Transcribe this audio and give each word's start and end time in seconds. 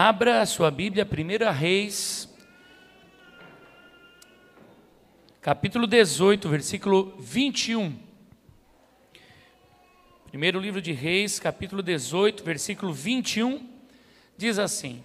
Abra 0.00 0.42
a 0.42 0.46
sua 0.46 0.70
Bíblia, 0.70 1.04
1 1.04 1.52
Reis, 1.52 2.32
capítulo 5.40 5.88
18, 5.88 6.48
versículo 6.48 7.16
21. 7.18 7.98
Primeiro 10.28 10.60
livro 10.60 10.80
de 10.80 10.92
Reis, 10.92 11.40
capítulo 11.40 11.82
18, 11.82 12.44
versículo 12.44 12.92
21, 12.92 13.68
diz 14.36 14.60
assim: 14.60 15.02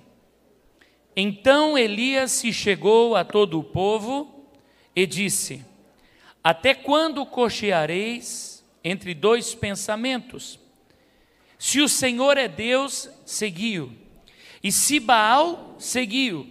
Então 1.16 1.75
Elias 1.75 2.30
se 2.30 2.54
chegou 2.54 3.16
a 3.16 3.25
todo 3.25 3.60
o 3.60 3.64
povo 3.64 4.48
e 4.96 5.07
disse: 5.07 5.66
Até 6.44 6.75
quando 6.75 7.25
cocheareis 7.25 8.64
entre 8.84 9.16
dois 9.16 9.55
pensamentos? 9.55 10.60
Se 11.57 11.82
o 11.82 11.89
Senhor 11.89 12.38
é 12.38 12.48
Deus, 12.48 13.10
seguiu 13.25 14.03
e 14.64 14.71
se 14.71 14.98
Baal 14.98 15.75
seguiu, 15.77 16.47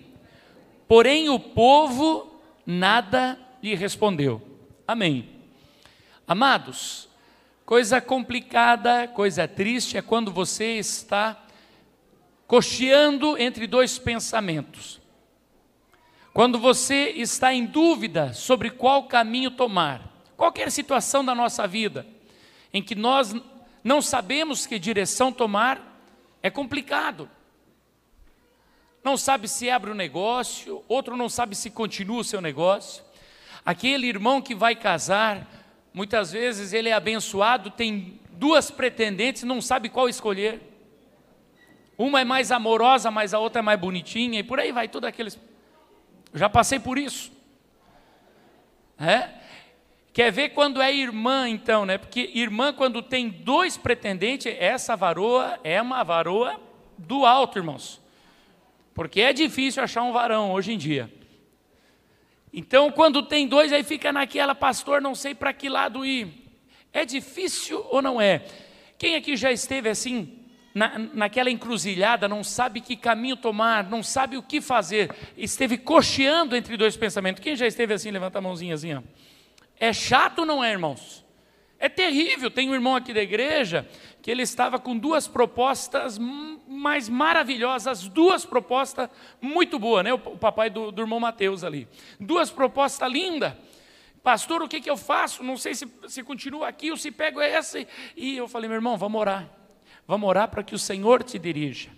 porém 0.87 1.31
o 1.31 1.41
povo 1.41 2.39
nada 2.67 3.39
lhe 3.63 3.75
respondeu. 3.75 4.43
Amém. 4.87 5.31
Amados, 6.29 7.09
coisa 7.65 8.01
complicada, 8.03 9.09
coisa 9.09 9.49
triste 9.49 9.97
é 9.97 10.03
quando 10.03 10.31
você 10.31 10.77
está 10.77 11.43
cocheando 12.47 13.39
entre 13.39 13.67
dois 13.67 13.99
pensamentos. 13.99 15.01
Quando 16.35 16.59
você 16.59 17.11
está 17.11 17.55
em 17.55 17.65
dúvida 17.65 18.35
sobre 18.35 18.71
qual 18.71 19.05
caminho 19.05 19.51
tomar, 19.51 20.03
qualquer 20.37 20.71
situação 20.71 21.25
da 21.25 21.35
nossa 21.35 21.67
vida 21.67 22.07
em 22.75 22.83
que 22.83 22.95
nós 22.95 23.35
não 23.83 24.03
sabemos 24.03 24.67
que 24.67 24.79
direção 24.79 25.33
tomar, 25.33 26.01
é 26.43 26.51
complicado 26.51 27.29
não 29.05 29.17
sabe 29.17 29.49
se 29.49 29.69
abre 29.69 29.91
o 29.91 29.95
um 29.95 29.97
negócio, 29.97 30.85
outro 30.89 31.17
não 31.17 31.29
sabe 31.29 31.57
se 31.57 31.71
continua 31.71 32.21
o 32.21 32.25
seu 32.25 32.41
negócio. 32.41 33.03
Aquele 33.65 34.07
irmão 34.07 34.41
que 34.41 34.55
vai 34.55 34.77
casar, 34.77 35.47
muitas 35.93 36.33
vezes 36.33 36.73
ele 36.73 36.89
é 36.89 36.93
abençoado, 36.93 37.71
tem 37.71 38.21
duas 38.33 38.71
pretendentes, 38.71 39.43
não 39.43 39.61
sabe 39.61 39.89
qual 39.89 40.09
escolher. 40.09 40.61
Uma 41.97 42.21
é 42.21 42.25
mais 42.25 42.51
amorosa, 42.51 43.11
mas 43.11 43.35
a 43.35 43.39
outra 43.39 43.61
é 43.61 43.63
mais 43.63 43.79
bonitinha, 43.79 44.41
e 44.41 44.43
por 44.43 44.59
aí 44.59 44.73
vai 44.73 44.89
tudo 44.89 45.07
aqueles. 45.07 45.39
Já 46.35 46.49
passei 46.49 46.79
por 46.79 46.99
isso. 46.99 47.31
É? 48.99 49.29
Quer 50.13 50.31
ver 50.31 50.51
quando 50.51 50.83
é 50.83 50.93
irmã, 50.93 51.49
então, 51.49 51.87
né? 51.87 51.99
Porque 51.99 52.31
irmã, 52.35 52.73
quando 52.73 53.03
tem 53.03 53.29
dois 53.31 53.77
pretendentes, 53.77 54.55
essa 54.59 54.95
varoa 54.95 55.59
é 55.65 55.81
uma 55.81 56.03
varoa 56.03 56.61
do 56.99 57.25
alto, 57.25 57.59
irmãos. 57.59 58.02
Porque 58.95 59.21
é 59.21 59.33
difícil 59.33 59.83
achar 59.83 60.03
um 60.03 60.13
varão 60.13 60.53
hoje 60.53 60.73
em 60.73 60.79
dia. 60.79 61.13
Então, 62.53 62.91
quando 62.91 63.23
tem 63.23 63.49
dois, 63.49 63.73
aí 63.73 63.83
fica 63.83 64.13
naquela, 64.13 64.55
pastor, 64.55 65.01
não 65.01 65.15
sei 65.15 65.35
para 65.35 65.53
que 65.53 65.69
lado 65.69 66.05
ir. 66.05 66.29
É 66.93 67.05
difícil 67.05 67.85
ou 67.89 68.03
não 68.03 68.21
é? 68.21 68.45
Quem 68.99 69.17
aqui 69.17 69.37
já 69.37 69.51
esteve 69.51 69.89
assim, 69.89 70.39
na, 70.75 70.99
naquela 70.99 71.51
encruzilhada, 71.51 72.29
não 72.29 72.45
sabe 72.45 72.83
que 72.83 72.95
caminho 72.95 73.37
tomar, 73.37 73.89
não 73.89 74.03
sabe 74.03 74.37
o 74.37 74.43
que 74.43 74.61
fazer, 74.61 75.11
esteve 75.37 75.79
cocheando 75.79 76.55
entre 76.55 76.77
dois 76.77 76.97
pensamentos? 76.97 77.43
Quem 77.43 77.57
já 77.57 77.67
esteve 77.67 77.95
assim, 77.95 78.11
levanta 78.11 78.39
a 78.39 78.43
mãozinha 78.43 78.75
assim, 78.75 78.93
ó. 78.95 79.03
É 79.81 79.93
chato 79.93 80.41
ou 80.41 80.47
não 80.47 80.63
é, 80.63 80.71
irmãos? 80.71 81.25
É 81.79 81.89
terrível. 81.89 82.51
Tem 82.51 82.71
um 82.71 82.75
irmão 82.75 82.95
aqui 82.95 83.13
da 83.13 83.21
igreja 83.21 83.89
que 84.21 84.31
ele 84.31 84.43
estava 84.43 84.79
com 84.79 84.97
duas 84.97 85.27
propostas 85.27 86.17
mais 86.73 87.09
maravilhosas, 87.09 88.09
duas 88.09 88.45
propostas 88.45 89.09
muito 89.41 89.79
boas, 89.79 90.05
né? 90.05 90.13
O 90.13 90.19
papai 90.19 90.71
do, 90.71 90.91
do 90.91 91.03
irmão 91.03 91.21
Mateus 91.21 91.63
ali. 91.63 91.87
Duas 92.19 92.51
propostas 92.51 93.11
lindas. 93.11 93.53
Pastor, 94.23 94.63
o 94.63 94.69
que, 94.69 94.81
que 94.81 94.91
eu 94.91 94.97
faço? 94.97 95.43
Não 95.43 95.57
sei 95.57 95.75
se, 95.75 95.87
se 96.09 96.23
continuo 96.23 96.65
aqui 96.65 96.91
ou 96.91 96.97
se 96.97 97.11
pego 97.11 97.41
essa. 97.41 97.85
E 98.17 98.37
eu 98.37 98.47
falei, 98.47 98.69
meu 98.69 98.77
irmão, 98.77 98.97
vamos 98.97 99.21
orar. 99.21 99.49
Vamos 100.07 100.29
orar 100.29 100.49
para 100.49 100.63
que 100.63 100.75
o 100.75 100.79
Senhor 100.79 101.23
te 101.23 101.39
dirija. 101.39 101.91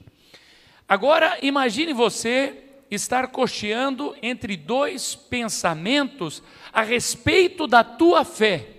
Agora, 0.89 1.39
imagine 1.43 1.93
você 1.93 2.65
estar 2.91 3.29
cocheando 3.29 4.17
entre 4.23 4.57
dois 4.57 5.15
pensamentos 5.15 6.43
a 6.73 6.83
respeito 6.83 7.67
da 7.67 7.83
tua 7.83 8.25
fé. 8.25 8.74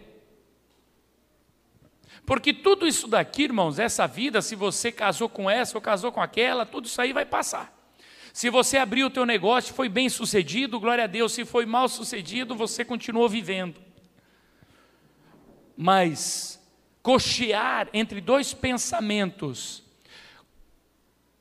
Porque 2.26 2.52
tudo 2.52 2.88
isso 2.88 3.08
daqui, 3.08 3.44
irmãos, 3.44 3.78
essa 3.78 4.08
vida, 4.08 4.42
se 4.42 4.56
você 4.56 4.92
casou 4.92 5.30
com 5.30 5.50
essa 5.50 5.78
ou 5.78 5.82
casou 5.82 6.12
com 6.12 6.22
aquela, 6.22 6.66
tudo 6.66 6.86
isso 6.86 7.00
aí 7.00 7.14
vai 7.14 7.26
passar. 7.26 7.74
Se 8.34 8.50
você 8.50 8.78
abriu 8.78 9.08
o 9.08 9.10
teu 9.10 9.26
negócio, 9.26 9.74
foi 9.74 9.88
bem 9.88 10.10
sucedido, 10.10 10.80
glória 10.80 11.04
a 11.04 11.08
Deus. 11.08 11.32
Se 11.32 11.46
foi 11.46 11.66
mal 11.66 11.88
sucedido, 11.88 12.56
você 12.56 12.84
continuou 12.84 13.30
vivendo. 13.30 13.80
Mas 15.78 16.60
cochear 17.02 17.88
entre 17.94 18.20
dois 18.20 18.54
pensamentos 18.54 19.84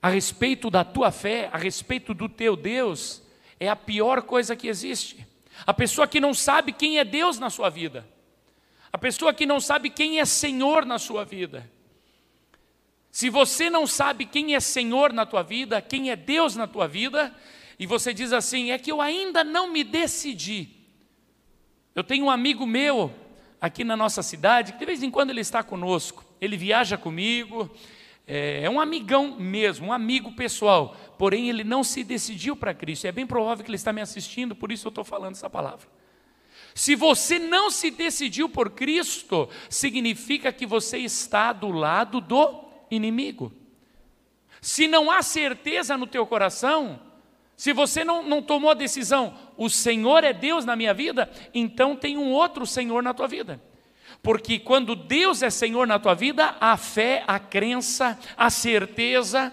a 0.03 0.09
respeito 0.11 0.71
da 0.71 0.85
tua 0.85 1.11
fé, 1.11 1.49
a 1.51 1.57
respeito 1.57 2.13
do 2.13 2.29
teu 2.29 2.55
Deus, 2.55 3.23
é 3.59 3.69
a 3.69 3.75
pior 3.75 4.21
coisa 4.23 4.55
que 4.55 4.69
existe. 4.69 5.27
A 5.67 5.73
pessoa 5.73 6.07
que 6.07 6.21
não 6.21 6.35
sabe 6.35 6.73
quem 6.73 6.99
é 6.99 7.05
Deus 7.05 7.39
na 7.39 7.49
sua 7.49 7.71
vida. 7.71 8.07
A 8.95 8.99
pessoa 8.99 9.35
que 9.35 9.45
não 9.45 9.59
sabe 9.59 9.91
quem 9.91 10.21
é 10.21 10.25
Senhor 10.25 10.87
na 10.87 11.01
sua 11.01 11.25
vida. 11.25 11.69
Se 13.11 13.29
você 13.29 13.69
não 13.69 13.89
sabe 13.89 14.25
quem 14.25 14.55
é 14.55 14.61
Senhor 14.61 15.13
na 15.13 15.27
tua 15.27 15.43
vida, 15.43 15.83
quem 15.83 16.13
é 16.13 16.15
Deus 16.15 16.55
na 16.55 16.69
tua 16.69 16.87
vida, 16.87 17.35
e 17.77 17.89
você 17.89 18.15
diz 18.15 18.33
assim: 18.33 18.71
é 18.71 18.79
que 18.79 18.93
eu 18.93 19.01
ainda 19.01 19.43
não 19.43 19.69
me 19.73 19.83
decidi. 19.83 20.69
Eu 21.93 22.05
tenho 22.05 22.27
um 22.27 22.31
amigo 22.31 22.65
meu 22.69 23.13
aqui 23.61 23.83
na 23.83 23.97
nossa 23.97 24.23
cidade, 24.23 24.75
que 24.75 24.79
de 24.79 24.87
vez 24.87 25.03
em 25.03 25.11
quando 25.11 25.31
ele 25.31 25.41
está 25.41 25.61
conosco, 25.65 26.25
ele 26.41 26.57
viaja 26.57 26.97
comigo, 26.97 27.69
é, 28.29 28.63
é 28.63 28.71
um 28.71 28.81
amigão 28.81 29.35
mesmo, 29.41 29.89
um 29.89 29.93
amigo 29.93 30.31
pessoal, 30.37 30.97
porém 31.19 31.49
ele 31.49 31.65
não 31.65 31.83
se 31.83 32.05
decidiu 32.05 32.55
para 32.55 32.73
Cristo. 32.73 33.09
É 33.09 33.11
bem 33.11 33.27
provável 33.27 33.65
que 33.65 33.71
ele 33.71 33.75
está 33.75 33.93
me 33.93 34.01
assistindo, 34.01 34.55
por 34.55 34.71
isso 34.71 34.87
eu 34.87 34.91
estou 34.91 35.03
falando 35.03 35.33
essa 35.33 35.51
palavra. 35.51 35.89
Se 36.75 36.97
você 36.97 37.39
não 37.39 37.71
se 37.71 37.91
decidiu 37.91 38.49
por 38.49 38.71
Cristo, 38.71 39.49
significa 39.69 40.53
que 40.53 40.67
você 40.67 40.99
está 40.99 41.53
do 41.53 41.71
lado 41.71 42.21
do 42.21 42.65
inimigo. 42.91 43.53
Se 44.61 44.89
não 44.89 45.11
há 45.11 45.23
certeza 45.23 45.97
no 45.97 46.07
teu 46.07 46.27
coração, 46.27 46.99
se 47.57 47.73
você 47.73 48.05
não, 48.05 48.23
não 48.23 48.43
tomou 48.43 48.71
a 48.71 48.75
decisão, 48.75 49.35
o 49.57 49.71
Senhor 49.71 50.25
é 50.25 50.33
Deus 50.33 50.65
na 50.65 50.75
minha 50.75 50.93
vida, 50.93 51.31
então 51.55 51.95
tem 51.95 52.19
um 52.19 52.33
outro 52.33 52.67
Senhor 52.67 53.03
na 53.03 53.15
tua 53.15 53.29
vida. 53.29 53.63
Porque 54.21 54.59
quando 54.59 54.97
Deus 54.97 55.43
é 55.43 55.51
Senhor 55.51 55.87
na 55.87 55.99
tua 55.99 56.15
vida, 56.15 56.57
há 56.61 56.77
fé, 56.77 57.23
a 57.27 57.39
crença, 57.39 58.19
a 58.37 58.51
certeza. 58.51 59.53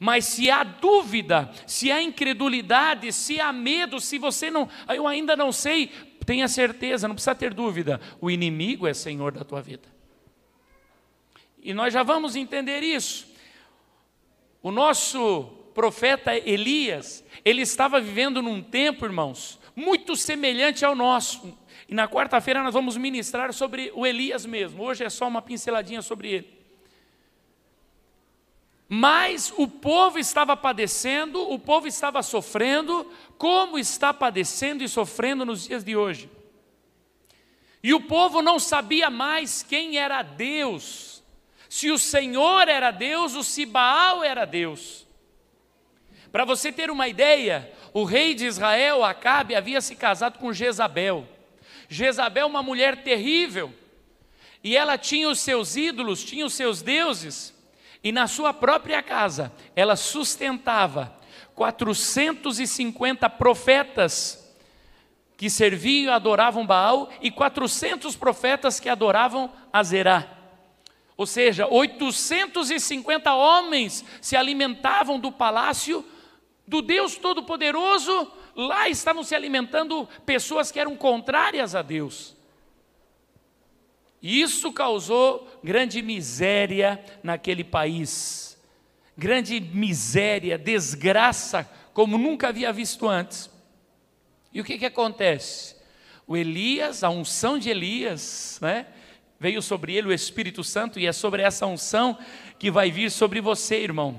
Mas 0.00 0.24
se 0.24 0.50
há 0.50 0.64
dúvida, 0.64 1.50
se 1.66 1.92
há 1.92 2.02
incredulidade, 2.02 3.12
se 3.12 3.38
há 3.38 3.52
medo, 3.52 4.00
se 4.00 4.18
você 4.18 4.50
não, 4.50 4.68
eu 4.88 5.06
ainda 5.06 5.36
não 5.36 5.52
sei, 5.52 5.90
Tenha 6.26 6.48
certeza, 6.48 7.06
não 7.06 7.14
precisa 7.14 7.36
ter 7.36 7.54
dúvida, 7.54 8.00
o 8.20 8.28
inimigo 8.28 8.86
é 8.86 8.92
senhor 8.92 9.30
da 9.30 9.44
tua 9.44 9.62
vida. 9.62 9.88
E 11.62 11.72
nós 11.72 11.92
já 11.92 12.02
vamos 12.02 12.34
entender 12.34 12.82
isso. 12.82 13.32
O 14.60 14.72
nosso 14.72 15.44
profeta 15.72 16.34
Elias, 16.34 17.24
ele 17.44 17.62
estava 17.62 18.00
vivendo 18.00 18.42
num 18.42 18.60
tempo, 18.60 19.04
irmãos, 19.04 19.60
muito 19.76 20.16
semelhante 20.16 20.84
ao 20.84 20.96
nosso. 20.96 21.56
E 21.88 21.94
na 21.94 22.08
quarta-feira 22.08 22.62
nós 22.62 22.74
vamos 22.74 22.96
ministrar 22.96 23.52
sobre 23.52 23.92
o 23.94 24.04
Elias 24.04 24.44
mesmo. 24.44 24.82
Hoje 24.82 25.04
é 25.04 25.10
só 25.10 25.28
uma 25.28 25.40
pinceladinha 25.40 26.02
sobre 26.02 26.32
ele. 26.32 26.55
Mas 28.88 29.52
o 29.56 29.66
povo 29.66 30.18
estava 30.18 30.56
padecendo, 30.56 31.50
o 31.50 31.58
povo 31.58 31.88
estava 31.88 32.22
sofrendo, 32.22 33.10
como 33.36 33.78
está 33.78 34.14
padecendo 34.14 34.84
e 34.84 34.88
sofrendo 34.88 35.44
nos 35.44 35.66
dias 35.66 35.82
de 35.82 35.96
hoje. 35.96 36.30
E 37.82 37.92
o 37.92 38.00
povo 38.00 38.42
não 38.42 38.58
sabia 38.58 39.10
mais 39.10 39.62
quem 39.62 39.96
era 39.96 40.22
Deus, 40.22 41.22
se 41.68 41.90
o 41.90 41.98
Senhor 41.98 42.68
era 42.68 42.90
Deus 42.90 43.34
ou 43.34 43.42
se 43.42 43.66
Baal 43.66 44.22
era 44.22 44.44
Deus. 44.44 45.06
Para 46.30 46.44
você 46.44 46.70
ter 46.70 46.90
uma 46.90 47.08
ideia, 47.08 47.72
o 47.92 48.04
rei 48.04 48.34
de 48.34 48.46
Israel, 48.46 49.02
Acabe, 49.02 49.54
havia 49.54 49.80
se 49.80 49.96
casado 49.96 50.38
com 50.38 50.52
Jezabel. 50.52 51.26
Jezabel, 51.88 52.46
uma 52.46 52.62
mulher 52.62 53.02
terrível, 53.02 53.72
e 54.62 54.76
ela 54.76 54.98
tinha 54.98 55.28
os 55.28 55.40
seus 55.40 55.76
ídolos, 55.76 56.24
tinha 56.24 56.44
os 56.44 56.54
seus 56.54 56.82
deuses, 56.82 57.55
e 58.06 58.12
na 58.12 58.28
sua 58.28 58.54
própria 58.54 59.02
casa, 59.02 59.52
ela 59.74 59.96
sustentava 59.96 61.12
450 61.56 63.28
profetas 63.30 64.56
que 65.36 65.50
serviam 65.50 66.12
e 66.12 66.14
adoravam 66.14 66.64
Baal 66.64 67.10
e 67.20 67.32
400 67.32 68.14
profetas 68.14 68.78
que 68.78 68.88
adoravam 68.88 69.50
Azerá. 69.72 70.24
Ou 71.16 71.26
seja, 71.26 71.66
850 71.66 73.34
homens 73.34 74.04
se 74.20 74.36
alimentavam 74.36 75.18
do 75.18 75.32
palácio 75.32 76.04
do 76.64 76.80
Deus 76.80 77.16
Todo-Poderoso, 77.16 78.30
lá 78.54 78.88
estavam 78.88 79.24
se 79.24 79.34
alimentando 79.34 80.08
pessoas 80.24 80.70
que 80.70 80.78
eram 80.78 80.94
contrárias 80.94 81.74
a 81.74 81.82
Deus. 81.82 82.35
Isso 84.22 84.72
causou 84.72 85.48
grande 85.62 86.02
miséria 86.02 87.02
naquele 87.22 87.62
país, 87.62 88.58
grande 89.16 89.60
miséria, 89.60 90.58
desgraça, 90.58 91.68
como 91.92 92.18
nunca 92.18 92.48
havia 92.48 92.72
visto 92.72 93.08
antes. 93.08 93.50
E 94.52 94.60
o 94.60 94.64
que, 94.64 94.78
que 94.78 94.86
acontece? 94.86 95.76
O 96.26 96.36
Elias, 96.36 97.04
a 97.04 97.10
unção 97.10 97.58
de 97.58 97.70
Elias, 97.70 98.58
né? 98.60 98.86
veio 99.38 99.60
sobre 99.60 99.94
ele 99.94 100.08
o 100.08 100.12
Espírito 100.12 100.64
Santo, 100.64 100.98
e 100.98 101.06
é 101.06 101.12
sobre 101.12 101.42
essa 101.42 101.66
unção 101.66 102.18
que 102.58 102.70
vai 102.70 102.90
vir 102.90 103.10
sobre 103.10 103.40
você, 103.40 103.82
irmão. 103.82 104.18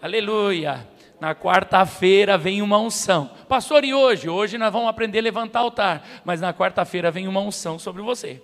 Aleluia. 0.00 0.86
Na 1.18 1.34
quarta-feira 1.34 2.38
vem 2.38 2.62
uma 2.62 2.78
unção. 2.78 3.30
Pastor, 3.48 3.84
e 3.84 3.92
hoje? 3.92 4.28
Hoje 4.28 4.56
nós 4.56 4.72
vamos 4.72 4.88
aprender 4.88 5.18
a 5.18 5.22
levantar 5.22 5.60
altar, 5.60 6.22
mas 6.24 6.40
na 6.40 6.54
quarta-feira 6.54 7.10
vem 7.10 7.28
uma 7.28 7.40
unção 7.40 7.78
sobre 7.78 8.00
você. 8.00 8.42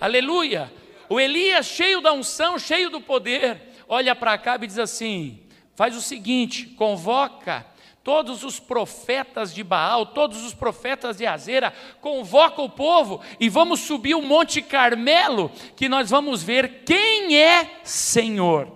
Aleluia. 0.00 0.72
O 1.08 1.20
Elias, 1.20 1.66
cheio 1.66 2.00
da 2.00 2.12
unção, 2.12 2.58
cheio 2.58 2.90
do 2.90 3.00
poder, 3.00 3.60
olha 3.88 4.14
para 4.14 4.36
cá 4.38 4.56
e 4.56 4.66
diz 4.66 4.78
assim: 4.78 5.46
faz 5.74 5.96
o 5.96 6.00
seguinte, 6.00 6.66
convoca 6.66 7.66
todos 8.04 8.44
os 8.44 8.60
profetas 8.60 9.54
de 9.54 9.64
Baal, 9.64 10.04
todos 10.06 10.44
os 10.44 10.52
profetas 10.52 11.16
de 11.16 11.26
Azera, 11.26 11.72
convoca 12.02 12.60
o 12.60 12.68
povo 12.68 13.22
e 13.40 13.48
vamos 13.48 13.80
subir 13.80 14.14
o 14.14 14.20
Monte 14.20 14.60
Carmelo, 14.60 15.50
que 15.74 15.88
nós 15.88 16.10
vamos 16.10 16.42
ver 16.42 16.84
quem 16.84 17.40
é 17.40 17.80
Senhor. 17.82 18.70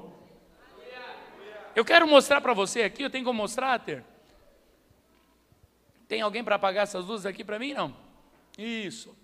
Eu 1.77 1.85
quero 1.85 2.09
mostrar 2.09 2.41
para 2.41 2.55
você 2.55 2.83
aqui, 2.83 3.03
eu 3.03 3.11
tenho 3.11 3.25
como 3.25 3.43
mostrar, 3.43 3.79
Ter? 3.81 4.03
Tem 6.09 6.23
alguém 6.23 6.43
para 6.43 6.57
apagar 6.57 6.85
essas 6.85 7.05
luzes 7.05 7.27
aqui 7.27 7.45
para 7.45 7.59
mim? 7.59 7.75
Não. 7.75 7.95
Isso. 8.57 9.15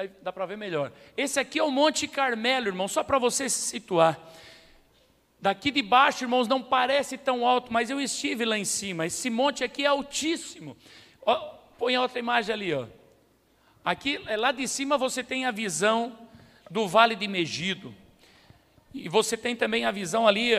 Aí 0.00 0.10
dá 0.22 0.32
para 0.32 0.46
ver 0.46 0.56
melhor. 0.56 0.90
Esse 1.14 1.38
aqui 1.38 1.58
é 1.58 1.62
o 1.62 1.70
Monte 1.70 2.08
Carmelo, 2.08 2.68
irmão, 2.68 2.88
só 2.88 3.04
para 3.04 3.18
você 3.18 3.50
se 3.50 3.60
situar. 3.60 4.18
Daqui 5.38 5.70
de 5.70 5.82
baixo, 5.82 6.24
irmãos, 6.24 6.48
não 6.48 6.62
parece 6.62 7.18
tão 7.18 7.46
alto, 7.46 7.70
mas 7.70 7.90
eu 7.90 8.00
estive 8.00 8.46
lá 8.46 8.56
em 8.56 8.64
cima. 8.64 9.04
Esse 9.04 9.28
monte 9.28 9.62
aqui 9.62 9.84
é 9.84 9.88
altíssimo. 9.88 10.74
Ó, 11.20 11.36
põe 11.78 11.98
outra 11.98 12.18
imagem 12.18 12.54
ali, 12.54 12.72
ó. 12.72 12.86
Aqui, 13.84 14.18
é, 14.26 14.38
lá 14.38 14.52
de 14.52 14.66
cima 14.66 14.96
você 14.96 15.22
tem 15.22 15.44
a 15.44 15.50
visão 15.50 16.18
do 16.70 16.88
Vale 16.88 17.14
de 17.14 17.28
Megido. 17.28 17.94
E 18.94 19.06
você 19.06 19.36
tem 19.36 19.54
também 19.54 19.84
a 19.84 19.90
visão 19.90 20.26
ali 20.26 20.52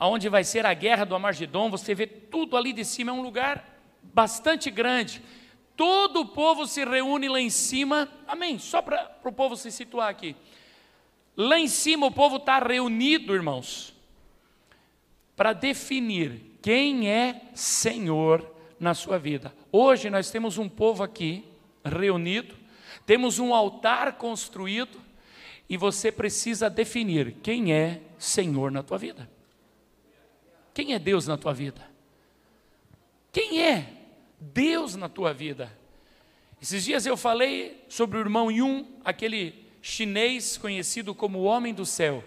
aonde 0.00 0.30
vai 0.30 0.42
ser 0.42 0.64
a 0.64 0.72
guerra 0.72 1.04
do 1.04 1.14
Amargedon, 1.14 1.68
você 1.70 1.94
vê 1.94 2.06
tudo 2.06 2.56
ali 2.56 2.72
de 2.72 2.82
cima, 2.82 3.10
é 3.10 3.14
um 3.14 3.20
lugar 3.20 3.62
bastante 4.02 4.70
grande. 4.70 5.20
Todo 5.76 6.20
o 6.20 6.26
povo 6.26 6.66
se 6.66 6.84
reúne 6.84 7.28
lá 7.28 7.40
em 7.40 7.50
cima, 7.50 8.08
amém? 8.26 8.58
Só 8.58 8.80
para 8.80 9.14
o 9.22 9.32
povo 9.32 9.56
se 9.56 9.70
situar 9.70 10.08
aqui. 10.08 10.34
Lá 11.36 11.58
em 11.58 11.68
cima 11.68 12.06
o 12.06 12.10
povo 12.10 12.36
está 12.36 12.58
reunido, 12.58 13.34
irmãos, 13.34 13.94
para 15.36 15.52
definir 15.52 16.58
quem 16.62 17.10
é 17.10 17.42
Senhor 17.54 18.50
na 18.80 18.94
sua 18.94 19.18
vida. 19.18 19.54
Hoje 19.70 20.08
nós 20.08 20.30
temos 20.30 20.56
um 20.56 20.68
povo 20.68 21.02
aqui 21.02 21.44
reunido, 21.84 22.54
temos 23.04 23.38
um 23.38 23.54
altar 23.54 24.14
construído, 24.14 25.04
e 25.68 25.76
você 25.76 26.10
precisa 26.10 26.70
definir 26.70 27.36
quem 27.42 27.72
é 27.72 28.00
Senhor 28.18 28.70
na 28.70 28.82
tua 28.82 28.96
vida. 28.96 29.28
Quem 30.72 30.94
é 30.94 30.98
Deus 30.98 31.26
na 31.26 31.36
tua 31.36 31.52
vida? 31.52 31.86
Quem 33.32 33.62
é 33.62 33.95
Deus 34.52 34.96
na 34.96 35.08
tua 35.08 35.32
vida? 35.32 35.72
Esses 36.60 36.84
dias 36.84 37.06
eu 37.06 37.16
falei 37.16 37.84
sobre 37.88 38.18
o 38.18 38.20
irmão 38.20 38.50
Yun, 38.50 38.84
aquele 39.04 39.66
chinês 39.82 40.56
conhecido 40.56 41.14
como 41.14 41.38
o 41.38 41.44
homem 41.44 41.74
do 41.74 41.84
céu. 41.84 42.24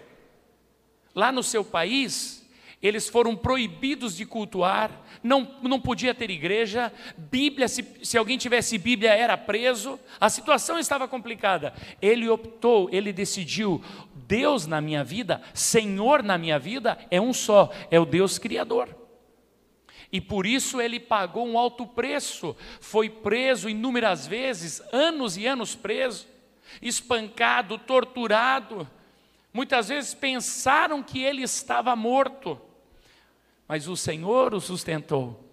Lá 1.14 1.32
no 1.32 1.42
seu 1.42 1.64
país, 1.64 2.48
eles 2.82 3.08
foram 3.08 3.36
proibidos 3.36 4.16
de 4.16 4.24
cultuar, 4.24 4.90
não, 5.22 5.56
não 5.62 5.80
podia 5.80 6.14
ter 6.14 6.30
igreja, 6.30 6.92
Bíblia, 7.16 7.68
se, 7.68 7.84
se 8.02 8.16
alguém 8.16 8.38
tivesse 8.38 8.78
Bíblia, 8.78 9.12
era 9.12 9.36
preso, 9.36 9.98
a 10.18 10.30
situação 10.30 10.78
estava 10.78 11.06
complicada. 11.08 11.74
Ele 12.00 12.28
optou, 12.28 12.88
ele 12.92 13.12
decidiu: 13.12 13.82
Deus 14.14 14.66
na 14.66 14.80
minha 14.80 15.04
vida, 15.04 15.42
Senhor 15.52 16.22
na 16.22 16.38
minha 16.38 16.58
vida, 16.58 16.96
é 17.10 17.20
um 17.20 17.32
só, 17.32 17.70
é 17.90 17.98
o 17.98 18.06
Deus 18.06 18.38
Criador. 18.38 18.99
E 20.12 20.20
por 20.20 20.44
isso 20.44 20.80
ele 20.80 20.98
pagou 20.98 21.46
um 21.46 21.56
alto 21.56 21.86
preço, 21.86 22.56
foi 22.80 23.08
preso 23.08 23.68
inúmeras 23.68 24.26
vezes, 24.26 24.82
anos 24.92 25.36
e 25.36 25.46
anos 25.46 25.74
preso, 25.74 26.26
espancado, 26.82 27.78
torturado. 27.78 28.88
Muitas 29.52 29.88
vezes 29.88 30.12
pensaram 30.14 31.02
que 31.02 31.22
ele 31.22 31.42
estava 31.42 31.94
morto, 31.94 32.60
mas 33.68 33.86
o 33.86 33.96
Senhor 33.96 34.52
o 34.52 34.60
sustentou. 34.60 35.48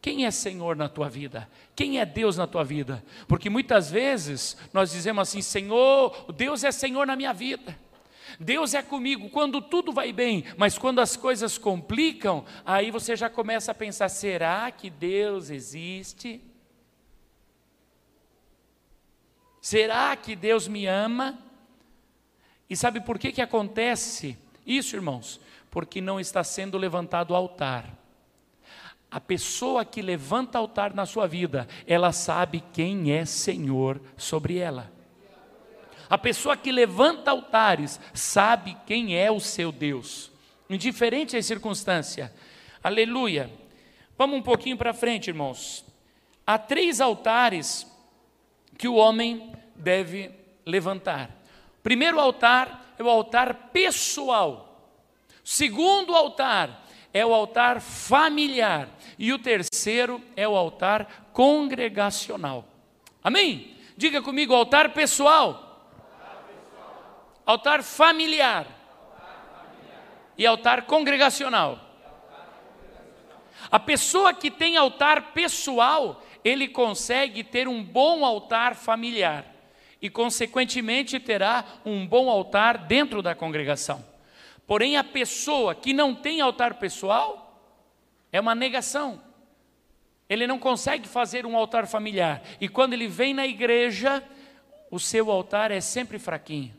Quem 0.00 0.26
é 0.26 0.30
Senhor 0.30 0.76
na 0.76 0.88
tua 0.88 1.08
vida? 1.08 1.48
Quem 1.74 2.00
é 2.00 2.06
Deus 2.06 2.36
na 2.36 2.46
tua 2.46 2.64
vida? 2.64 3.04
Porque 3.26 3.50
muitas 3.50 3.90
vezes 3.90 4.56
nós 4.72 4.90
dizemos 4.90 5.28
assim: 5.28 5.42
Senhor, 5.42 6.32
Deus 6.32 6.64
é 6.64 6.72
Senhor 6.72 7.06
na 7.06 7.16
minha 7.16 7.32
vida. 7.32 7.76
Deus 8.38 8.74
é 8.74 8.82
comigo 8.82 9.30
quando 9.30 9.60
tudo 9.60 9.92
vai 9.92 10.12
bem, 10.12 10.44
mas 10.56 10.76
quando 10.76 11.00
as 11.00 11.16
coisas 11.16 11.56
complicam, 11.56 12.44
aí 12.64 12.90
você 12.90 13.16
já 13.16 13.30
começa 13.30 13.72
a 13.72 13.74
pensar: 13.74 14.08
será 14.08 14.70
que 14.70 14.90
Deus 14.90 15.50
existe? 15.50 16.40
Será 19.60 20.16
que 20.16 20.34
Deus 20.34 20.66
me 20.66 20.86
ama? 20.86 21.38
E 22.70 22.76
sabe 22.76 23.00
por 23.00 23.18
que, 23.18 23.32
que 23.32 23.42
acontece 23.42 24.36
isso, 24.64 24.94
irmãos? 24.94 25.40
Porque 25.70 26.00
não 26.00 26.20
está 26.20 26.44
sendo 26.44 26.78
levantado 26.78 27.34
altar. 27.34 27.98
A 29.10 29.20
pessoa 29.20 29.84
que 29.84 30.02
levanta 30.02 30.58
altar 30.58 30.94
na 30.94 31.06
sua 31.06 31.26
vida, 31.26 31.66
ela 31.86 32.12
sabe 32.12 32.62
quem 32.72 33.12
é 33.12 33.24
Senhor 33.24 34.00
sobre 34.16 34.58
ela. 34.58 34.92
A 36.10 36.16
pessoa 36.16 36.56
que 36.56 36.72
levanta 36.72 37.30
altares 37.30 38.00
sabe 38.14 38.76
quem 38.86 39.16
é 39.16 39.30
o 39.30 39.40
seu 39.40 39.70
Deus, 39.70 40.30
indiferente 40.68 41.36
às 41.36 41.44
circunstâncias. 41.44 42.30
Aleluia. 42.82 43.50
Vamos 44.16 44.38
um 44.38 44.42
pouquinho 44.42 44.76
para 44.76 44.94
frente, 44.94 45.28
irmãos. 45.28 45.84
Há 46.46 46.56
três 46.56 47.00
altares 47.00 47.86
que 48.78 48.88
o 48.88 48.94
homem 48.94 49.52
deve 49.76 50.30
levantar. 50.64 51.30
Primeiro 51.82 52.18
altar 52.18 52.94
é 52.98 53.02
o 53.02 53.10
altar 53.10 53.70
pessoal. 53.70 54.96
Segundo 55.44 56.16
altar 56.16 56.86
é 57.12 57.24
o 57.24 57.34
altar 57.34 57.80
familiar. 57.80 58.88
E 59.18 59.32
o 59.32 59.38
terceiro 59.38 60.22
é 60.34 60.48
o 60.48 60.56
altar 60.56 61.28
congregacional. 61.32 62.64
Amém? 63.22 63.76
Diga 63.96 64.22
comigo, 64.22 64.54
altar 64.54 64.94
pessoal 64.94 65.67
altar 67.48 67.82
familiar, 67.82 68.66
e 70.36 70.46
altar 70.46 70.82
congregacional. 70.82 71.80
A 73.70 73.80
pessoa 73.80 74.34
que 74.34 74.50
tem 74.50 74.76
altar 74.76 75.32
pessoal, 75.32 76.22
ele 76.44 76.68
consegue 76.68 77.42
ter 77.42 77.66
um 77.66 77.82
bom 77.82 78.22
altar 78.22 78.74
familiar 78.74 79.46
e, 80.00 80.10
consequentemente, 80.10 81.18
terá 81.18 81.64
um 81.86 82.06
bom 82.06 82.28
altar 82.28 82.76
dentro 82.76 83.22
da 83.22 83.34
congregação. 83.34 84.04
Porém, 84.66 84.98
a 84.98 85.02
pessoa 85.02 85.74
que 85.74 85.94
não 85.94 86.14
tem 86.14 86.42
altar 86.42 86.74
pessoal 86.74 87.58
é 88.30 88.38
uma 88.38 88.54
negação. 88.54 89.22
Ele 90.28 90.46
não 90.46 90.58
consegue 90.58 91.08
fazer 91.08 91.46
um 91.46 91.56
altar 91.56 91.86
familiar. 91.86 92.42
E 92.60 92.68
quando 92.68 92.92
ele 92.92 93.08
vem 93.08 93.32
na 93.32 93.46
igreja, 93.46 94.22
o 94.90 95.00
seu 95.00 95.30
altar 95.30 95.70
é 95.70 95.80
sempre 95.80 96.18
fraquinho. 96.18 96.77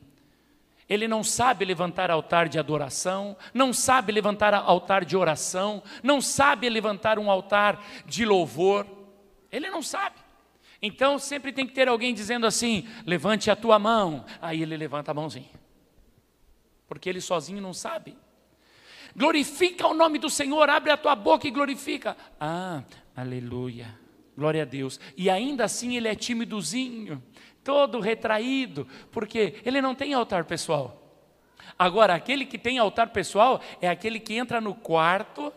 Ele 0.89 1.07
não 1.07 1.23
sabe 1.23 1.63
levantar 1.63 2.09
altar 2.09 2.49
de 2.49 2.57
adoração, 2.57 3.37
não 3.53 3.71
sabe 3.71 4.11
levantar 4.11 4.55
altar 4.55 5.05
de 5.05 5.15
oração, 5.15 5.83
não 6.01 6.19
sabe 6.19 6.67
levantar 6.67 7.19
um 7.19 7.29
altar 7.29 7.85
de 8.07 8.25
louvor. 8.25 8.87
Ele 9.51 9.69
não 9.69 9.83
sabe. 9.83 10.15
Então 10.81 11.19
sempre 11.19 11.51
tem 11.51 11.67
que 11.67 11.73
ter 11.73 11.87
alguém 11.87 12.11
dizendo 12.11 12.47
assim: 12.47 12.87
levante 13.05 13.51
a 13.51 13.55
tua 13.55 13.77
mão. 13.77 14.25
Aí 14.41 14.63
ele 14.63 14.75
levanta 14.75 15.11
a 15.11 15.13
mãozinha. 15.13 15.59
Porque 16.87 17.07
ele 17.07 17.21
sozinho 17.21 17.61
não 17.61 17.73
sabe. 17.73 18.17
Glorifica 19.15 19.87
o 19.87 19.93
nome 19.93 20.17
do 20.17 20.29
Senhor, 20.29 20.69
abre 20.69 20.91
a 20.91 20.97
tua 20.97 21.15
boca 21.15 21.47
e 21.47 21.51
glorifica. 21.51 22.17
Ah, 22.39 22.81
aleluia. 23.15 23.99
Glória 24.35 24.63
a 24.63 24.65
Deus. 24.65 24.99
E 25.17 25.29
ainda 25.29 25.65
assim 25.65 25.97
ele 25.97 26.07
é 26.07 26.15
timidozinho 26.15 27.21
todo 27.69 27.99
retraído, 27.99 28.87
porque 29.11 29.61
ele 29.63 29.79
não 29.79 29.93
tem 29.93 30.11
altar 30.11 30.45
pessoal. 30.45 30.99
Agora, 31.77 32.15
aquele 32.15 32.43
que 32.43 32.57
tem 32.57 32.79
altar 32.79 33.09
pessoal 33.09 33.61
é 33.79 33.87
aquele 33.87 34.19
que 34.19 34.33
entra 34.33 34.59
no 34.59 34.73
quarto, 34.73 35.53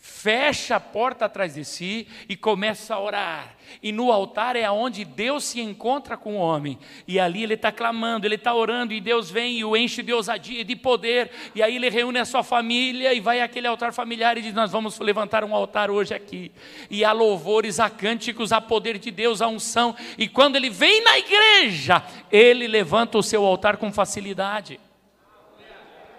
fecha 0.00 0.76
a 0.76 0.80
porta 0.80 1.26
atrás 1.26 1.54
de 1.54 1.64
si 1.64 2.08
e 2.26 2.34
começa 2.34 2.94
a 2.94 3.00
orar. 3.00 3.54
E 3.82 3.92
no 3.92 4.10
altar 4.10 4.56
é 4.56 4.68
onde 4.70 5.04
Deus 5.04 5.44
se 5.44 5.60
encontra 5.60 6.16
com 6.16 6.36
o 6.36 6.40
homem. 6.40 6.78
E 7.06 7.20
ali 7.20 7.42
ele 7.42 7.52
está 7.52 7.70
clamando, 7.70 8.26
ele 8.26 8.36
está 8.36 8.54
orando, 8.54 8.94
e 8.94 9.00
Deus 9.00 9.30
vem 9.30 9.58
e 9.58 9.64
o 9.64 9.76
enche 9.76 10.02
de 10.02 10.10
ousadia 10.10 10.62
e 10.62 10.64
de 10.64 10.74
poder. 10.74 11.30
E 11.54 11.62
aí 11.62 11.76
ele 11.76 11.90
reúne 11.90 12.18
a 12.18 12.24
sua 12.24 12.42
família 12.42 13.12
e 13.12 13.20
vai 13.20 13.42
àquele 13.42 13.66
altar 13.66 13.92
familiar 13.92 14.38
e 14.38 14.42
diz: 14.42 14.54
Nós 14.54 14.72
vamos 14.72 14.98
levantar 14.98 15.44
um 15.44 15.54
altar 15.54 15.90
hoje 15.90 16.14
aqui. 16.14 16.50
E 16.90 17.04
há 17.04 17.12
louvores, 17.12 17.78
há 17.78 17.90
cânticos, 17.90 18.52
há 18.52 18.60
poder 18.60 18.98
de 18.98 19.10
Deus, 19.10 19.42
há 19.42 19.48
unção. 19.48 19.94
E 20.16 20.26
quando 20.26 20.56
ele 20.56 20.70
vem 20.70 21.04
na 21.04 21.18
igreja, 21.18 22.02
ele 22.32 22.66
levanta 22.66 23.18
o 23.18 23.22
seu 23.22 23.44
altar 23.44 23.76
com 23.76 23.92
facilidade. 23.92 24.80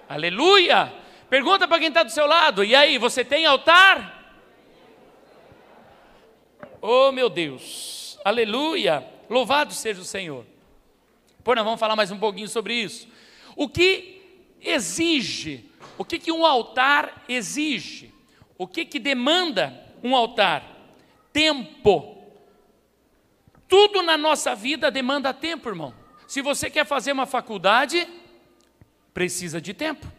Aleluia! 0.07 1.01
Pergunta 1.31 1.65
para 1.65 1.79
quem 1.79 1.87
está 1.87 2.03
do 2.03 2.11
seu 2.11 2.27
lado: 2.27 2.61
e 2.61 2.75
aí, 2.75 2.97
você 2.97 3.23
tem 3.23 3.45
altar? 3.45 4.19
Oh 6.81 7.09
meu 7.13 7.29
Deus, 7.29 8.19
aleluia, 8.25 9.07
louvado 9.29 9.73
seja 9.73 10.01
o 10.01 10.03
Senhor. 10.03 10.45
Pô, 11.41 11.55
nós 11.55 11.63
vamos 11.63 11.79
falar 11.79 11.95
mais 11.95 12.11
um 12.11 12.19
pouquinho 12.19 12.49
sobre 12.49 12.73
isso. 12.73 13.07
O 13.55 13.69
que 13.69 14.21
exige, 14.59 15.71
o 15.97 16.03
que, 16.03 16.19
que 16.19 16.33
um 16.33 16.45
altar 16.45 17.23
exige? 17.29 18.13
O 18.57 18.67
que, 18.67 18.83
que 18.83 18.99
demanda 18.99 19.73
um 20.03 20.13
altar? 20.13 20.65
Tempo. 21.31 22.27
Tudo 23.69 24.01
na 24.01 24.17
nossa 24.17 24.53
vida 24.53 24.91
demanda 24.91 25.33
tempo, 25.33 25.69
irmão. 25.69 25.93
Se 26.27 26.41
você 26.41 26.69
quer 26.69 26.85
fazer 26.85 27.13
uma 27.13 27.25
faculdade, 27.25 28.05
precisa 29.13 29.61
de 29.61 29.73
tempo. 29.73 30.10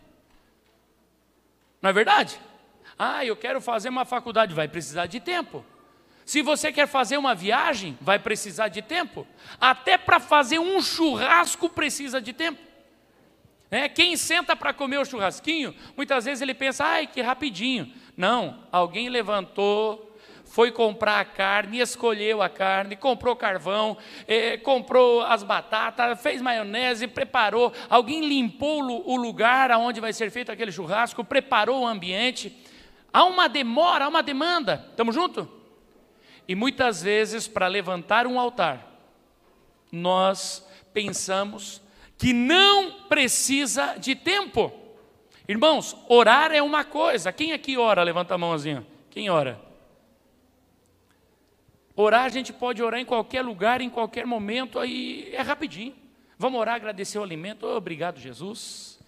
Não 1.83 1.91
é 1.91 1.93
verdade? 1.93 2.41
Ah, 2.97 3.25
eu 3.25 3.37
quero 3.37 3.61
fazer 3.61 3.89
uma 3.89 4.05
faculdade, 4.05 4.55
vai 4.55 4.69
precisar 4.69 5.07
de 5.07 5.19
tempo. 5.19 5.65
Se 6.25 6.41
você 6.41 6.73
quer 6.73 6.87
fazer 6.87 7.17
uma 7.17 7.35
viagem, 7.35 7.99
vai 8.01 8.19
precisar 8.19 8.69
de 8.69 8.81
tempo. 8.81 9.27
Até 9.61 9.99
para 9.99 10.21
fazer 10.21 10.61
um 10.61 10.81
churrasco 10.81 11.69
precisa 11.69 12.21
de 12.21 12.33
tempo. 12.33 12.61
É, 13.69 13.89
quem 13.89 14.17
senta 14.17 14.55
para 14.55 14.73
comer 14.73 14.99
o 14.99 15.05
churrasquinho, 15.05 15.75
muitas 15.97 16.27
vezes 16.27 16.43
ele 16.43 16.55
pensa, 16.55 16.85
ai, 16.85 17.07
que 17.07 17.21
rapidinho. 17.21 17.93
Não, 18.17 18.63
alguém 18.71 19.09
levantou, 19.09 20.12
foi 20.53 20.71
comprar 20.71 21.19
a 21.19 21.25
carne, 21.25 21.81
escolheu 21.81 22.43
a 22.43 22.49
carne, 22.49 22.95
comprou 22.95 23.35
carvão, 23.35 23.97
eh, 24.29 24.59
comprou 24.59 25.23
as 25.23 25.43
batatas, 25.43 26.21
fez 26.21 26.43
maionese, 26.43 27.09
preparou. 27.09 27.73
Alguém 27.89 28.29
limpou 28.29 28.83
o 28.83 29.17
lugar 29.17 29.71
onde 29.71 29.99
vai 29.99 30.13
ser 30.13 30.31
feito 30.31 30.53
aquele 30.53 30.71
churrasco, 30.71 31.25
preparou 31.25 31.81
o 31.81 31.87
ambiente. 31.87 32.55
Há 33.11 33.25
uma 33.25 33.49
demora, 33.49 34.05
há 34.05 34.09
uma 34.09 34.23
demanda. 34.23 34.85
Estamos 34.91 35.15
juntos? 35.15 35.49
E 36.47 36.55
muitas 36.55 37.03
vezes, 37.03 37.49
para 37.49 37.67
levantar 37.67 38.27
um 38.27 38.39
altar, 38.39 38.87
nós 39.91 40.69
pensamos 40.93 41.81
que 42.19 42.35
não 42.35 43.05
precisa 43.09 43.95
de 43.99 44.15
tempo. 44.15 44.71
Irmãos, 45.49 45.97
orar 46.11 46.53
é 46.53 46.61
uma 46.61 46.85
coisa. 46.85 47.33
Quem 47.33 47.55
aqui 47.55 47.79
ora? 47.79 48.03
Levanta 48.03 48.35
a 48.35 48.39
mãozinha. 48.39 48.87
Quem 49.09 49.31
ora? 49.31 49.72
Orar, 51.95 52.25
a 52.25 52.29
gente 52.29 52.53
pode 52.53 52.83
orar 52.83 53.01
em 53.01 53.05
qualquer 53.05 53.43
lugar, 53.43 53.81
em 53.81 53.91
qualquer 53.91 54.27
momento, 54.27 54.79
aí 54.79 55.31
é 55.33 55.43
rapidinho. 55.43 55.95
Vamos 56.39 56.61
orar, 56.61 56.77
agradecer 56.77 57.19
o 57.19 57.23
alimento. 57.23 57.67
Oh, 57.67 57.77
obrigado, 57.77 58.19
Jesus. 58.19 58.99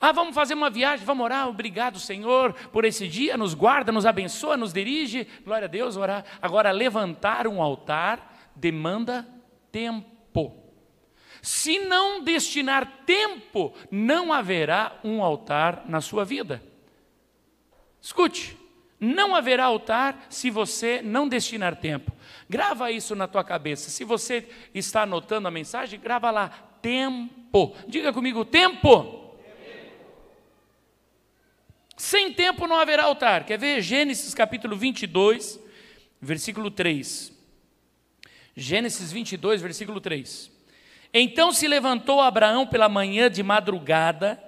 Ah, 0.00 0.12
vamos 0.12 0.34
fazer 0.34 0.54
uma 0.54 0.68
viagem, 0.68 1.06
vamos 1.06 1.24
orar. 1.24 1.48
Obrigado, 1.48 1.98
Senhor, 1.98 2.52
por 2.70 2.84
esse 2.84 3.08
dia. 3.08 3.36
Nos 3.36 3.54
guarda, 3.54 3.90
nos 3.90 4.04
abençoa, 4.04 4.56
nos 4.56 4.72
dirige. 4.72 5.26
Glória 5.44 5.66
a 5.66 5.68
Deus, 5.70 5.96
orar. 5.96 6.24
Agora, 6.42 6.70
levantar 6.70 7.46
um 7.46 7.62
altar 7.62 8.50
demanda 8.54 9.26
tempo. 9.72 10.54
Se 11.40 11.78
não 11.78 12.22
destinar 12.22 13.04
tempo, 13.06 13.72
não 13.90 14.32
haverá 14.32 14.98
um 15.04 15.22
altar 15.22 15.84
na 15.86 16.00
sua 16.00 16.24
vida. 16.24 16.62
Escute, 18.00 18.56
não 18.98 19.34
haverá 19.34 19.64
altar 19.64 20.26
se 20.28 20.50
você 20.50 21.00
não 21.02 21.28
destinar 21.28 21.76
tempo. 21.76 22.12
Grava 22.48 22.92
isso 22.92 23.16
na 23.16 23.26
tua 23.26 23.42
cabeça. 23.42 23.90
Se 23.90 24.04
você 24.04 24.48
está 24.72 25.02
anotando 25.02 25.48
a 25.48 25.50
mensagem, 25.50 25.98
grava 25.98 26.30
lá 26.30 26.48
tempo. 26.80 27.74
Diga 27.88 28.12
comigo, 28.12 28.44
tempo. 28.44 29.34
Sem 31.96 32.32
tempo 32.32 32.66
não 32.66 32.76
haverá 32.76 33.04
altar. 33.04 33.44
Quer 33.44 33.58
ver? 33.58 33.80
Gênesis 33.80 34.32
capítulo 34.34 34.76
22, 34.76 35.58
versículo 36.20 36.70
3. 36.70 37.32
Gênesis 38.54 39.10
22, 39.10 39.60
versículo 39.60 40.00
3. 40.00 40.52
Então 41.12 41.50
se 41.52 41.66
levantou 41.66 42.20
Abraão 42.20 42.66
pela 42.66 42.88
manhã 42.88 43.30
de 43.30 43.42
madrugada 43.42 44.42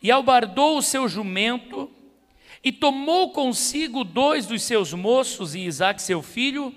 e 0.00 0.10
albardou 0.10 0.78
o 0.78 0.82
seu 0.82 1.08
jumento 1.08 1.90
e 2.64 2.72
tomou 2.72 3.32
consigo 3.32 4.04
dois 4.04 4.46
dos 4.46 4.62
seus 4.62 4.92
moços 4.92 5.54
e 5.54 5.60
Isaac 5.60 6.00
seu 6.00 6.22
filho 6.22 6.74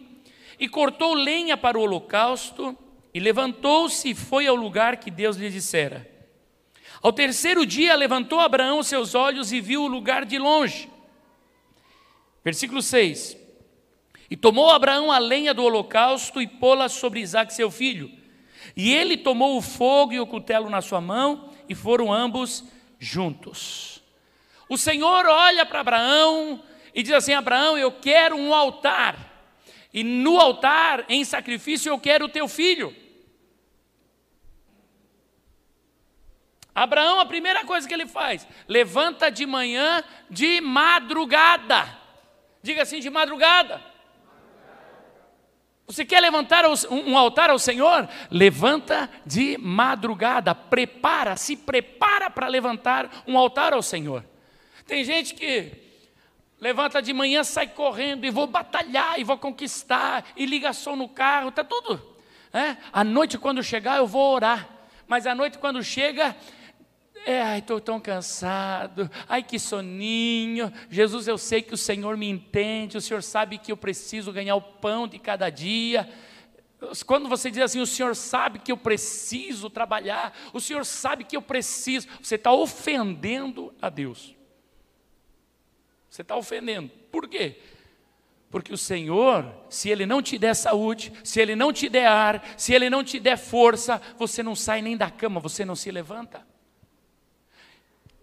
e 0.60 0.68
cortou 0.68 1.14
lenha 1.14 1.58
para 1.58 1.78
o 1.78 1.82
holocausto, 1.82 2.78
e 3.14 3.20
levantou-se 3.20 4.10
e 4.10 4.16
foi 4.16 4.46
ao 4.46 4.56
lugar 4.56 4.98
que 4.98 5.10
Deus 5.10 5.38
lhe 5.38 5.50
dissera. 5.50 6.10
Ao 7.02 7.14
terceiro 7.14 7.66
dia 7.66 7.96
levantou 7.96 8.40
Abraão 8.40 8.84
seus 8.84 9.16
olhos 9.16 9.54
e 9.54 9.62
viu 9.62 9.84
o 9.84 9.88
lugar 9.88 10.26
de 10.26 10.38
longe. 10.38 10.90
Versículo 12.44 12.82
6. 12.82 13.38
E 14.30 14.36
tomou 14.36 14.70
Abraão 14.70 15.12
a 15.12 15.18
lenha 15.18 15.54
do 15.54 15.64
holocausto 15.64 16.42
e 16.42 16.48
pô-la 16.48 16.90
sobre 16.90 17.22
Isaac 17.22 17.54
seu 17.54 17.72
filho. 17.72 18.12
E 18.76 18.94
ele 18.94 19.16
tomou 19.16 19.58
o 19.58 19.62
fogo 19.62 20.14
e 20.14 20.20
o 20.20 20.28
cutelo 20.28 20.70
na 20.70 20.82
sua 20.82 21.00
mão, 21.00 21.52
e 21.70 21.76
foram 21.76 22.12
ambos 22.12 22.64
juntos. 23.00 24.02
O 24.68 24.78
Senhor 24.78 25.26
olha 25.26 25.66
para 25.66 25.80
Abraão 25.82 26.62
e 26.94 27.04
diz 27.04 27.14
assim: 27.14 27.34
Abraão, 27.34 27.78
eu 27.78 27.92
quero 27.92 28.36
um 28.36 28.54
altar 28.54 29.35
e 29.96 30.04
no 30.04 30.38
altar, 30.38 31.06
em 31.08 31.24
sacrifício, 31.24 31.90
eu 31.90 31.98
quero 31.98 32.26
o 32.26 32.30
teu 32.30 32.50
filho. 32.50 32.94
Abraão, 36.76 37.22
a 37.22 37.26
primeira 37.26 37.64
coisa 37.64 37.88
que 37.88 37.94
ele 37.94 38.06
faz, 38.06 38.46
levanta 38.68 39.32
de 39.32 39.46
manhã 39.46 40.04
de 40.30 40.60
madrugada. 40.60 41.98
Diga 42.62 42.82
assim, 42.82 43.00
de 43.00 43.10
madrugada. 43.10 43.82
Você 45.88 46.04
quer 46.04 46.20
levantar 46.20 46.66
um 46.92 47.18
altar 47.18 47.50
ao 47.50 47.58
Senhor? 47.58 48.10
Levanta 48.30 49.10
de 49.26 49.58
madrugada, 49.58 50.54
prepara, 50.54 51.38
se 51.38 51.56
prepara 51.56 52.30
para 52.30 52.50
levantar 52.50 53.24
um 53.26 53.38
altar 53.38 53.72
ao 53.72 53.82
Senhor. 53.82 54.26
Tem 54.86 55.06
gente 55.06 55.34
que 55.36 55.85
Levanta 56.66 57.00
de 57.00 57.14
manhã, 57.14 57.44
sai 57.44 57.68
correndo 57.68 58.26
e 58.26 58.32
vou 58.32 58.48
batalhar 58.48 59.20
e 59.20 59.24
vou 59.24 59.38
conquistar 59.38 60.26
e 60.36 60.48
liga 60.48 60.74
som 60.74 60.96
no 60.96 61.08
carro, 61.08 61.52
tá 61.52 61.64
tudo. 61.64 62.02
É? 62.52 62.76
À 62.92 63.04
noite 63.04 63.38
quando 63.38 63.62
chegar 63.62 63.98
eu 63.98 64.08
vou 64.08 64.34
orar, 64.34 64.68
mas 65.08 65.28
à 65.28 65.36
noite 65.36 65.60
quando 65.60 65.84
chega, 65.84 66.36
é, 67.24 67.40
ai, 67.40 67.60
estou 67.60 67.80
tão 67.80 68.00
cansado, 68.00 69.08
ai 69.30 69.44
que 69.44 69.60
soninho. 69.60 70.74
Jesus, 70.90 71.28
eu 71.28 71.38
sei 71.38 71.62
que 71.62 71.76
o 71.76 71.78
Senhor 71.78 72.18
me 72.18 72.28
entende, 72.28 72.98
o 72.98 73.02
Senhor 73.02 73.22
sabe 73.22 73.60
que 73.60 73.72
eu 73.72 73.78
preciso 73.78 74.34
ganhar 74.34 74.56
o 74.56 74.62
pão 74.62 75.08
de 75.08 75.20
cada 75.20 75.52
dia. 75.52 76.12
Quando 77.06 77.30
você 77.30 77.52
diz 77.52 77.62
assim, 77.62 77.80
o 77.80 77.86
Senhor 77.86 78.16
sabe 78.16 78.58
que 78.58 78.72
eu 78.72 78.78
preciso 78.78 79.70
trabalhar, 79.70 80.36
o 80.52 80.60
Senhor 80.60 80.84
sabe 80.84 81.26
que 81.26 81.38
eu 81.38 81.44
preciso, 81.44 82.08
você 82.20 82.34
está 82.34 82.52
ofendendo 82.52 83.72
a 83.80 83.88
Deus. 83.88 84.35
Você 86.16 86.22
está 86.22 86.38
ofendendo. 86.38 86.90
Por 87.12 87.28
quê? 87.28 87.60
Porque 88.50 88.74
o 88.74 88.78
Senhor, 88.78 89.54
se 89.70 89.90
Ele 89.90 90.06
não 90.06 90.22
te 90.22 90.38
der 90.38 90.54
saúde, 90.54 91.12
se 91.26 91.42
Ele 91.42 91.58
não 91.58 91.74
te 91.74 91.90
der 91.90 92.08
ar, 92.08 92.54
se 92.56 92.74
Ele 92.74 92.90
não 92.90 93.04
te 93.04 93.20
der 93.20 93.38
força, 93.38 94.02
você 94.18 94.42
não 94.42 94.56
sai 94.56 94.82
nem 94.82 94.96
da 94.96 95.12
cama, 95.12 95.42
você 95.42 95.66
não 95.66 95.76
se 95.76 95.92
levanta. 95.92 96.48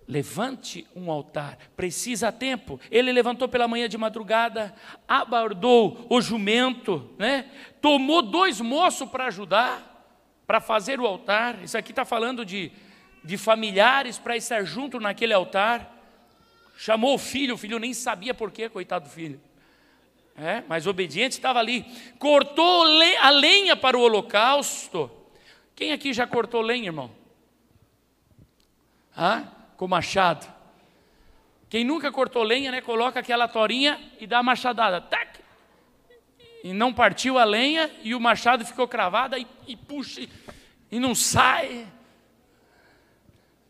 Levante 0.08 0.86
um 0.96 1.10
altar, 1.10 1.58
precisa 1.76 2.32
tempo. 2.32 2.80
Ele 2.90 3.12
levantou 3.12 3.46
pela 3.46 3.68
manhã 3.68 3.86
de 3.90 3.98
madrugada, 3.98 4.74
abordou 5.06 6.06
o 6.08 6.18
jumento, 6.18 7.10
né? 7.18 7.44
tomou 7.82 8.22
dois 8.22 8.58
moços 8.58 9.06
para 9.06 9.26
ajudar, 9.26 10.16
para 10.46 10.62
fazer 10.62 10.98
o 10.98 11.06
altar. 11.06 11.62
Isso 11.62 11.76
aqui 11.76 11.92
está 11.92 12.06
falando 12.06 12.42
de, 12.42 12.72
de 13.22 13.36
familiares 13.36 14.18
para 14.18 14.34
estar 14.34 14.64
junto 14.64 14.98
naquele 14.98 15.34
altar. 15.34 16.01
Chamou 16.82 17.14
o 17.14 17.18
filho, 17.18 17.54
o 17.54 17.56
filho 17.56 17.78
nem 17.78 17.94
sabia 17.94 18.34
por 18.34 18.50
quê, 18.50 18.68
coitado 18.68 19.04
do 19.04 19.10
filho. 19.12 19.40
É, 20.36 20.64
mas 20.66 20.84
obediente 20.84 21.34
estava 21.34 21.60
ali. 21.60 21.86
Cortou 22.18 22.82
a 23.20 23.30
lenha 23.30 23.76
para 23.76 23.96
o 23.96 24.00
holocausto. 24.00 25.08
Quem 25.76 25.92
aqui 25.92 26.12
já 26.12 26.26
cortou 26.26 26.60
lenha, 26.60 26.86
irmão? 26.86 27.08
Ah, 29.16 29.44
com 29.76 29.86
machado. 29.86 30.52
Quem 31.68 31.84
nunca 31.84 32.10
cortou 32.10 32.42
lenha, 32.42 32.72
né, 32.72 32.80
coloca 32.80 33.20
aquela 33.20 33.46
torinha 33.46 34.00
e 34.18 34.26
dá 34.26 34.38
a 34.38 34.42
machadada. 34.42 35.00
Tac! 35.00 35.38
E 36.64 36.72
não 36.72 36.92
partiu 36.92 37.38
a 37.38 37.44
lenha 37.44 37.94
e 38.02 38.12
o 38.12 38.18
machado 38.18 38.66
ficou 38.66 38.88
cravado 38.88 39.38
e, 39.38 39.46
e 39.68 39.76
puxa 39.76 40.28
e 40.90 40.98
não 40.98 41.14
sai. 41.14 41.86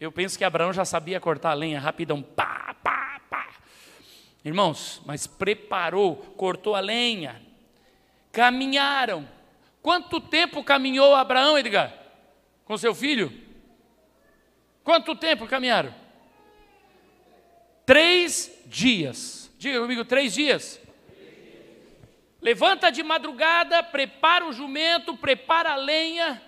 Eu 0.00 0.10
penso 0.10 0.38
que 0.38 0.44
Abraão 0.44 0.72
já 0.72 0.86
sabia 0.86 1.20
cortar 1.20 1.50
a 1.50 1.54
lenha 1.54 1.78
rapidão. 1.78 2.22
Pá, 2.22 2.74
pá. 2.82 2.91
Irmãos, 4.44 5.00
mas 5.06 5.26
preparou, 5.26 6.16
cortou 6.36 6.74
a 6.74 6.80
lenha. 6.80 7.40
Caminharam. 8.32 9.28
Quanto 9.80 10.20
tempo 10.20 10.64
caminhou 10.64 11.14
Abraão, 11.14 11.58
Edgar? 11.58 11.92
Com 12.64 12.76
seu 12.76 12.94
filho? 12.94 13.32
Quanto 14.82 15.14
tempo 15.14 15.46
caminharam? 15.46 15.94
Três 17.86 18.50
dias. 18.66 19.50
Diga 19.58 19.80
comigo, 19.80 20.04
três 20.04 20.34
dias. 20.34 20.80
Levanta 22.40 22.90
de 22.90 23.04
madrugada, 23.04 23.82
prepara 23.84 24.44
o 24.44 24.52
jumento, 24.52 25.16
prepara 25.16 25.74
a 25.74 25.76
lenha, 25.76 26.42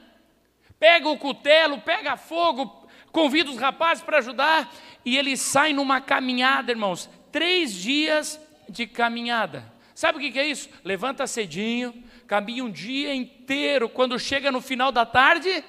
pega 0.81 1.09
o 1.09 1.17
cutelo, 1.17 1.81
pega 1.81 2.17
fogo, 2.17 2.89
convida 3.13 3.49
os 3.49 3.59
rapazes 3.59 4.03
para 4.03 4.19
ajudar, 4.19 4.75
e 5.05 5.17
eles 5.17 5.41
saem 5.41 5.73
numa 5.73 6.01
caminhada, 6.01 6.73
irmãos. 6.73 7.09
Três 7.35 7.75
dias 7.75 8.41
de 8.69 8.87
caminhada. 8.87 9.65
Sabe 9.93 10.19
o 10.19 10.21
que 10.21 10.39
é 10.39 10.47
isso? 10.47 10.69
Levanta 10.85 11.27
cedinho, 11.27 11.93
caminha 12.29 12.63
um 12.63 12.71
dia 12.71 13.13
inteiro, 13.13 13.89
quando 13.89 14.17
chega 14.21 14.53
no 14.53 14.61
final 14.61 14.93
da 14.93 15.05
tarde, 15.05 15.65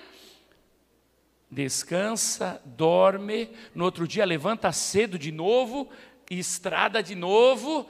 descansa, 1.50 2.62
dorme, 2.64 3.50
no 3.74 3.84
outro 3.84 4.08
dia 4.08 4.24
levanta 4.26 4.72
cedo 4.72 5.18
de 5.18 5.32
novo, 5.32 5.90
estrada 6.30 7.02
de 7.02 7.16
novo, 7.16 7.90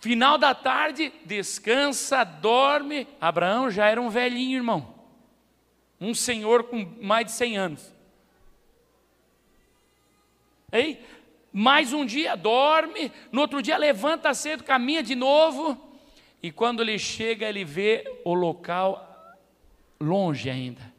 final 0.00 0.38
da 0.38 0.54
tarde, 0.54 1.12
descansa, 1.26 2.24
dorme. 2.24 3.06
Abraão 3.20 3.70
já 3.70 3.86
era 3.86 4.00
um 4.00 4.08
velhinho, 4.08 4.56
irmão, 4.56 4.94
um 6.00 6.14
senhor 6.14 6.64
com 6.64 6.96
mais 7.02 7.26
de 7.26 7.32
100 7.32 7.58
anos. 7.58 7.98
Ei, 10.72 11.02
mais 11.52 11.92
um 11.92 12.04
dia 12.04 12.36
dorme, 12.36 13.10
no 13.32 13.40
outro 13.40 13.62
dia 13.62 13.76
levanta 13.76 14.34
cedo, 14.34 14.64
caminha 14.64 15.02
de 15.02 15.14
novo, 15.14 15.76
e 16.42 16.52
quando 16.52 16.82
ele 16.82 16.98
chega, 16.98 17.48
ele 17.48 17.64
vê 17.64 18.20
o 18.24 18.34
local 18.34 19.36
longe 20.00 20.48
ainda 20.48 20.98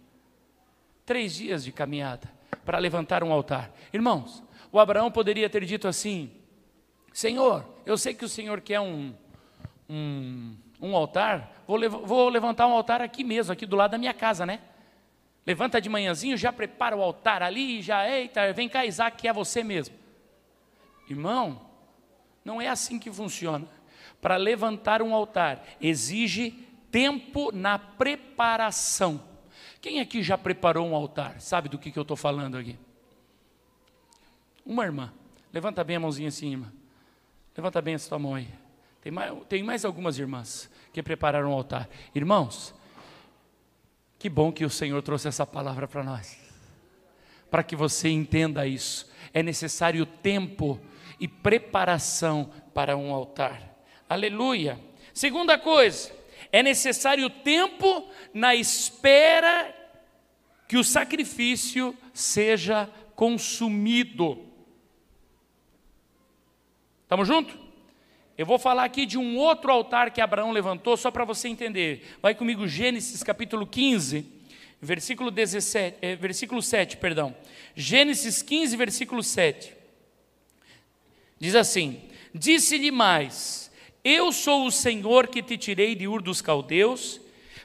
três 1.09 1.33
dias 1.33 1.63
de 1.63 1.71
caminhada 1.71 2.31
para 2.63 2.77
levantar 2.77 3.23
um 3.23 3.33
altar. 3.33 3.71
Irmãos, 3.91 4.43
o 4.71 4.79
Abraão 4.79 5.09
poderia 5.09 5.49
ter 5.49 5.65
dito 5.65 5.87
assim: 5.87 6.29
Senhor, 7.11 7.65
eu 7.83 7.97
sei 7.97 8.13
que 8.13 8.23
o 8.23 8.29
Senhor 8.29 8.61
quer 8.61 8.79
um, 8.79 9.11
um, 9.89 10.55
um 10.79 10.95
altar, 10.95 11.51
vou, 11.65 11.77
lev 11.77 11.91
vou 11.91 12.29
levantar 12.29 12.67
um 12.67 12.73
altar 12.73 13.01
aqui 13.01 13.23
mesmo, 13.23 13.51
aqui 13.51 13.65
do 13.65 13.75
lado 13.75 13.89
da 13.89 13.97
minha 13.97 14.13
casa, 14.13 14.45
né? 14.45 14.59
Levanta 15.47 15.81
de 15.81 15.89
manhãzinho, 15.89 16.37
já 16.37 16.53
prepara 16.53 16.95
o 16.95 17.01
altar 17.01 17.41
ali, 17.41 17.81
já, 17.81 18.07
eita, 18.07 18.53
vem 18.53 18.69
cá, 18.69 18.85
Isaac, 18.85 19.17
que 19.17 19.27
é 19.27 19.33
você 19.33 19.63
mesmo. 19.63 19.95
Irmão, 21.09 21.69
não 22.45 22.61
é 22.61 22.67
assim 22.67 22.99
que 22.99 23.11
funciona. 23.11 23.67
Para 24.21 24.35
levantar 24.35 25.01
um 25.01 25.13
altar, 25.13 25.63
exige 25.81 26.51
tempo 26.91 27.51
na 27.51 27.79
preparação. 27.79 29.21
Quem 29.81 29.99
aqui 29.99 30.21
já 30.21 30.37
preparou 30.37 30.87
um 30.87 30.95
altar? 30.95 31.39
Sabe 31.39 31.69
do 31.69 31.77
que, 31.77 31.91
que 31.91 31.97
eu 31.97 32.03
estou 32.03 32.17
falando 32.17 32.57
aqui? 32.57 32.77
Uma 34.65 34.83
irmã. 34.83 35.13
Levanta 35.51 35.83
bem 35.83 35.95
a 35.95 35.99
mãozinha 35.99 36.29
assim, 36.29 36.63
Levanta 37.55 37.81
bem 37.81 37.95
essa 37.95 38.09
tua 38.09 38.19
mão 38.19 38.35
aí. 38.35 38.47
Tem 39.01 39.11
mais, 39.11 39.33
tem 39.47 39.63
mais 39.63 39.85
algumas 39.85 40.19
irmãs 40.19 40.69
que 40.93 41.01
prepararam 41.01 41.49
um 41.49 41.53
altar. 41.53 41.89
Irmãos, 42.13 42.73
que 44.17 44.29
bom 44.29 44.51
que 44.51 44.65
o 44.65 44.69
Senhor 44.69 45.01
trouxe 45.01 45.27
essa 45.27 45.45
palavra 45.45 45.87
para 45.87 46.03
nós. 46.03 46.37
Para 47.49 47.63
que 47.63 47.75
você 47.75 48.09
entenda 48.09 48.67
isso. 48.67 49.09
É 49.33 49.41
necessário 49.41 50.05
tempo 50.05 50.79
e 51.19 51.27
preparação 51.27 52.51
para 52.73 52.95
um 52.95 53.13
altar. 53.13 53.61
Aleluia. 54.09 54.79
Segunda 55.13 55.57
coisa, 55.57 56.11
é 56.51 56.63
necessário 56.63 57.29
tempo 57.29 58.07
na 58.33 58.55
espera 58.55 59.75
que 60.67 60.77
o 60.77 60.83
sacrifício 60.83 61.95
seja 62.13 62.89
consumido. 63.15 64.45
Estamos 67.03 67.27
juntos? 67.27 67.55
Eu 68.37 68.45
vou 68.45 68.57
falar 68.57 68.85
aqui 68.85 69.05
de 69.05 69.17
um 69.17 69.35
outro 69.35 69.71
altar 69.71 70.11
que 70.11 70.21
Abraão 70.21 70.51
levantou, 70.51 70.95
só 70.95 71.11
para 71.11 71.25
você 71.25 71.49
entender. 71.49 72.17
Vai 72.21 72.33
comigo, 72.33 72.67
Gênesis 72.67 73.21
capítulo 73.21 73.67
15, 73.67 74.25
versículo, 74.81 75.29
17, 75.29 75.97
é, 76.01 76.15
versículo 76.15 76.61
7, 76.61 76.97
perdão. 76.97 77.35
Gênesis 77.75 78.41
15, 78.41 78.77
versículo 78.77 79.21
7. 79.21 79.78
Diz 81.39 81.55
assim: 81.55 82.01
Disse-lhe 82.33 82.91
mais: 82.91 83.69
eu 84.03 84.31
sou 84.31 84.65
o 84.65 84.71
Senhor 84.71 85.27
que 85.27 85.43
te 85.43 85.57
tirei 85.57 85.93
de 85.93 86.07
Ur 86.07 86.21
dos 86.21 86.41
Caldeus, 86.41 87.19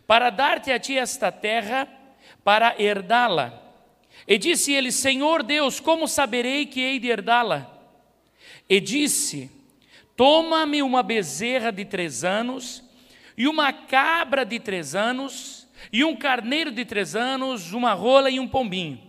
para 0.06 0.30
dar-te 0.30 0.70
a 0.72 0.78
ti 0.78 0.98
esta 0.98 1.30
terra, 1.30 1.88
para 2.42 2.74
herdá-la. 2.78 3.62
E 4.26 4.36
disse 4.36 4.72
ele: 4.72 4.90
Senhor 4.90 5.42
Deus, 5.42 5.78
como 5.78 6.08
saberei 6.08 6.66
que 6.66 6.80
hei 6.80 6.98
de 6.98 7.08
herdá-la? 7.08 7.70
E 8.68 8.80
disse: 8.80 9.50
Toma-me 10.16 10.82
uma 10.82 11.02
bezerra 11.02 11.70
de 11.70 11.84
três 11.84 12.24
anos, 12.24 12.82
e 13.38 13.46
uma 13.46 13.72
cabra 13.72 14.44
de 14.44 14.58
três 14.58 14.94
anos, 14.94 15.68
e 15.92 16.04
um 16.04 16.16
carneiro 16.16 16.72
de 16.72 16.84
três 16.84 17.14
anos, 17.14 17.72
uma 17.72 17.92
rola 17.92 18.28
e 18.28 18.40
um 18.40 18.48
pombinho. 18.48 19.00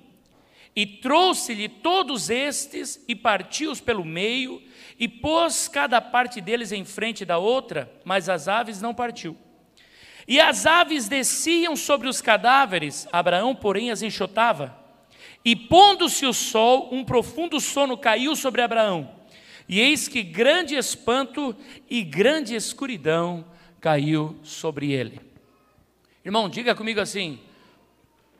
E 0.75 0.85
trouxe-lhe 0.85 1.69
todos 1.69 2.29
estes, 2.29 3.01
e 3.07 3.15
partiu-os 3.15 3.79
pelo 3.79 4.03
meio, 4.03 4.61
e 4.99 5.07
pôs 5.07 5.67
cada 5.69 6.01
parte 6.01 6.41
deles 6.41 6.71
em 6.71 6.83
frente 6.83 7.23
da 7.23 7.37
outra, 7.37 7.89
mas 8.03 8.27
as 8.27 8.47
aves 8.47 8.81
não 8.81 8.93
partiu. 8.93 9.37
E 10.27 10.39
as 10.39 10.65
aves 10.65 11.07
desciam 11.07 11.75
sobre 11.75 12.07
os 12.07 12.19
cadáveres, 12.19 13.07
Abraão, 13.11 13.55
porém, 13.55 13.91
as 13.91 14.01
enxotava. 14.01 14.77
E 15.45 15.55
pondo-se 15.55 16.25
o 16.25 16.33
sol, 16.33 16.89
um 16.91 17.05
profundo 17.05 17.59
sono 17.59 17.97
caiu 17.97 18.35
sobre 18.35 18.61
Abraão. 18.61 19.15
E 19.69 19.79
eis 19.79 20.07
que 20.07 20.23
grande 20.23 20.75
espanto 20.75 21.55
e 21.89 22.03
grande 22.03 22.55
escuridão 22.55 23.45
caiu 23.79 24.37
sobre 24.43 24.91
ele. 24.91 25.21
Irmão, 26.23 26.49
diga 26.49 26.73
comigo 26.73 26.99
assim: 26.99 27.39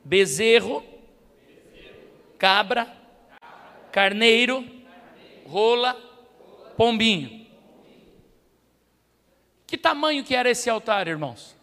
bezerro, 0.04 0.84
cabra, 2.38 2.92
carneiro, 3.92 4.66
rola, 5.46 5.94
pombinho. 6.78 7.46
Que 9.68 9.78
tamanho 9.78 10.24
que 10.24 10.36
era 10.36 10.50
esse 10.50 10.70
altar, 10.70 11.08
irmãos? 11.08 11.56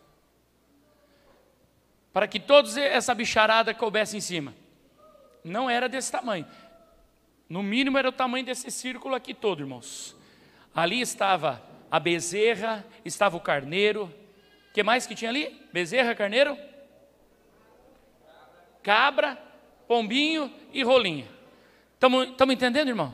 Para 2.13 2.27
que 2.27 2.39
todos 2.39 2.77
essa 2.77 3.15
bicharada 3.15 3.73
coubesse 3.73 4.17
em 4.17 4.21
cima. 4.21 4.55
Não 5.45 5.69
era 5.69 5.89
desse 5.89 6.11
tamanho. 6.11 6.47
No 7.49 7.63
mínimo 7.63 7.99
era 7.99 8.09
o 8.09 8.13
tamanho 8.13 8.45
desse 8.45 8.71
círculo 8.71 9.15
aqui 9.15 9.35
todo, 9.35 9.61
irmãos. 9.61 10.17
Ali 10.75 11.01
estava 11.01 11.63
a 11.91 12.01
bezerra, 12.01 12.85
estava 13.05 13.37
o 13.37 13.41
carneiro. 13.41 14.05
O 14.71 14.73
que 14.73 14.83
mais 14.83 15.07
que 15.07 15.15
tinha 15.15 15.31
ali? 15.31 15.69
Bezerra, 15.73 16.15
carneiro? 16.15 16.57
Cabra, 18.83 19.39
pombinho 19.93 20.51
e 20.73 20.83
rolinha. 20.83 21.29
Estamos 21.93 22.55
entendendo, 22.55 22.89
irmãos? 22.89 23.13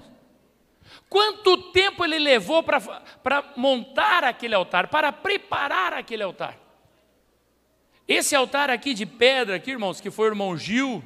Quanto 1.09 1.73
tempo 1.73 2.05
ele 2.05 2.21
levou 2.21 2.63
para 2.63 3.53
montar 3.57 4.23
aquele 4.23 4.55
altar, 4.55 4.87
para 4.87 5.11
preparar 5.11 5.93
aquele 5.93 6.23
altar? 6.23 6.57
Esse 8.07 8.37
altar 8.37 8.71
aqui 8.71 8.95
de 8.95 9.05
pedra, 9.05 9.57
aqui, 9.57 9.73
irmãos, 9.73 10.01
que 10.01 10.09
foi 10.09 10.29
o 10.29 10.31
irmão 10.31 10.57
Gil, 10.57 11.03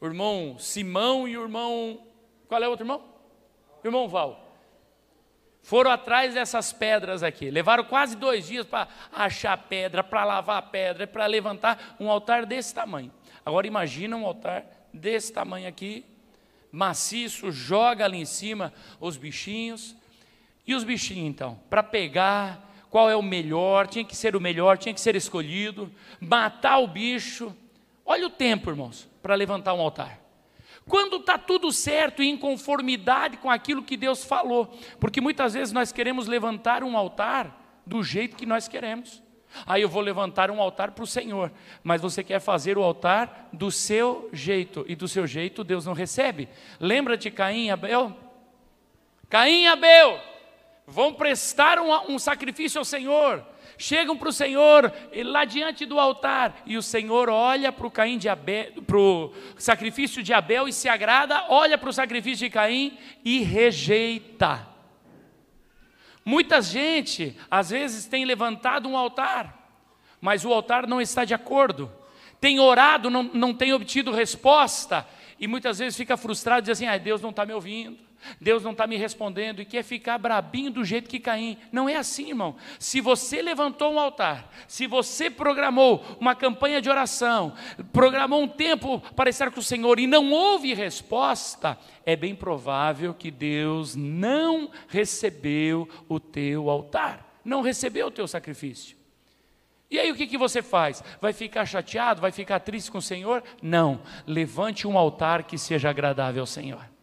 o 0.00 0.06
irmão 0.06 0.56
Simão 0.58 1.28
e 1.28 1.36
o 1.36 1.42
irmão. 1.42 2.00
Qual 2.48 2.62
é 2.62 2.66
o 2.66 2.70
outro 2.70 2.84
irmão? 2.84 3.04
Irmão 3.84 4.08
Val. 4.08 4.56
Foram 5.62 5.90
atrás 5.90 6.32
dessas 6.32 6.72
pedras 6.72 7.22
aqui. 7.22 7.50
Levaram 7.50 7.84
quase 7.84 8.16
dois 8.16 8.46
dias 8.46 8.64
para 8.64 8.88
achar 9.12 9.54
pedra, 9.68 10.02
para 10.02 10.24
lavar 10.24 10.70
pedra, 10.70 11.06
para 11.06 11.26
levantar 11.26 11.94
um 12.00 12.10
altar 12.10 12.46
desse 12.46 12.74
tamanho. 12.74 13.12
Agora 13.44 13.66
imagina 13.66 14.16
um 14.16 14.24
altar 14.24 14.64
desse 14.94 15.32
tamanho 15.32 15.68
aqui, 15.68 16.04
maciço, 16.70 17.50
joga 17.50 18.04
ali 18.04 18.18
em 18.18 18.24
cima 18.24 18.72
os 19.00 19.16
bichinhos. 19.16 19.96
E 20.66 20.74
os 20.74 20.84
bichinhos, 20.84 21.28
então, 21.28 21.60
para 21.68 21.82
pegar 21.82 22.72
qual 22.88 23.10
é 23.10 23.16
o 23.16 23.22
melhor, 23.22 23.86
tinha 23.86 24.04
que 24.04 24.16
ser 24.16 24.36
o 24.36 24.40
melhor, 24.40 24.78
tinha 24.78 24.94
que 24.94 25.00
ser 25.00 25.16
escolhido, 25.16 25.92
matar 26.20 26.78
o 26.78 26.86
bicho. 26.86 27.54
Olha 28.06 28.26
o 28.26 28.30
tempo, 28.30 28.70
irmãos, 28.70 29.08
para 29.20 29.34
levantar 29.34 29.74
um 29.74 29.80
altar. 29.80 30.20
Quando 30.86 31.16
está 31.16 31.36
tudo 31.38 31.72
certo 31.72 32.22
e 32.22 32.28
em 32.28 32.36
conformidade 32.36 33.38
com 33.38 33.50
aquilo 33.50 33.82
que 33.82 33.96
Deus 33.96 34.22
falou. 34.22 34.78
Porque 35.00 35.20
muitas 35.20 35.54
vezes 35.54 35.72
nós 35.72 35.92
queremos 35.92 36.26
levantar 36.26 36.84
um 36.84 36.96
altar 36.96 37.82
do 37.86 38.02
jeito 38.02 38.36
que 38.36 38.46
nós 38.46 38.68
queremos. 38.68 39.22
Aí 39.66 39.82
eu 39.82 39.88
vou 39.88 40.02
levantar 40.02 40.50
um 40.50 40.60
altar 40.60 40.92
para 40.92 41.04
o 41.04 41.06
Senhor, 41.06 41.52
mas 41.82 42.00
você 42.00 42.22
quer 42.22 42.40
fazer 42.40 42.76
o 42.78 42.82
altar 42.82 43.48
do 43.52 43.70
seu 43.70 44.28
jeito, 44.32 44.84
e 44.88 44.94
do 44.94 45.08
seu 45.08 45.26
jeito 45.26 45.64
Deus 45.64 45.86
não 45.86 45.92
recebe. 45.92 46.48
Lembra 46.80 47.16
de 47.16 47.30
Caim 47.30 47.66
e 47.66 47.70
Abel? 47.70 48.16
Caim 49.28 49.62
e 49.62 49.66
Abel 49.66 50.20
vão 50.86 51.14
prestar 51.14 51.78
um, 51.78 52.14
um 52.14 52.18
sacrifício 52.18 52.78
ao 52.78 52.84
Senhor 52.84 53.44
chegam 53.78 54.16
para 54.16 54.28
o 54.28 54.32
Senhor 54.32 54.92
lá 55.24 55.44
diante 55.44 55.86
do 55.86 55.98
altar 55.98 56.62
e 56.66 56.76
o 56.76 56.82
Senhor 56.82 57.28
olha 57.28 57.72
para 57.72 57.86
o 57.86 57.90
Caim 57.90 58.18
de 58.18 58.28
Abel, 58.28 58.82
para 58.86 58.96
o 58.96 59.32
sacrifício 59.58 60.22
de 60.22 60.32
Abel 60.32 60.68
e 60.68 60.72
se 60.72 60.88
agrada, 60.88 61.46
olha 61.48 61.76
para 61.76 61.90
o 61.90 61.92
sacrifício 61.92 62.46
de 62.46 62.50
Caim 62.50 62.96
e 63.24 63.40
rejeita. 63.40 64.73
Muita 66.24 66.62
gente, 66.62 67.36
às 67.50 67.70
vezes, 67.70 68.06
tem 68.06 68.24
levantado 68.24 68.88
um 68.88 68.96
altar, 68.96 69.70
mas 70.20 70.44
o 70.44 70.52
altar 70.52 70.86
não 70.86 71.00
está 71.00 71.24
de 71.24 71.34
acordo, 71.34 71.92
tem 72.40 72.58
orado, 72.58 73.10
não, 73.10 73.22
não 73.22 73.52
tem 73.52 73.72
obtido 73.72 74.10
resposta, 74.10 75.06
e 75.38 75.46
muitas 75.46 75.78
vezes 75.78 75.96
fica 75.96 76.16
frustrado 76.16 76.60
e 76.60 76.62
diz 76.62 76.70
assim: 76.70 76.86
ah, 76.86 76.96
Deus 76.96 77.20
não 77.20 77.30
está 77.30 77.44
me 77.44 77.52
ouvindo. 77.52 77.98
Deus 78.40 78.62
não 78.62 78.72
está 78.72 78.86
me 78.86 78.96
respondendo 78.96 79.60
e 79.60 79.64
quer 79.64 79.82
ficar 79.82 80.18
brabinho 80.18 80.70
do 80.70 80.84
jeito 80.84 81.08
que 81.08 81.18
Caim. 81.18 81.58
Não 81.70 81.88
é 81.88 81.96
assim, 81.96 82.28
irmão. 82.28 82.56
Se 82.78 83.00
você 83.00 83.42
levantou 83.42 83.92
um 83.92 84.00
altar, 84.00 84.50
se 84.66 84.86
você 84.86 85.30
programou 85.30 86.04
uma 86.20 86.34
campanha 86.34 86.80
de 86.80 86.90
oração, 86.90 87.54
programou 87.92 88.42
um 88.42 88.48
tempo 88.48 89.00
para 89.14 89.30
estar 89.30 89.50
com 89.50 89.60
o 89.60 89.62
Senhor 89.62 89.98
e 89.98 90.06
não 90.06 90.30
houve 90.32 90.74
resposta, 90.74 91.78
é 92.04 92.16
bem 92.16 92.34
provável 92.34 93.14
que 93.14 93.30
Deus 93.30 93.94
não 93.94 94.70
recebeu 94.88 95.88
o 96.08 96.18
teu 96.18 96.70
altar, 96.70 97.40
não 97.44 97.62
recebeu 97.62 98.08
o 98.08 98.10
teu 98.10 98.26
sacrifício. 98.26 98.96
E 99.90 99.98
aí 99.98 100.10
o 100.10 100.16
que, 100.16 100.26
que 100.26 100.38
você 100.38 100.60
faz? 100.62 101.04
Vai 101.20 101.32
ficar 101.32 101.64
chateado? 101.66 102.20
Vai 102.20 102.32
ficar 102.32 102.58
triste 102.58 102.90
com 102.90 102.98
o 102.98 103.02
Senhor? 103.02 103.44
Não. 103.62 104.00
Levante 104.26 104.88
um 104.88 104.98
altar 104.98 105.44
que 105.44 105.56
seja 105.56 105.90
agradável 105.90 106.42
ao 106.42 106.46
Senhor 106.46 106.93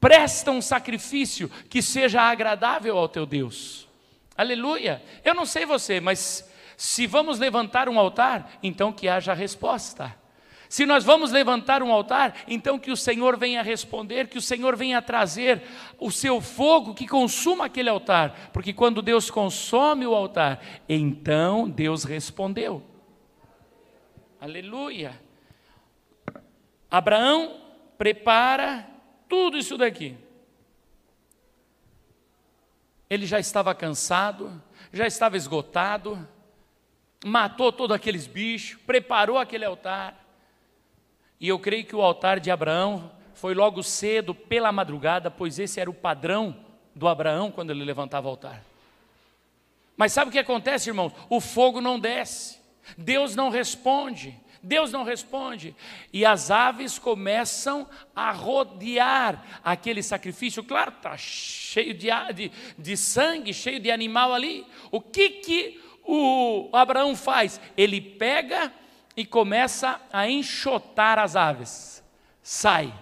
presta 0.00 0.50
um 0.50 0.62
sacrifício 0.62 1.48
que 1.68 1.82
seja 1.82 2.22
agradável 2.22 2.96
ao 2.96 3.08
teu 3.08 3.26
Deus. 3.26 3.88
Aleluia. 4.36 5.02
Eu 5.24 5.34
não 5.34 5.44
sei 5.44 5.66
você, 5.66 6.00
mas 6.00 6.48
se 6.76 7.06
vamos 7.06 7.38
levantar 7.38 7.88
um 7.88 7.98
altar, 7.98 8.58
então 8.62 8.92
que 8.92 9.08
haja 9.08 9.34
resposta. 9.34 10.14
Se 10.68 10.84
nós 10.84 11.02
vamos 11.02 11.32
levantar 11.32 11.82
um 11.82 11.90
altar, 11.90 12.34
então 12.46 12.78
que 12.78 12.90
o 12.90 12.96
Senhor 12.96 13.38
venha 13.38 13.62
responder, 13.62 14.28
que 14.28 14.36
o 14.36 14.42
Senhor 14.42 14.76
venha 14.76 15.00
trazer 15.00 15.62
o 15.98 16.10
seu 16.10 16.40
fogo 16.40 16.94
que 16.94 17.08
consuma 17.08 17.64
aquele 17.64 17.88
altar, 17.88 18.50
porque 18.52 18.72
quando 18.74 19.00
Deus 19.00 19.30
consome 19.30 20.06
o 20.06 20.14
altar, 20.14 20.62
então 20.88 21.68
Deus 21.68 22.04
respondeu. 22.04 22.82
Aleluia. 24.40 25.18
Abraão 26.90 27.60
prepara 27.96 28.86
tudo 29.28 29.56
isso 29.56 29.76
daqui. 29.76 30.16
Ele 33.10 33.26
já 33.26 33.38
estava 33.38 33.74
cansado, 33.74 34.62
já 34.92 35.06
estava 35.06 35.36
esgotado, 35.36 36.28
matou 37.24 37.72
todos 37.72 37.94
aqueles 37.94 38.26
bichos, 38.26 38.80
preparou 38.86 39.38
aquele 39.38 39.64
altar. 39.64 40.24
E 41.40 41.48
eu 41.48 41.58
creio 41.58 41.84
que 41.84 41.96
o 41.96 42.02
altar 42.02 42.40
de 42.40 42.50
Abraão 42.50 43.12
foi 43.32 43.54
logo 43.54 43.82
cedo, 43.82 44.34
pela 44.34 44.72
madrugada, 44.72 45.30
pois 45.30 45.58
esse 45.58 45.80
era 45.80 45.88
o 45.88 45.94
padrão 45.94 46.56
do 46.94 47.06
Abraão 47.06 47.50
quando 47.52 47.70
ele 47.70 47.84
levantava 47.84 48.26
o 48.26 48.30
altar. 48.30 48.64
Mas 49.96 50.12
sabe 50.12 50.28
o 50.28 50.32
que 50.32 50.38
acontece, 50.38 50.90
irmãos? 50.90 51.12
O 51.28 51.40
fogo 51.40 51.80
não 51.80 51.98
desce, 51.98 52.60
Deus 52.96 53.36
não 53.36 53.48
responde. 53.48 54.38
Deus 54.62 54.92
não 54.92 55.04
responde. 55.04 55.74
E 56.12 56.24
as 56.24 56.50
aves 56.50 56.98
começam 56.98 57.88
a 58.14 58.32
rodear 58.32 59.60
aquele 59.64 60.02
sacrifício. 60.02 60.62
Claro, 60.64 60.92
está 60.96 61.16
cheio 61.16 61.94
de, 61.94 62.08
de, 62.34 62.52
de, 62.76 62.96
sangue, 62.96 63.54
cheio 63.54 63.80
de 63.80 63.90
animal 63.90 64.34
ali. 64.34 64.66
O 64.90 65.00
que, 65.00 65.30
que 65.30 65.80
o 66.04 66.68
Abraão 66.72 67.14
faz? 67.14 67.60
Ele 67.76 68.00
pega 68.00 68.72
e 69.16 69.24
começa 69.24 70.00
a 70.12 70.28
enxotar 70.28 71.18
as 71.18 71.36
aves. 71.36 72.02
Sai, 72.42 72.92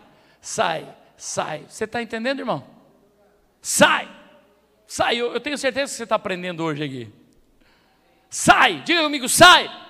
sai, 0.40 0.86
sai. 1.16 1.64
Você 1.68 1.84
está 1.84 2.02
entendendo, 2.02 2.40
irmão? 2.40 2.66
Sai, 3.62 4.08
sai. 4.86 5.16
Eu, 5.16 5.32
eu 5.32 5.40
tenho 5.40 5.56
certeza 5.56 5.92
que 5.92 5.96
você 5.96 6.02
está 6.02 6.16
aprendendo 6.16 6.62
hoje 6.62 6.84
aqui. 6.84 7.12
Sai, 8.28 8.82
diga 8.82 9.02
comigo, 9.02 9.28
sai. 9.28 9.85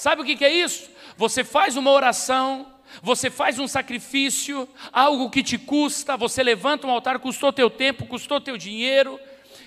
Sabe 0.00 0.22
o 0.22 0.24
que 0.24 0.42
é 0.42 0.50
isso? 0.50 0.88
Você 1.14 1.44
faz 1.44 1.76
uma 1.76 1.90
oração, 1.90 2.66
você 3.02 3.28
faz 3.28 3.58
um 3.58 3.68
sacrifício, 3.68 4.66
algo 4.90 5.28
que 5.28 5.42
te 5.42 5.58
custa, 5.58 6.16
você 6.16 6.42
levanta 6.42 6.86
um 6.86 6.90
altar, 6.90 7.18
custou 7.18 7.52
teu 7.52 7.68
tempo, 7.68 8.06
custou 8.06 8.40
teu 8.40 8.56
dinheiro, 8.56 9.20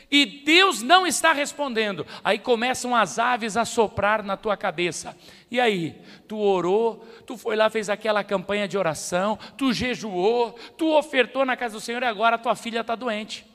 e 0.10 0.26
Deus 0.26 0.82
não 0.82 1.06
está 1.06 1.34
respondendo. 1.34 2.04
Aí 2.24 2.40
começam 2.40 2.96
as 2.96 3.20
aves 3.20 3.56
a 3.56 3.64
soprar 3.64 4.24
na 4.24 4.36
tua 4.36 4.58
cabeça. 4.58 5.16
E 5.52 5.60
aí, 5.60 6.02
tu 6.28 6.40
orou, 6.40 7.08
tu 7.28 7.38
foi 7.38 7.56
lá, 7.56 7.70
fez 7.70 7.88
aquela 7.88 8.24
campanha 8.24 8.68
de 8.68 8.76
oração, 8.76 9.38
tu 9.56 9.72
jejuou, 9.72 10.58
tu 10.76 10.98
ofertou 10.98 11.46
na 11.46 11.56
casa 11.56 11.76
do 11.76 11.80
Senhor 11.80 12.02
e 12.02 12.08
agora 12.08 12.40
tua 12.40 12.56
filha 12.56 12.80
está 12.82 12.96
doente. 12.96 13.46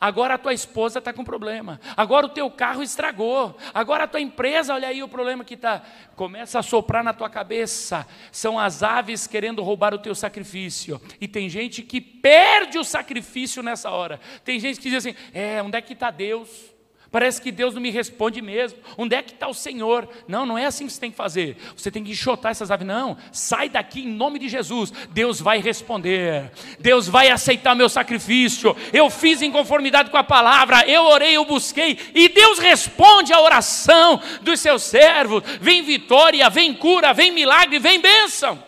Agora 0.00 0.34
a 0.34 0.38
tua 0.38 0.52
esposa 0.52 0.98
está 0.98 1.12
com 1.12 1.24
problema. 1.24 1.80
Agora 1.96 2.26
o 2.26 2.30
teu 2.30 2.50
carro 2.50 2.82
estragou. 2.82 3.56
Agora 3.72 4.04
a 4.04 4.08
tua 4.08 4.20
empresa, 4.20 4.74
olha 4.74 4.88
aí 4.88 5.02
o 5.02 5.08
problema 5.08 5.44
que 5.44 5.54
está. 5.54 5.82
Começa 6.16 6.58
a 6.58 6.62
soprar 6.62 7.04
na 7.04 7.12
tua 7.12 7.28
cabeça. 7.30 8.06
São 8.30 8.58
as 8.58 8.82
aves 8.82 9.26
querendo 9.26 9.62
roubar 9.62 9.94
o 9.94 9.98
teu 9.98 10.14
sacrifício. 10.14 11.00
E 11.20 11.28
tem 11.28 11.48
gente 11.48 11.82
que 11.82 12.00
perde 12.00 12.78
o 12.78 12.84
sacrifício 12.84 13.62
nessa 13.62 13.90
hora. 13.90 14.20
Tem 14.44 14.58
gente 14.58 14.80
que 14.80 14.88
diz 14.90 15.04
assim: 15.04 15.14
é, 15.32 15.62
onde 15.62 15.76
é 15.76 15.82
que 15.82 15.92
está 15.92 16.10
Deus? 16.10 16.71
Parece 17.12 17.42
que 17.42 17.52
Deus 17.52 17.74
não 17.74 17.82
me 17.82 17.90
responde 17.90 18.40
mesmo. 18.40 18.78
Onde 18.96 19.14
é 19.14 19.22
que 19.22 19.32
está 19.32 19.46
o 19.46 19.52
Senhor? 19.52 20.08
Não, 20.26 20.46
não 20.46 20.56
é 20.56 20.64
assim 20.64 20.86
que 20.86 20.92
você 20.94 20.98
tem 20.98 21.10
que 21.10 21.16
fazer. 21.16 21.58
Você 21.76 21.90
tem 21.90 22.02
que 22.02 22.12
enxotar 22.12 22.52
essas 22.52 22.70
aves. 22.70 22.86
Não, 22.86 23.18
sai 23.30 23.68
daqui 23.68 24.00
em 24.00 24.08
nome 24.08 24.38
de 24.38 24.48
Jesus. 24.48 24.90
Deus 25.10 25.38
vai 25.38 25.60
responder. 25.60 26.50
Deus 26.80 27.06
vai 27.06 27.28
aceitar 27.28 27.74
meu 27.74 27.90
sacrifício. 27.90 28.74
Eu 28.94 29.10
fiz 29.10 29.42
em 29.42 29.52
conformidade 29.52 30.10
com 30.10 30.16
a 30.16 30.24
palavra. 30.24 30.88
Eu 30.88 31.04
orei, 31.04 31.36
eu 31.36 31.44
busquei. 31.44 31.98
E 32.14 32.30
Deus 32.30 32.58
responde 32.58 33.30
a 33.30 33.40
oração 33.42 34.18
dos 34.40 34.58
seus 34.58 34.82
servos. 34.82 35.42
Vem 35.60 35.82
vitória, 35.82 36.48
vem 36.48 36.72
cura, 36.72 37.12
vem 37.12 37.30
milagre, 37.30 37.78
vem 37.78 38.00
bênção. 38.00 38.58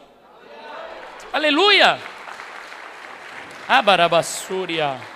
Aleluia. 1.32 1.98
Abarabassúria. 3.66 5.13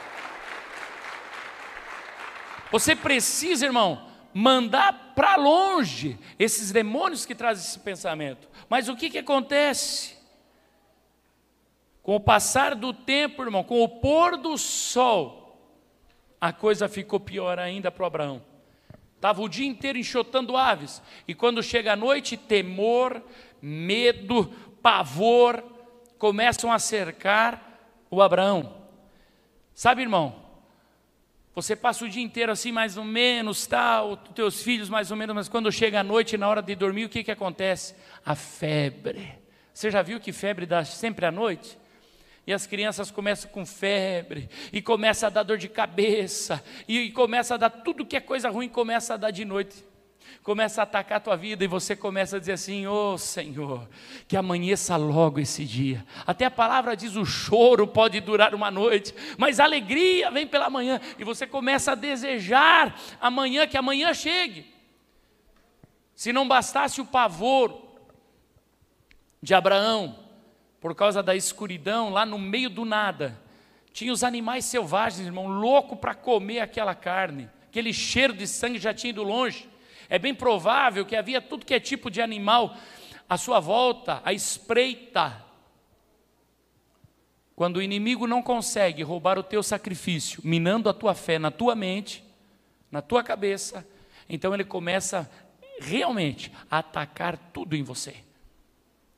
Você 2.70 2.94
precisa, 2.94 3.66
irmão, 3.66 4.08
mandar 4.32 5.12
para 5.14 5.36
longe 5.36 6.18
esses 6.38 6.70
demônios 6.70 7.24
que 7.26 7.34
trazem 7.34 7.64
esse 7.64 7.78
pensamento. 7.78 8.48
Mas 8.68 8.88
o 8.88 8.96
que, 8.96 9.10
que 9.10 9.18
acontece? 9.18 10.16
Com 12.02 12.16
o 12.16 12.20
passar 12.20 12.74
do 12.74 12.92
tempo, 12.92 13.42
irmão, 13.42 13.64
com 13.64 13.82
o 13.82 13.88
pôr 13.88 14.36
do 14.36 14.56
sol, 14.56 15.58
a 16.40 16.52
coisa 16.52 16.88
ficou 16.88 17.18
pior 17.18 17.58
ainda 17.58 17.90
para 17.90 18.06
Abraão. 18.06 18.42
Estava 19.16 19.42
o 19.42 19.48
dia 19.48 19.66
inteiro 19.66 19.98
enxotando 19.98 20.56
aves, 20.56 21.02
e 21.26 21.34
quando 21.34 21.62
chega 21.62 21.92
a 21.92 21.96
noite, 21.96 22.36
temor, 22.36 23.20
medo, 23.60 24.46
pavor 24.80 25.64
começam 26.18 26.72
a 26.72 26.78
cercar 26.78 28.06
o 28.10 28.22
Abraão. 28.22 28.74
Sabe, 29.74 30.02
irmão, 30.02 30.47
você 31.62 31.74
passa 31.74 32.04
o 32.04 32.08
dia 32.08 32.22
inteiro 32.22 32.52
assim, 32.52 32.70
mais 32.70 32.96
ou 32.96 33.02
menos, 33.02 33.66
tal, 33.66 34.16
teus 34.16 34.62
filhos 34.62 34.88
mais 34.88 35.10
ou 35.10 35.16
menos, 35.16 35.34
mas 35.34 35.48
quando 35.48 35.72
chega 35.72 35.98
a 35.98 36.04
noite, 36.04 36.38
na 36.38 36.48
hora 36.48 36.62
de 36.62 36.72
dormir, 36.76 37.04
o 37.04 37.08
que, 37.08 37.24
que 37.24 37.32
acontece? 37.32 37.96
A 38.24 38.36
febre. 38.36 39.34
Você 39.74 39.90
já 39.90 40.00
viu 40.00 40.20
que 40.20 40.32
febre 40.32 40.66
dá 40.66 40.84
sempre 40.84 41.26
à 41.26 41.32
noite? 41.32 41.76
E 42.46 42.52
as 42.52 42.64
crianças 42.64 43.10
começam 43.10 43.50
com 43.50 43.66
febre, 43.66 44.48
e 44.72 44.80
começa 44.80 45.26
a 45.26 45.30
dar 45.30 45.42
dor 45.42 45.58
de 45.58 45.68
cabeça, 45.68 46.62
e 46.86 47.10
começa 47.10 47.54
a 47.54 47.56
dar 47.56 47.70
tudo 47.70 48.06
que 48.06 48.16
é 48.16 48.20
coisa 48.20 48.48
ruim, 48.48 48.68
começa 48.68 49.14
a 49.14 49.16
dar 49.16 49.32
de 49.32 49.44
noite 49.44 49.84
começa 50.42 50.80
a 50.80 50.84
atacar 50.84 51.18
a 51.18 51.20
tua 51.20 51.36
vida 51.36 51.64
e 51.64 51.68
você 51.68 51.94
começa 51.94 52.36
a 52.36 52.38
dizer 52.40 52.52
assim: 52.52 52.86
Ô 52.86 53.12
oh, 53.12 53.18
Senhor, 53.18 53.88
que 54.26 54.36
amanheça 54.36 54.96
logo 54.96 55.40
esse 55.40 55.64
dia. 55.64 56.04
Até 56.26 56.44
a 56.44 56.50
palavra 56.50 56.96
diz: 56.96 57.16
o 57.16 57.24
choro 57.24 57.86
pode 57.86 58.20
durar 58.20 58.54
uma 58.54 58.70
noite, 58.70 59.14
mas 59.36 59.60
a 59.60 59.64
alegria 59.64 60.30
vem 60.30 60.46
pela 60.46 60.70
manhã. 60.70 61.00
E 61.18 61.24
você 61.24 61.46
começa 61.46 61.92
a 61.92 61.94
desejar 61.94 62.98
amanhã, 63.20 63.66
que 63.66 63.76
amanhã 63.76 64.14
chegue. 64.14 64.66
Se 66.14 66.32
não 66.32 66.48
bastasse 66.48 67.00
o 67.00 67.06
pavor, 67.06 67.88
de 69.42 69.54
Abraão, 69.54 70.18
por 70.80 70.94
causa 70.94 71.22
da 71.22 71.34
escuridão, 71.34 72.10
lá 72.10 72.26
no 72.26 72.38
meio 72.38 72.70
do 72.70 72.84
nada, 72.84 73.40
tinha 73.92 74.12
os 74.12 74.22
animais 74.22 74.64
selvagens, 74.64 75.26
irmão, 75.26 75.46
louco 75.48 75.96
para 75.96 76.14
comer 76.14 76.60
aquela 76.60 76.94
carne, 76.94 77.48
aquele 77.68 77.92
cheiro 77.92 78.32
de 78.32 78.46
sangue 78.46 78.78
já 78.78 78.92
tinha 78.92 79.10
ido 79.10 79.22
longe. 79.22 79.68
É 80.08 80.18
bem 80.18 80.34
provável 80.34 81.04
que 81.04 81.16
havia 81.16 81.40
tudo 81.40 81.66
que 81.66 81.74
é 81.74 81.80
tipo 81.80 82.10
de 82.10 82.22
animal 82.22 82.76
à 83.28 83.36
sua 83.36 83.60
volta, 83.60 84.22
à 84.24 84.32
espreita. 84.32 85.44
Quando 87.54 87.76
o 87.76 87.82
inimigo 87.82 88.26
não 88.26 88.42
consegue 88.42 89.02
roubar 89.02 89.38
o 89.38 89.42
teu 89.42 89.62
sacrifício, 89.62 90.40
minando 90.44 90.88
a 90.88 90.94
tua 90.94 91.14
fé 91.14 91.38
na 91.38 91.50
tua 91.50 91.74
mente, 91.74 92.24
na 92.90 93.02
tua 93.02 93.22
cabeça, 93.22 93.86
então 94.28 94.54
ele 94.54 94.64
começa 94.64 95.30
realmente 95.80 96.52
a 96.70 96.78
atacar 96.78 97.36
tudo 97.52 97.76
em 97.76 97.82
você. 97.82 98.16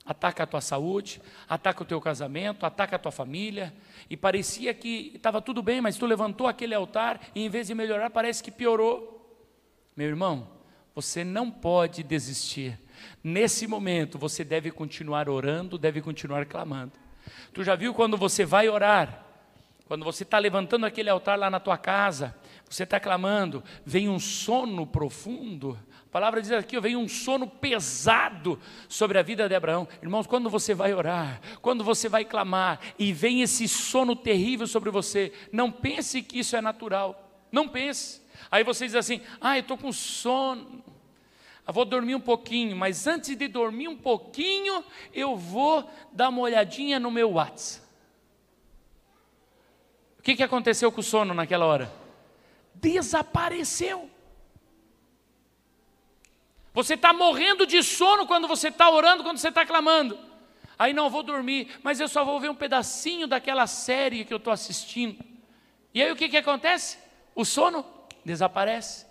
Ataca 0.04 0.42
a 0.42 0.46
tua 0.46 0.60
saúde, 0.60 1.20
ataca 1.48 1.82
o 1.82 1.86
teu 1.86 2.00
casamento, 2.00 2.66
ataca 2.66 2.96
a 2.96 2.98
tua 2.98 3.12
família. 3.12 3.72
E 4.08 4.16
parecia 4.16 4.74
que 4.74 5.12
estava 5.14 5.40
tudo 5.40 5.62
bem, 5.62 5.80
mas 5.80 5.96
tu 5.96 6.04
levantou 6.04 6.48
aquele 6.48 6.74
altar 6.74 7.20
e 7.34 7.44
em 7.44 7.48
vez 7.48 7.68
de 7.68 7.74
melhorar, 7.74 8.10
parece 8.10 8.42
que 8.42 8.50
piorou. 8.50 9.38
Meu 9.94 10.08
irmão, 10.08 10.48
você 10.94 11.24
não 11.24 11.50
pode 11.50 12.02
desistir. 12.02 12.78
Nesse 13.22 13.66
momento, 13.66 14.18
você 14.18 14.44
deve 14.44 14.70
continuar 14.70 15.28
orando, 15.28 15.78
deve 15.78 16.00
continuar 16.00 16.44
clamando. 16.46 16.92
Tu 17.52 17.64
já 17.64 17.74
viu 17.74 17.94
quando 17.94 18.16
você 18.16 18.44
vai 18.44 18.68
orar? 18.68 19.26
Quando 19.86 20.04
você 20.04 20.22
está 20.22 20.38
levantando 20.38 20.86
aquele 20.86 21.10
altar 21.10 21.36
lá 21.36 21.50
na 21.50 21.58
tua 21.58 21.76
casa, 21.76 22.36
você 22.68 22.84
está 22.84 23.00
clamando, 23.00 23.64
vem 23.84 24.08
um 24.08 24.20
sono 24.20 24.86
profundo. 24.86 25.76
A 26.04 26.08
palavra 26.12 26.40
diz 26.40 26.52
aqui, 26.52 26.78
vem 26.78 26.94
um 26.94 27.08
sono 27.08 27.46
pesado 27.48 28.56
sobre 28.88 29.18
a 29.18 29.22
vida 29.22 29.48
de 29.48 29.54
Abraão. 29.56 29.88
Irmãos, 30.00 30.28
quando 30.28 30.48
você 30.48 30.74
vai 30.74 30.94
orar, 30.94 31.40
quando 31.60 31.82
você 31.82 32.08
vai 32.08 32.24
clamar 32.24 32.78
e 32.98 33.12
vem 33.12 33.42
esse 33.42 33.66
sono 33.66 34.14
terrível 34.14 34.68
sobre 34.68 34.90
você, 34.90 35.32
não 35.50 35.72
pense 35.72 36.22
que 36.22 36.38
isso 36.38 36.54
é 36.54 36.60
natural. 36.60 37.28
Não 37.50 37.66
pense. 37.66 38.22
Aí 38.50 38.62
você 38.62 38.86
diz 38.86 38.94
assim: 38.94 39.20
ah, 39.40 39.56
eu 39.56 39.62
estou 39.62 39.76
com 39.76 39.92
sono, 39.92 40.84
eu 41.66 41.72
vou 41.72 41.84
dormir 41.84 42.14
um 42.14 42.20
pouquinho, 42.20 42.76
mas 42.76 43.06
antes 43.06 43.36
de 43.36 43.48
dormir 43.48 43.88
um 43.88 43.96
pouquinho, 43.96 44.84
eu 45.12 45.36
vou 45.36 45.88
dar 46.12 46.28
uma 46.28 46.40
olhadinha 46.40 46.98
no 46.98 47.10
meu 47.10 47.32
WhatsApp. 47.32 47.86
O 50.18 50.22
que, 50.22 50.36
que 50.36 50.42
aconteceu 50.42 50.90
com 50.92 51.00
o 51.00 51.04
sono 51.04 51.32
naquela 51.32 51.64
hora? 51.64 51.92
Desapareceu. 52.74 54.10
Você 56.74 56.94
está 56.94 57.12
morrendo 57.12 57.66
de 57.66 57.82
sono 57.82 58.26
quando 58.26 58.46
você 58.46 58.68
está 58.68 58.90
orando, 58.90 59.22
quando 59.22 59.38
você 59.38 59.48
está 59.48 59.64
clamando. 59.64 60.18
Aí 60.78 60.92
não 60.92 61.08
vou 61.10 61.22
dormir, 61.22 61.68
mas 61.82 62.00
eu 62.00 62.08
só 62.08 62.24
vou 62.24 62.40
ver 62.40 62.48
um 62.48 62.54
pedacinho 62.54 63.26
daquela 63.26 63.66
série 63.66 64.24
que 64.24 64.32
eu 64.32 64.38
estou 64.38 64.52
assistindo. 64.52 65.22
E 65.92 66.02
aí 66.02 66.10
o 66.10 66.16
que, 66.16 66.28
que 66.28 66.36
acontece? 66.36 66.98
O 67.34 67.44
sono 67.44 67.84
desaparece. 68.24 69.06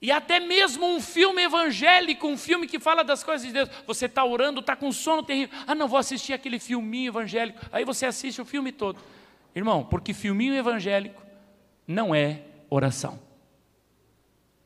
E 0.00 0.12
até 0.12 0.38
mesmo 0.38 0.86
um 0.86 1.00
filme 1.00 1.42
evangélico, 1.42 2.26
um 2.28 2.38
filme 2.38 2.68
que 2.68 2.78
fala 2.78 3.02
das 3.02 3.24
coisas 3.24 3.46
de 3.46 3.52
Deus. 3.52 3.68
Você 3.86 4.06
está 4.06 4.24
orando, 4.24 4.60
está 4.60 4.76
com 4.76 4.92
sono 4.92 5.24
terrível. 5.24 5.56
Ah, 5.66 5.74
não, 5.74 5.88
vou 5.88 5.98
assistir 5.98 6.32
aquele 6.32 6.60
filminho 6.60 7.10
evangélico. 7.10 7.58
Aí 7.72 7.84
você 7.84 8.06
assiste 8.06 8.40
o 8.40 8.44
filme 8.44 8.70
todo. 8.70 9.00
Irmão, 9.54 9.84
porque 9.84 10.14
filminho 10.14 10.54
evangélico 10.54 11.20
não 11.86 12.14
é 12.14 12.42
oração. 12.70 13.18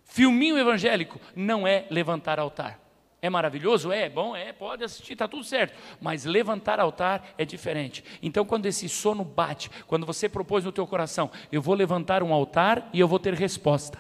Filminho 0.04 0.58
evangélico 0.58 1.18
não 1.34 1.66
é 1.66 1.86
levantar 1.88 2.38
altar. 2.38 2.78
É 3.24 3.30
maravilhoso? 3.30 3.92
É, 3.92 4.08
bom, 4.08 4.34
é, 4.34 4.52
pode 4.52 4.82
assistir, 4.82 5.12
está 5.12 5.28
tudo 5.28 5.44
certo. 5.44 5.78
Mas 6.00 6.24
levantar 6.24 6.80
altar 6.80 7.24
é 7.38 7.44
diferente. 7.44 8.02
Então, 8.20 8.44
quando 8.44 8.66
esse 8.66 8.88
sono 8.88 9.24
bate, 9.24 9.70
quando 9.86 10.04
você 10.04 10.28
propôs 10.28 10.64
no 10.64 10.72
teu 10.72 10.84
coração, 10.88 11.30
eu 11.52 11.62
vou 11.62 11.76
levantar 11.76 12.20
um 12.24 12.34
altar 12.34 12.90
e 12.92 12.98
eu 12.98 13.06
vou 13.06 13.20
ter 13.20 13.32
resposta. 13.34 13.96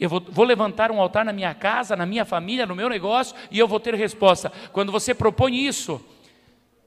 Eu 0.00 0.08
vou, 0.08 0.20
vou, 0.20 0.46
levantar 0.46 0.90
um 0.90 0.98
altar 0.98 1.26
na 1.26 1.32
minha 1.32 1.54
casa, 1.54 1.94
na 1.94 2.06
minha 2.06 2.24
família, 2.24 2.64
no 2.64 2.74
meu 2.74 2.88
negócio, 2.88 3.36
e 3.50 3.58
eu 3.58 3.68
vou 3.68 3.78
ter 3.78 3.94
resposta. 3.94 4.50
Quando 4.72 4.90
você 4.90 5.14
propõe 5.14 5.66
isso, 5.66 6.02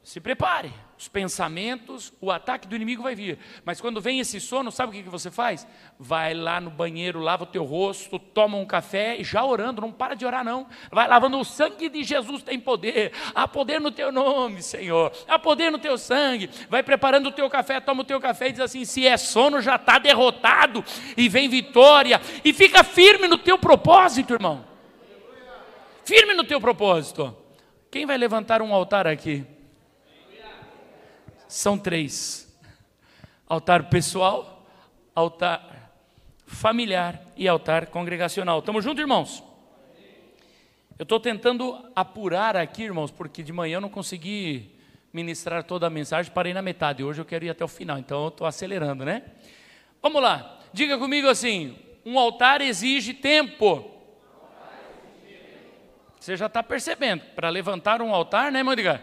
se 0.04 0.20
prepare 0.20 0.74
os 0.98 1.10
pensamentos, 1.10 2.14
o 2.22 2.32
ataque 2.32 2.68
do 2.68 2.76
inimigo 2.76 3.04
vai 3.04 3.16
vir. 3.16 3.38
Mas 3.66 3.82
quando 3.82 4.00
vem 4.00 4.22
esse 4.22 4.40
sono, 4.40 4.72
sabe 4.72 4.98
o 4.98 5.04
que 5.04 5.10
você 5.10 5.30
faz? 5.30 5.68
Vai 6.00 6.34
lá 6.34 6.62
no 6.62 6.70
banheiro, 6.70 7.20
lava 7.20 7.44
o 7.44 7.48
teu 7.48 7.66
rosto, 7.66 8.18
toma 8.18 8.58
um 8.58 8.66
café 8.66 9.18
e 9.20 9.24
já 9.24 9.44
orando, 9.44 9.82
não 9.82 9.92
para 9.92 10.16
de 10.16 10.26
orar 10.26 10.44
não. 10.44 10.68
Vai 10.90 11.08
lavando 11.08 11.38
o 11.38 11.44
sangue 11.44 11.90
de 11.90 12.02
Jesus 12.02 12.44
tem 12.44 12.58
poder. 12.58 13.12
Há 13.34 13.46
poder 13.46 13.82
no 13.82 13.92
teu 13.92 14.10
nome, 14.10 14.62
Senhor. 14.62 15.12
Há 15.28 15.38
poder 15.38 15.70
no 15.70 15.78
teu 15.78 15.98
sangue. 15.98 16.50
Vai 16.70 16.82
preparando 16.82 17.28
o 17.28 17.32
teu 17.32 17.50
café, 17.50 17.82
toma 17.82 18.02
o 18.02 18.06
teu 18.06 18.20
café 18.22 18.48
e 18.48 18.52
diz 18.54 18.62
assim: 18.62 18.86
se 18.86 19.06
é 19.06 19.18
sono, 19.18 19.62
já 19.62 19.76
está 19.76 20.00
derrotado 20.00 20.84
e 21.18 21.28
vem 21.28 21.50
vitória. 21.50 22.22
E 22.44 22.54
fica 22.54 22.86
firme 22.86 23.28
no 23.28 23.38
teu 23.38 23.58
propósito, 23.58 24.34
irmão. 24.34 24.66
Firme 26.06 26.34
no 26.34 26.44
teu 26.46 26.62
propósito. 26.62 27.36
Quem 27.92 28.06
vai 28.06 28.18
levantar 28.18 28.62
um 28.62 28.74
altar 28.74 29.08
aqui? 29.08 29.46
São 31.48 31.78
três: 31.78 32.54
altar 33.48 33.90
pessoal, 33.90 34.66
altar 35.14 35.94
familiar 36.46 37.22
e 37.36 37.48
altar 37.48 37.88
congregacional. 37.88 38.60
Estamos 38.60 38.84
juntos, 38.84 39.02
irmãos? 39.02 39.44
Eu 40.98 41.04
estou 41.04 41.20
tentando 41.20 41.92
apurar 41.94 42.56
aqui, 42.56 42.84
irmãos, 42.84 43.12
porque 43.12 43.44
de 43.44 43.52
manhã 43.52 43.78
eu 43.78 43.82
não 43.82 43.90
consegui 43.90 44.72
ministrar 45.12 45.64
toda 45.64 45.88
a 45.88 45.90
mensagem, 45.90 46.32
parei 46.32 46.54
na 46.54 46.62
metade. 46.62 47.04
Hoje 47.04 47.20
eu 47.22 47.26
quero 47.26 47.46
ir 47.46 47.50
até 47.50 47.64
o 47.66 47.68
final, 47.68 47.98
então 47.98 48.24
eu 48.24 48.28
estou 48.30 48.48
acelerando, 48.48 49.04
né? 49.04 49.24
Vamos 50.02 50.22
lá, 50.22 50.60
diga 50.72 50.98
comigo 50.98 51.28
assim: 51.28 51.78
um 52.06 52.18
altar 52.18 52.62
exige 52.62 53.14
tempo. 53.14 53.92
Você 56.20 56.36
já 56.36 56.48
está 56.48 56.64
percebendo, 56.64 57.24
para 57.36 57.50
levantar 57.50 58.02
um 58.02 58.14
altar, 58.14 58.52
né, 58.52 58.62
Edgar? 58.62 59.02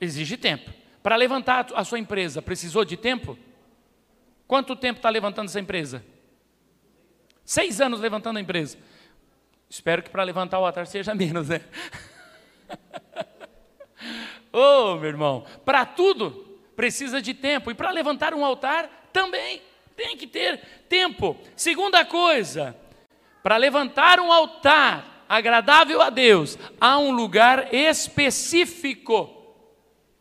Exige 0.00 0.36
tempo. 0.36 0.77
Para 1.02 1.16
levantar 1.16 1.66
a 1.74 1.84
sua 1.84 1.98
empresa, 1.98 2.42
precisou 2.42 2.84
de 2.84 2.96
tempo? 2.96 3.38
Quanto 4.46 4.74
tempo 4.74 4.98
está 4.98 5.10
levantando 5.10 5.48
essa 5.48 5.60
empresa? 5.60 6.04
Seis 7.44 7.80
anos 7.80 8.00
levantando 8.00 8.38
a 8.38 8.42
empresa. 8.42 8.78
Espero 9.68 10.02
que 10.02 10.10
para 10.10 10.22
levantar 10.22 10.58
o 10.58 10.66
altar 10.66 10.86
seja 10.86 11.12
menos, 11.16 11.48
né? 11.48 11.60
oh, 14.52 14.96
meu 14.96 15.08
irmão, 15.08 15.44
para 15.64 15.84
tudo 15.84 16.46
precisa 16.74 17.20
de 17.20 17.34
tempo. 17.34 17.70
E 17.70 17.74
para 17.74 17.90
levantar 17.90 18.34
um 18.34 18.44
altar 18.44 19.08
também 19.12 19.62
tem 19.96 20.16
que 20.16 20.26
ter 20.26 20.60
tempo. 20.88 21.36
Segunda 21.56 22.04
coisa, 22.04 22.76
para 23.42 23.56
levantar 23.56 24.20
um 24.20 24.32
altar 24.32 25.24
agradável 25.28 26.00
a 26.00 26.08
Deus, 26.08 26.58
há 26.80 26.98
um 26.98 27.10
lugar 27.10 27.74
específico. 27.74 29.37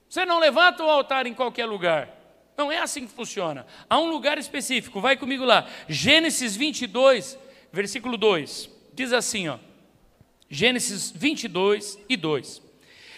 Você 0.10 0.26
não 0.26 0.40
levanta 0.40 0.84
o 0.84 0.90
altar 0.90 1.26
em 1.28 1.34
qualquer 1.34 1.66
lugar. 1.66 2.10
Não 2.58 2.72
é 2.72 2.80
assim 2.80 3.06
que 3.06 3.14
funciona. 3.14 3.68
Há 3.90 4.00
um 4.00 4.10
lugar 4.10 4.38
específico. 4.38 5.00
Vai 5.00 5.16
comigo 5.16 5.46
lá. 5.46 5.68
Gênesis 5.88 6.56
22, 6.56 7.38
versículo 7.72 8.18
2. 8.18 8.70
Diz 8.94 9.14
assim, 9.14 9.48
ó. 9.48 9.60
Gênesis 10.50 11.12
22 11.12 12.00
e 12.10 12.18
2. 12.18 12.62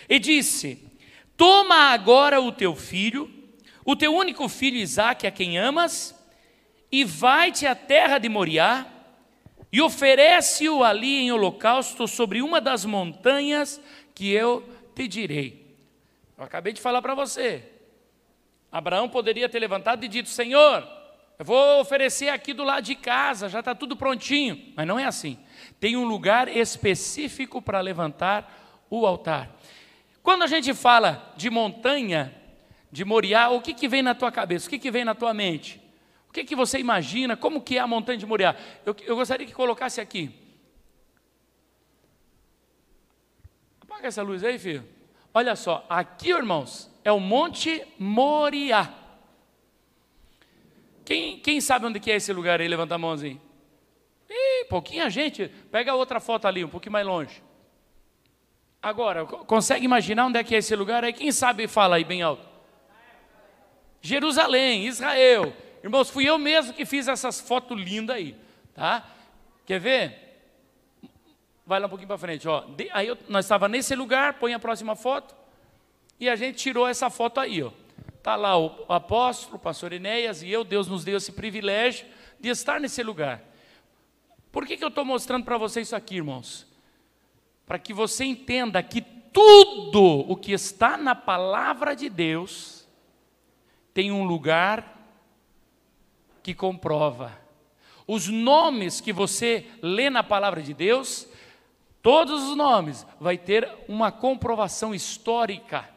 E 0.10 0.20
disse: 0.20 0.84
Toma 1.38 1.92
agora 1.94 2.42
o 2.42 2.52
teu 2.52 2.76
filho, 2.76 3.32
o 3.86 3.96
teu 3.96 4.14
único 4.14 4.50
filho 4.50 4.78
Isaque, 4.78 5.28
a 5.28 5.32
quem 5.32 5.58
amas, 5.58 6.16
e 6.92 7.06
vai-te 7.06 7.68
à 7.68 7.76
terra 7.76 8.18
de 8.18 8.28
Moriá, 8.28 8.86
e 9.72 9.80
oferece-o 9.82 10.84
ali 10.84 11.20
em 11.20 11.32
holocausto 11.32 12.08
sobre 12.08 12.42
uma 12.42 12.60
das 12.60 12.84
montanhas 12.84 13.80
que 14.16 14.32
eu 14.32 14.68
te 14.96 15.08
direi. 15.08 15.69
Eu 16.40 16.46
acabei 16.46 16.72
de 16.72 16.80
falar 16.80 17.02
para 17.02 17.14
você. 17.14 17.62
Abraão 18.72 19.10
poderia 19.10 19.50
ter 19.50 19.60
levantado 19.60 20.06
e 20.06 20.08
dito: 20.08 20.30
Senhor, 20.30 20.88
eu 21.38 21.44
vou 21.44 21.82
oferecer 21.82 22.30
aqui 22.30 22.54
do 22.54 22.64
lado 22.64 22.86
de 22.86 22.96
casa, 22.96 23.50
já 23.50 23.60
está 23.60 23.76
tudo 23.76 23.98
prontinho. 23.98 24.72
Mas 24.74 24.88
não 24.88 24.98
é 24.98 25.04
assim. 25.04 25.38
Tem 25.82 25.98
um 25.98 26.06
lugar 26.06 26.48
específico 26.48 27.62
para 27.62 27.82
levantar 27.82 28.86
o 28.90 29.06
altar. 29.06 29.54
Quando 30.24 30.44
a 30.44 30.48
gente 30.48 30.74
fala 30.74 31.34
de 31.36 31.50
montanha, 31.50 32.34
de 32.90 33.04
Moriá, 33.04 33.50
o 33.50 33.62
que, 33.62 33.74
que 33.74 33.90
vem 33.90 34.02
na 34.02 34.16
tua 34.16 34.32
cabeça? 34.32 34.68
O 34.68 34.70
que, 34.70 34.80
que 34.80 34.90
vem 34.90 35.04
na 35.04 35.14
tua 35.14 35.34
mente? 35.34 35.82
O 36.30 36.32
que, 36.32 36.46
que 36.46 36.56
você 36.56 36.80
imagina? 36.80 37.36
Como 37.36 37.62
que 37.62 37.78
é 37.78 37.82
a 37.82 37.88
montanha 37.88 38.18
de 38.18 38.26
Moriá? 38.26 38.56
Eu, 38.86 38.96
eu 39.06 39.18
gostaria 39.18 39.46
que 39.46 39.54
colocasse 39.54 40.00
aqui. 40.00 40.32
Apaga 43.82 44.08
essa 44.08 44.22
luz 44.22 44.42
aí, 44.42 44.58
filho. 44.58 44.99
Olha 45.40 45.56
só, 45.56 45.86
aqui, 45.88 46.32
irmãos, 46.32 46.92
é 47.02 47.10
o 47.14 47.18
Monte 47.18 47.82
Moriá. 47.98 48.94
Quem, 51.06 51.40
quem 51.40 51.62
sabe 51.62 51.86
onde 51.86 51.98
que 51.98 52.12
é 52.12 52.18
esse 52.18 52.34
lugar 52.34 52.60
aí? 52.60 52.68
Levanta 52.68 52.96
a 52.96 52.98
mãozinha. 52.98 53.40
Ih, 54.30 54.66
pouquinha 54.66 55.10
gente. 55.10 55.48
Pega 55.72 55.96
outra 55.96 56.20
foto 56.20 56.46
ali, 56.46 56.66
um 56.66 56.68
pouquinho 56.68 56.92
mais 56.92 57.08
longe. 57.08 57.42
Agora, 58.82 59.26
consegue 59.26 59.86
imaginar 59.86 60.26
onde 60.26 60.40
é 60.40 60.44
que 60.44 60.54
é 60.54 60.58
esse 60.58 60.76
lugar? 60.76 61.06
Aí 61.06 61.14
quem 61.14 61.32
sabe 61.32 61.70
fala 61.70 61.96
aí 61.96 62.04
bem 62.04 62.22
alto. 62.22 62.46
Jerusalém, 64.02 64.88
Israel. 64.88 65.54
Irmãos, 65.82 66.10
fui 66.10 66.26
eu 66.26 66.38
mesmo 66.38 66.74
que 66.74 66.86
fiz 66.86 67.08
essas 67.08 67.40
fotos 67.40 67.80
lindas 67.80 68.18
aí, 68.18 68.36
tá? 68.74 69.08
Quer 69.66 69.80
ver? 69.80 70.29
Vai 71.70 71.80
lá 71.80 71.86
um 71.86 71.90
pouquinho 71.90 72.08
para 72.08 72.18
frente, 72.18 72.48
ó. 72.48 72.66
Aí 72.92 73.10
eu, 73.10 73.18
nós 73.28 73.46
estava 73.46 73.68
nesse 73.68 73.94
lugar, 73.94 74.40
põe 74.40 74.56
a 74.56 74.60
próxima 74.60 74.96
foto. 74.96 75.36
E 76.20 76.28
a 76.28 76.36
gente 76.36 76.58
tirou 76.58 76.88
essa 76.88 77.12
foto 77.12 77.40
aí, 77.40 77.62
ó. 77.62 77.70
Tá 78.24 78.36
lá 78.36 78.58
o, 78.58 78.88
o 78.88 78.92
apóstolo, 78.92 79.58
o 79.58 79.60
pastor 79.60 79.94
Enéas 79.94 80.42
e 80.42 80.50
eu, 80.50 80.64
Deus 80.64 80.88
nos 80.88 81.04
deu 81.04 81.18
esse 81.18 81.32
privilégio 81.32 82.08
de 82.40 82.50
estar 82.50 82.80
nesse 82.80 83.04
lugar. 83.04 83.44
Por 84.52 84.66
que, 84.66 84.78
que 84.78 84.84
eu 84.84 84.88
estou 84.88 85.06
mostrando 85.06 85.46
para 85.46 85.60
você 85.60 85.82
isso 85.82 85.96
aqui, 85.96 86.16
irmãos? 86.16 86.66
Para 87.68 87.78
que 87.78 87.94
você 87.94 88.26
entenda 88.26 88.82
que 88.82 89.02
tudo 89.02 90.26
o 90.28 90.36
que 90.36 90.52
está 90.52 90.98
na 90.98 91.14
palavra 91.14 91.96
de 91.96 92.10
Deus 92.10 92.90
tem 93.94 94.12
um 94.12 94.24
lugar 94.24 94.98
que 96.42 96.56
comprova. 96.56 97.40
Os 98.08 98.28
nomes 98.28 99.00
que 99.00 99.14
você 99.14 99.68
lê 99.84 100.10
na 100.10 100.24
palavra 100.24 100.64
de 100.64 100.74
Deus, 100.74 101.29
todos 102.02 102.50
os 102.50 102.56
nomes, 102.56 103.06
vai 103.20 103.38
ter 103.38 103.70
uma 103.88 104.12
comprovação 104.12 104.94
histórica. 104.94 105.90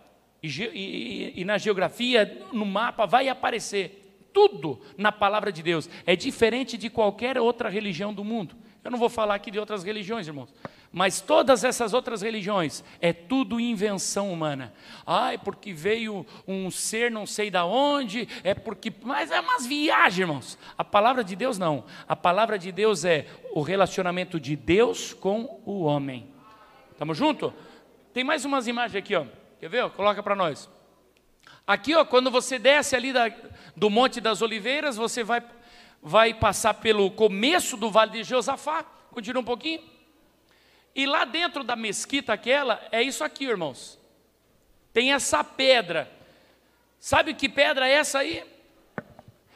E, 0.43 0.49
e, 0.49 1.33
e 1.41 1.45
na 1.45 1.59
geografia, 1.59 2.47
no 2.53 2.67
mapa, 2.67 3.07
vai 3.07 3.29
aparecer. 3.29 4.31
Tudo 4.33 4.81
na 4.97 5.13
palavra 5.13 5.53
de 5.53 5.63
Deus 5.63 5.89
é 6.07 6.17
diferente 6.17 6.79
de 6.79 6.89
qualquer 6.89 7.39
outra 7.39 7.69
religião 7.69 8.15
do 8.15 8.25
mundo. 8.25 8.57
Eu 8.85 8.91
não 8.91 8.99
vou 8.99 9.09
falar 9.09 9.37
aqui 9.37 9.51
de 9.51 9.59
outras 9.59 9.85
religiões, 9.85 10.27
irmãos. 10.27 10.53
Mas 10.93 11.21
todas 11.21 11.65
essas 11.65 11.95
outras 11.95 12.21
religiões 12.21 12.85
é 13.01 13.13
tudo 13.13 13.59
invenção 13.59 14.31
humana. 14.33 14.75
Ai, 15.07 15.39
porque 15.39 15.73
veio 15.73 16.27
um 16.47 16.71
ser 16.71 17.11
não 17.11 17.25
sei 17.25 17.51
da 17.51 17.65
onde, 17.65 18.29
é 18.45 18.55
porque. 18.55 18.93
Mas 19.03 19.31
é 19.31 19.41
umas 19.41 19.65
viagens, 19.65 20.19
irmãos. 20.19 20.59
A 20.77 20.85
palavra 20.85 21.25
de 21.25 21.35
Deus 21.35 21.59
não. 21.59 21.85
A 22.07 22.15
palavra 22.17 22.59
de 22.59 22.71
Deus 22.71 23.05
é 23.05 23.27
o 23.55 23.63
relacionamento 23.63 24.39
de 24.39 24.55
Deus 24.57 25.15
com 25.15 25.63
o 25.65 25.85
homem. 25.85 26.29
Estamos 26.91 27.17
juntos? 27.17 27.53
Tem 28.13 28.23
mais 28.23 28.45
umas 28.45 28.67
imagens 28.67 28.97
aqui, 28.97 29.15
ó. 29.15 29.25
Quer 29.59 29.69
ver? 29.69 29.89
Coloca 29.91 30.23
para 30.23 30.35
nós. 30.35 30.69
Aqui, 31.67 31.95
ó, 31.95 32.05
quando 32.05 32.31
você 32.31 32.59
desce 32.59 32.97
ali 32.97 33.13
da, 33.13 33.33
do 33.77 33.89
Monte 33.89 34.21
das 34.21 34.43
Oliveiras, 34.43 34.97
você 34.97 35.23
vai, 35.23 35.43
vai 36.03 36.35
passar 36.35 36.75
pelo 36.75 37.11
começo 37.11 37.77
do 37.77 37.91
Vale 37.91 38.11
de 38.11 38.25
Josafá. 38.25 38.83
Continua 39.11 39.41
um 39.41 39.45
pouquinho. 39.45 39.81
E 40.95 41.07
lá 41.07 41.25
dentro 41.25 41.63
da 41.63 41.77
mesquita 41.77 42.33
aquela, 42.33 42.83
é 42.91 43.01
isso 43.03 43.23
aqui, 43.23 43.45
irmãos. 43.45 43.99
Tem 44.93 45.13
essa 45.13 45.45
pedra. 45.45 46.11
Sabe 46.99 47.35
que 47.35 47.49
pedra 47.49 47.89
é 47.89 47.93
essa 47.93 48.19
aí? 48.19 48.45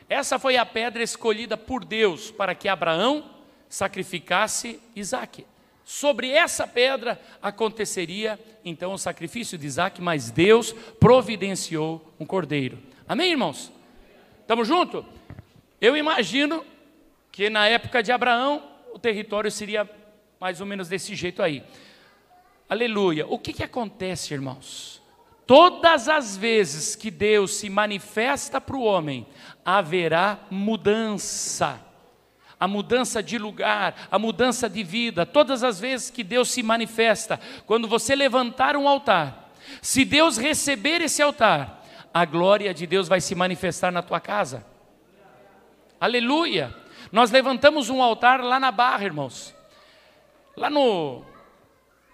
Essa 0.09 0.39
foi 0.39 0.57
a 0.57 0.65
pedra 0.65 1.03
escolhida 1.03 1.57
por 1.57 1.85
Deus 1.85 2.31
para 2.31 2.55
que 2.55 2.69
Abraão 2.69 3.29
sacrificasse 3.69 4.81
Isaac. 4.95 5.45
Sobre 5.85 6.31
essa 6.31 6.67
pedra 6.67 7.21
aconteceria 7.43 8.39
então 8.65 8.93
o 8.93 8.99
sacrifício 8.99 9.59
de 9.59 9.67
Isaac, 9.67 10.01
mas 10.01 10.31
Deus 10.31 10.73
providenciou 10.99 12.13
um 12.19 12.27
cordeiro. 12.27 12.79
Amém, 13.07 13.31
irmãos? 13.33 13.73
Estamos 14.41 14.67
juntos? 14.67 15.05
Eu 15.81 15.97
imagino 15.97 16.65
que 17.31 17.51
na 17.51 17.69
época 17.69 18.03
de 18.03 18.11
Abraão 18.11 18.63
o 18.95 18.99
território 18.99 19.51
seria 19.51 19.89
mais 20.41 20.61
ou 20.61 20.67
menos 20.67 20.89
desse 20.89 21.15
jeito 21.15 21.43
aí. 21.43 21.63
Aleluia. 22.69 23.27
O 23.27 23.39
que, 23.39 23.53
que 23.53 23.63
acontece, 23.63 24.35
irmãos? 24.35 25.03
Todas 25.47 26.09
as 26.09 26.37
vezes 26.37 26.97
que 26.97 27.11
Deus 27.11 27.55
se 27.55 27.71
manifesta 27.71 28.61
para 28.61 28.77
o 28.77 28.83
homem, 28.83 29.27
haverá 29.65 30.41
mudança. 30.51 31.81
A 32.59 32.67
mudança 32.67 33.23
de 33.23 33.39
lugar, 33.39 34.09
a 34.11 34.19
mudança 34.19 34.69
de 34.69 34.83
vida, 34.83 35.27
todas 35.27 35.63
as 35.63 35.79
vezes 35.79 36.11
que 36.11 36.25
Deus 36.25 36.51
se 36.51 36.63
manifesta, 36.63 37.39
quando 37.67 37.87
você 37.87 38.17
levantar 38.17 38.77
um 38.77 38.89
altar, 38.89 39.53
se 39.83 40.05
Deus 40.05 40.39
receber 40.39 41.03
esse 41.03 41.21
altar, 41.21 41.85
a 42.13 42.25
glória 42.25 42.73
de 42.73 42.87
Deus 42.87 43.09
vai 43.09 43.21
se 43.21 43.35
manifestar 43.35 43.93
na 43.93 44.03
tua 44.03 44.19
casa. 44.19 44.65
Aleluia! 46.01 46.75
Nós 47.11 47.31
levantamos 47.31 47.89
um 47.89 48.03
altar 48.03 48.41
lá 48.43 48.59
na 48.59 48.71
barra, 48.71 49.05
irmãos 49.05 49.57
lá 50.57 50.71
no, 50.71 51.23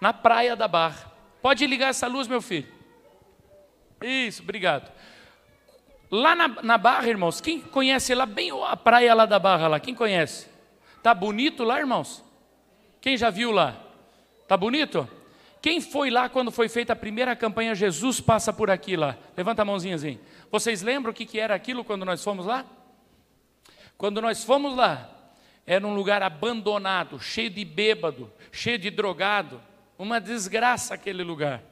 na 0.01 0.11
praia 0.13 0.55
da 0.55 0.67
Barra. 0.67 1.11
Pode 1.41 1.65
ligar 1.65 1.89
essa 1.89 2.07
luz, 2.07 2.27
meu 2.27 2.41
filho? 2.41 2.67
Isso, 4.01 4.43
obrigado. 4.43 4.91
Lá 6.11 6.35
na, 6.35 6.47
na 6.47 6.77
Barra, 6.77 7.07
irmãos, 7.07 7.41
quem 7.41 7.59
conhece 7.59 8.13
lá 8.13 8.25
bem 8.25 8.51
a 8.51 8.77
praia 8.77 9.13
lá 9.13 9.25
da 9.25 9.39
Barra 9.39 9.67
lá? 9.67 9.79
Quem 9.79 9.95
conhece? 9.95 10.47
Tá 11.01 11.13
bonito 11.13 11.63
lá, 11.63 11.79
irmãos? 11.79 12.23
Quem 13.01 13.17
já 13.17 13.29
viu 13.29 13.51
lá? 13.51 13.75
Tá 14.47 14.55
bonito? 14.55 15.07
Quem 15.61 15.79
foi 15.79 16.09
lá 16.09 16.27
quando 16.27 16.51
foi 16.51 16.67
feita 16.67 16.91
a 16.91 16.95
primeira 16.95 17.35
campanha 17.35 17.73
Jesus 17.73 18.19
passa 18.19 18.51
por 18.51 18.69
aqui 18.69 18.97
lá? 18.97 19.17
Levanta 19.35 19.61
a 19.61 19.65
mãozinha 19.65 19.95
assim. 19.95 20.19
Vocês 20.51 20.81
lembram 20.81 21.11
o 21.11 21.15
que, 21.15 21.25
que 21.25 21.39
era 21.39 21.55
aquilo 21.55 21.83
quando 21.83 22.05
nós 22.05 22.21
fomos 22.21 22.45
lá? 22.45 22.65
Quando 24.03 24.21
nós 24.21 24.43
fomos 24.43 24.75
lá, 24.75 25.09
era 25.65 25.87
um 25.87 25.95
lugar 25.95 26.21
abandonado, 26.21 27.21
cheio 27.21 27.49
de 27.49 27.63
bêbado, 27.63 28.29
cheio 28.51 28.77
de 28.77 28.89
drogado, 28.89 29.61
uma 29.97 30.19
desgraça 30.19 30.93
aquele 30.93 31.23
lugar. 31.23 31.63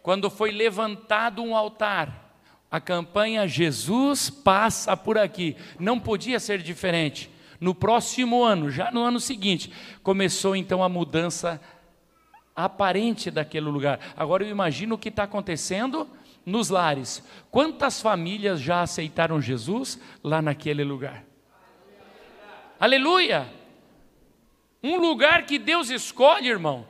Quando 0.00 0.30
foi 0.30 0.52
levantado 0.52 1.42
um 1.42 1.56
altar, 1.56 2.38
a 2.70 2.80
campanha 2.80 3.48
Jesus 3.48 4.30
passa 4.30 4.96
por 4.96 5.18
aqui, 5.18 5.56
não 5.76 5.98
podia 5.98 6.38
ser 6.38 6.62
diferente. 6.62 7.28
No 7.58 7.74
próximo 7.74 8.44
ano, 8.44 8.70
já 8.70 8.92
no 8.92 9.02
ano 9.02 9.18
seguinte, 9.18 9.72
começou 10.04 10.54
então 10.54 10.84
a 10.84 10.88
mudança 10.88 11.60
aparente 12.54 13.28
daquele 13.28 13.66
lugar. 13.66 13.98
Agora 14.16 14.44
eu 14.44 14.50
imagino 14.50 14.94
o 14.94 14.98
que 14.98 15.08
está 15.08 15.24
acontecendo 15.24 16.08
nos 16.44 16.68
lares. 16.68 17.22
Quantas 17.50 18.00
famílias 18.00 18.60
já 18.60 18.82
aceitaram 18.82 19.40
Jesus 19.40 19.98
lá 20.22 20.42
naquele 20.42 20.84
lugar? 20.84 21.24
Aleluia! 22.78 23.48
Um 24.82 24.98
lugar 24.98 25.46
que 25.46 25.58
Deus 25.58 25.88
escolhe, 25.88 26.48
irmão, 26.48 26.86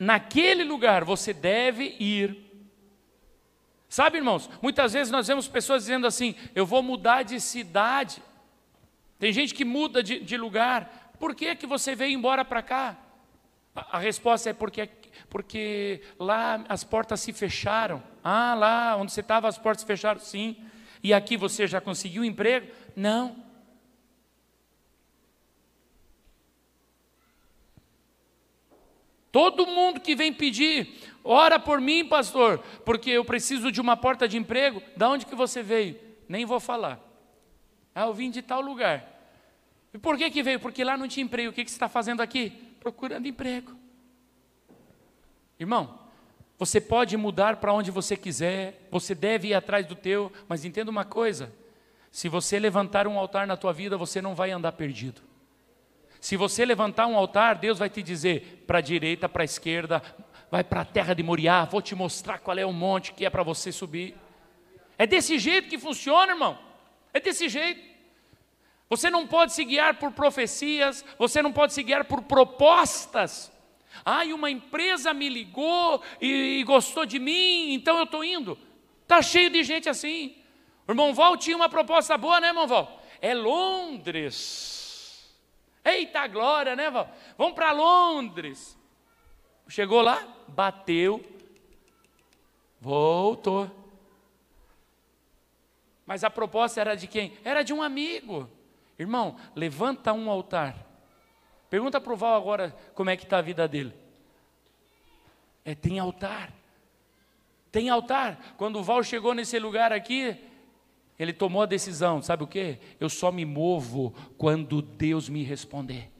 naquele 0.00 0.64
lugar 0.64 1.04
você 1.04 1.34
deve 1.34 1.94
ir. 2.00 2.44
Sabe, 3.88 4.18
irmãos, 4.18 4.48
muitas 4.62 4.94
vezes 4.94 5.10
nós 5.10 5.26
vemos 5.26 5.46
pessoas 5.46 5.82
dizendo 5.82 6.06
assim: 6.06 6.34
eu 6.54 6.64
vou 6.64 6.82
mudar 6.82 7.22
de 7.22 7.40
cidade. 7.40 8.22
Tem 9.18 9.32
gente 9.32 9.54
que 9.54 9.64
muda 9.64 10.02
de, 10.02 10.20
de 10.20 10.36
lugar. 10.36 11.12
Por 11.18 11.34
que, 11.34 11.54
que 11.56 11.66
você 11.66 11.94
veio 11.94 12.12
embora 12.12 12.44
para 12.44 12.62
cá? 12.62 12.96
A, 13.74 13.96
a 13.96 13.98
resposta 13.98 14.50
é 14.50 14.52
porque, 14.52 14.88
porque 15.28 16.00
lá 16.18 16.64
as 16.68 16.84
portas 16.84 17.20
se 17.20 17.32
fecharam. 17.32 18.02
Ah, 18.22 18.54
lá 18.54 18.96
onde 18.96 19.12
você 19.12 19.20
estava 19.20 19.48
as 19.48 19.58
portas 19.58 19.82
se 19.82 19.86
fecharam, 19.86 20.20
sim. 20.20 20.56
E 21.02 21.12
aqui 21.12 21.36
você 21.36 21.66
já 21.66 21.80
conseguiu 21.80 22.24
emprego? 22.24 22.72
Não. 22.94 23.44
Todo 29.30 29.66
mundo 29.66 30.00
que 30.00 30.16
vem 30.16 30.32
pedir, 30.32 30.94
ora 31.22 31.58
por 31.58 31.78
mim, 31.78 32.06
pastor, 32.06 32.58
porque 32.86 33.10
eu 33.10 33.24
preciso 33.24 33.70
de 33.70 33.80
uma 33.80 33.94
porta 33.94 34.26
de 34.26 34.38
emprego. 34.38 34.82
Da 34.96 35.10
onde 35.10 35.26
que 35.26 35.34
você 35.34 35.62
veio? 35.62 36.00
Nem 36.26 36.46
vou 36.46 36.58
falar. 36.58 36.98
Ah, 37.94 38.06
eu 38.06 38.14
vim 38.14 38.30
de 38.30 38.40
tal 38.40 38.62
lugar. 38.62 39.04
E 39.92 39.98
por 39.98 40.16
que 40.16 40.30
que 40.30 40.42
veio? 40.42 40.58
Porque 40.58 40.82
lá 40.82 40.96
não 40.96 41.06
tinha 41.06 41.24
emprego. 41.24 41.50
O 41.50 41.52
que, 41.52 41.64
que 41.64 41.70
você 41.70 41.76
está 41.76 41.88
fazendo 41.88 42.22
aqui? 42.22 42.50
Procurando 42.80 43.26
emprego. 43.26 43.76
Irmão, 45.58 45.98
você 46.58 46.80
pode 46.80 47.16
mudar 47.16 47.56
para 47.56 47.72
onde 47.72 47.90
você 47.90 48.16
quiser, 48.16 48.86
você 48.90 49.14
deve 49.14 49.48
ir 49.48 49.54
atrás 49.54 49.86
do 49.86 49.94
teu, 49.94 50.32
mas 50.48 50.64
entenda 50.64 50.90
uma 50.90 51.04
coisa: 51.04 51.52
se 52.10 52.28
você 52.28 52.58
levantar 52.58 53.06
um 53.06 53.18
altar 53.18 53.46
na 53.46 53.56
tua 53.56 53.72
vida, 53.72 53.96
você 53.96 54.22
não 54.22 54.34
vai 54.34 54.50
andar 54.50 54.72
perdido. 54.72 55.20
Se 56.20 56.36
você 56.36 56.64
levantar 56.64 57.06
um 57.06 57.16
altar, 57.16 57.56
Deus 57.56 57.78
vai 57.78 57.90
te 57.90 58.02
dizer 58.02 58.64
para 58.66 58.78
a 58.78 58.80
direita, 58.80 59.28
para 59.28 59.42
a 59.42 59.44
esquerda, 59.44 60.02
vai 60.50 60.64
para 60.64 60.80
a 60.80 60.84
terra 60.84 61.14
de 61.14 61.22
Moriá, 61.22 61.64
vou 61.64 61.82
te 61.82 61.94
mostrar 61.94 62.38
qual 62.38 62.58
é 62.58 62.64
o 62.64 62.72
monte 62.72 63.12
que 63.12 63.24
é 63.24 63.30
para 63.30 63.42
você 63.42 63.70
subir. 63.70 64.16
É 64.98 65.06
desse 65.06 65.38
jeito 65.38 65.68
que 65.68 65.78
funciona, 65.78 66.32
irmão. 66.32 66.58
É 67.12 67.20
desse 67.20 67.48
jeito. 67.48 67.82
Você 68.88 69.10
não 69.10 69.26
pode 69.26 69.52
se 69.52 69.64
guiar 69.64 69.98
por 69.98 70.12
profecias, 70.12 71.04
você 71.18 71.42
não 71.42 71.52
pode 71.52 71.74
se 71.74 71.82
guiar 71.82 72.04
por 72.04 72.22
propostas. 72.22 73.52
Ah, 74.04 74.24
e 74.24 74.32
uma 74.32 74.50
empresa 74.50 75.12
me 75.12 75.28
ligou 75.28 76.02
e, 76.20 76.60
e 76.60 76.64
gostou 76.64 77.06
de 77.06 77.18
mim, 77.18 77.72
então 77.72 77.98
eu 77.98 78.04
estou 78.04 78.24
indo. 78.24 78.58
Está 79.02 79.22
cheio 79.22 79.50
de 79.50 79.62
gente 79.62 79.88
assim. 79.88 80.36
O 80.86 80.92
irmão 80.92 81.14
Val 81.14 81.36
tinha 81.36 81.56
uma 81.56 81.68
proposta 81.68 82.16
boa, 82.16 82.40
né, 82.40 82.48
irmão 82.48 82.66
Val? 82.66 83.02
É 83.20 83.34
Londres. 83.34 85.34
Eita 85.84 86.26
glória, 86.26 86.76
né, 86.76 86.90
Val? 86.90 87.10
Vamos 87.36 87.54
para 87.54 87.72
Londres. 87.72 88.76
Chegou 89.68 90.00
lá, 90.00 90.26
bateu, 90.46 91.24
voltou. 92.80 93.70
Mas 96.06 96.22
a 96.22 96.30
proposta 96.30 96.80
era 96.80 96.94
de 96.94 97.08
quem? 97.08 97.36
Era 97.44 97.64
de 97.64 97.72
um 97.72 97.82
amigo. 97.82 98.48
Irmão, 98.96 99.36
levanta 99.54 100.12
um 100.12 100.30
altar. 100.30 100.85
Pergunta 101.68 102.00
para 102.00 102.12
o 102.12 102.16
Val 102.16 102.36
agora 102.36 102.76
como 102.94 103.10
é 103.10 103.16
que 103.16 103.24
está 103.24 103.38
a 103.38 103.42
vida 103.42 103.66
dele. 103.66 103.92
É, 105.64 105.74
tem 105.74 105.98
altar. 105.98 106.52
Tem 107.72 107.88
altar. 107.88 108.54
Quando 108.56 108.78
o 108.78 108.82
Val 108.82 109.02
chegou 109.02 109.34
nesse 109.34 109.58
lugar 109.58 109.92
aqui, 109.92 110.36
ele 111.18 111.32
tomou 111.32 111.62
a 111.62 111.66
decisão, 111.66 112.22
sabe 112.22 112.44
o 112.44 112.46
que? 112.46 112.78
Eu 113.00 113.08
só 113.08 113.32
me 113.32 113.44
movo 113.44 114.14
quando 114.36 114.80
Deus 114.80 115.28
me 115.28 115.42
responder. 115.42 116.10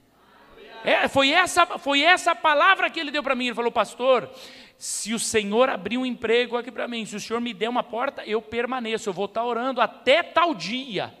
É, 0.83 1.07
foi, 1.07 1.31
essa, 1.31 1.65
foi 1.65 2.01
essa 2.01 2.35
palavra 2.35 2.89
que 2.89 2.99
ele 2.99 3.11
deu 3.11 3.23
para 3.23 3.35
mim. 3.35 3.47
Ele 3.47 3.55
falou, 3.55 3.71
pastor, 3.71 4.29
se 4.77 5.13
o 5.13 5.19
Senhor 5.19 5.69
abrir 5.69 5.97
um 5.97 6.05
emprego 6.05 6.57
aqui 6.57 6.71
para 6.71 6.87
mim, 6.87 7.05
se 7.05 7.15
o 7.15 7.19
Senhor 7.19 7.39
me 7.39 7.53
der 7.53 7.69
uma 7.69 7.83
porta, 7.83 8.23
eu 8.25 8.41
permaneço, 8.41 9.09
eu 9.09 9.13
vou 9.13 9.25
estar 9.25 9.43
orando 9.43 9.81
até 9.81 10.21
tal 10.23 10.53
dia. 10.53 11.13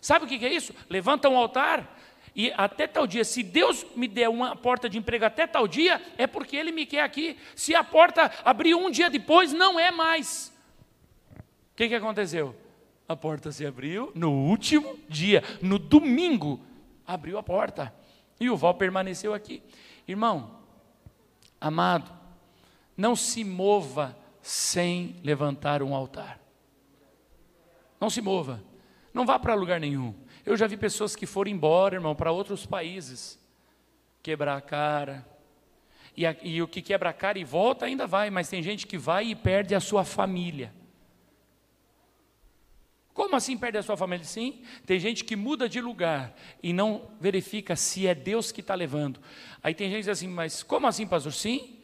Sabe 0.00 0.24
o 0.24 0.28
que 0.28 0.44
é 0.44 0.52
isso? 0.52 0.74
Levanta 0.88 1.28
um 1.28 1.36
altar 1.36 1.93
e 2.34 2.52
até 2.56 2.86
tal 2.86 3.06
dia, 3.06 3.24
se 3.24 3.42
Deus 3.42 3.86
me 3.94 4.08
der 4.08 4.28
uma 4.28 4.56
porta 4.56 4.88
de 4.88 4.98
emprego 4.98 5.24
até 5.24 5.46
tal 5.46 5.68
dia, 5.68 6.02
é 6.18 6.26
porque 6.26 6.56
Ele 6.56 6.72
me 6.72 6.84
quer 6.84 7.02
aqui. 7.02 7.36
Se 7.54 7.74
a 7.74 7.84
porta 7.84 8.30
abrir 8.44 8.74
um 8.74 8.90
dia 8.90 9.08
depois, 9.08 9.52
não 9.52 9.78
é 9.78 9.92
mais. 9.92 10.52
O 11.72 11.76
que, 11.76 11.88
que 11.88 11.94
aconteceu? 11.94 12.54
A 13.08 13.14
porta 13.14 13.52
se 13.52 13.64
abriu 13.64 14.10
no 14.14 14.32
último 14.32 14.98
dia, 15.08 15.44
no 15.62 15.78
domingo, 15.78 16.60
abriu 17.06 17.38
a 17.38 17.42
porta. 17.42 17.94
E 18.40 18.50
o 18.50 18.56
Val 18.56 18.74
permaneceu 18.74 19.32
aqui. 19.32 19.62
Irmão, 20.08 20.58
amado, 21.60 22.10
não 22.96 23.14
se 23.14 23.44
mova 23.44 24.16
sem 24.42 25.16
levantar 25.22 25.82
um 25.82 25.94
altar. 25.94 26.40
Não 28.00 28.10
se 28.10 28.20
mova. 28.20 28.62
Não 29.12 29.24
vá 29.24 29.38
para 29.38 29.54
lugar 29.54 29.78
nenhum. 29.78 30.14
Eu 30.44 30.56
já 30.56 30.66
vi 30.66 30.76
pessoas 30.76 31.16
que 31.16 31.26
foram 31.26 31.50
embora, 31.50 31.94
irmão, 31.94 32.14
para 32.14 32.30
outros 32.30 32.66
países, 32.66 33.38
quebrar 34.22 34.56
a 34.56 34.60
cara. 34.60 35.26
E, 36.16 36.26
a, 36.26 36.36
e 36.42 36.62
o 36.62 36.68
que 36.68 36.82
quebra 36.82 37.10
a 37.10 37.12
cara 37.12 37.38
e 37.38 37.44
volta 37.44 37.86
ainda 37.86 38.06
vai, 38.06 38.30
mas 38.30 38.48
tem 38.48 38.62
gente 38.62 38.86
que 38.86 38.98
vai 38.98 39.26
e 39.26 39.34
perde 39.34 39.74
a 39.74 39.80
sua 39.80 40.04
família. 40.04 40.72
Como 43.14 43.36
assim 43.36 43.56
perde 43.56 43.78
a 43.78 43.82
sua 43.82 43.96
família? 43.96 44.24
Sim, 44.24 44.62
tem 44.84 44.98
gente 44.98 45.24
que 45.24 45.36
muda 45.36 45.68
de 45.68 45.80
lugar 45.80 46.36
e 46.62 46.72
não 46.72 47.08
verifica 47.20 47.76
se 47.76 48.06
é 48.08 48.14
Deus 48.14 48.50
que 48.50 48.60
está 48.60 48.74
levando. 48.74 49.20
Aí 49.62 49.72
tem 49.72 49.88
gente 49.88 49.98
que 49.98 50.02
diz 50.02 50.18
assim, 50.18 50.28
mas 50.28 50.62
como 50.64 50.86
assim, 50.88 51.06
pastor? 51.06 51.32
Sim, 51.32 51.78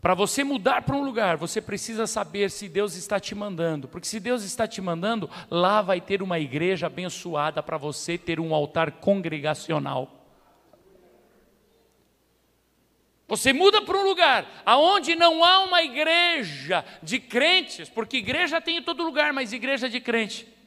para 0.00 0.14
você 0.14 0.44
mudar 0.44 0.82
para 0.82 0.96
um 0.96 1.02
lugar, 1.02 1.36
você 1.36 1.60
precisa 1.60 2.06
saber 2.06 2.50
se 2.50 2.68
Deus 2.68 2.94
está 2.94 3.18
te 3.18 3.34
mandando, 3.34 3.88
porque 3.88 4.06
se 4.06 4.20
Deus 4.20 4.44
está 4.44 4.66
te 4.66 4.80
mandando, 4.80 5.28
lá 5.50 5.82
vai 5.82 6.00
ter 6.00 6.22
uma 6.22 6.38
igreja 6.38 6.86
abençoada 6.86 7.62
para 7.62 7.76
você 7.76 8.16
ter 8.16 8.38
um 8.38 8.54
altar 8.54 8.92
congregacional. 8.92 10.14
Você 13.26 13.52
muda 13.52 13.82
para 13.82 13.98
um 13.98 14.04
lugar 14.04 14.62
aonde 14.64 15.14
não 15.14 15.44
há 15.44 15.60
uma 15.60 15.82
igreja 15.82 16.84
de 17.02 17.18
crentes, 17.18 17.88
porque 17.88 18.16
igreja 18.16 18.60
tem 18.60 18.78
em 18.78 18.82
todo 18.82 19.04
lugar, 19.04 19.32
mas 19.34 19.52
igreja 19.52 19.88
de 19.88 20.00
crente. 20.00 20.57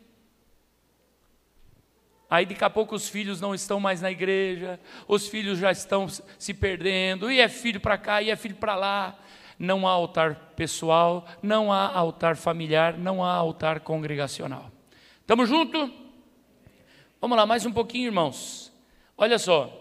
Aí 2.32 2.46
daqui 2.46 2.64
a 2.64 2.70
pouco 2.70 2.96
os 2.96 3.10
filhos 3.10 3.40
não 3.40 3.54
estão 3.54 3.80
mais 3.80 4.02
na 4.02 4.10
igreja, 4.10 4.80
os 5.08 5.28
filhos 5.28 5.60
já 5.60 5.72
estão 5.72 6.08
se 6.08 6.54
perdendo, 6.54 7.30
e 7.30 7.40
é 7.40 7.48
filho 7.48 7.80
para 7.80 7.98
cá, 7.98 8.22
e 8.24 8.32
é 8.32 8.36
filho 8.36 8.56
para 8.56 8.76
lá 8.76 9.20
não 9.62 9.88
há 9.88 9.92
altar 9.92 10.54
pessoal, 10.56 11.24
não 11.42 11.72
há 11.72 11.88
altar 11.88 12.36
familiar, 12.36 12.98
não 12.98 13.24
há 13.24 13.32
altar 13.32 13.82
congregacional. 13.82 14.72
Estamos 15.20 15.48
juntos? 15.48 15.92
Vamos 17.22 17.38
lá, 17.38 17.46
mais 17.46 17.64
um 17.64 17.72
pouquinho, 17.72 18.08
irmãos. 18.08 18.74
Olha 19.16 19.38
só. 19.38 19.72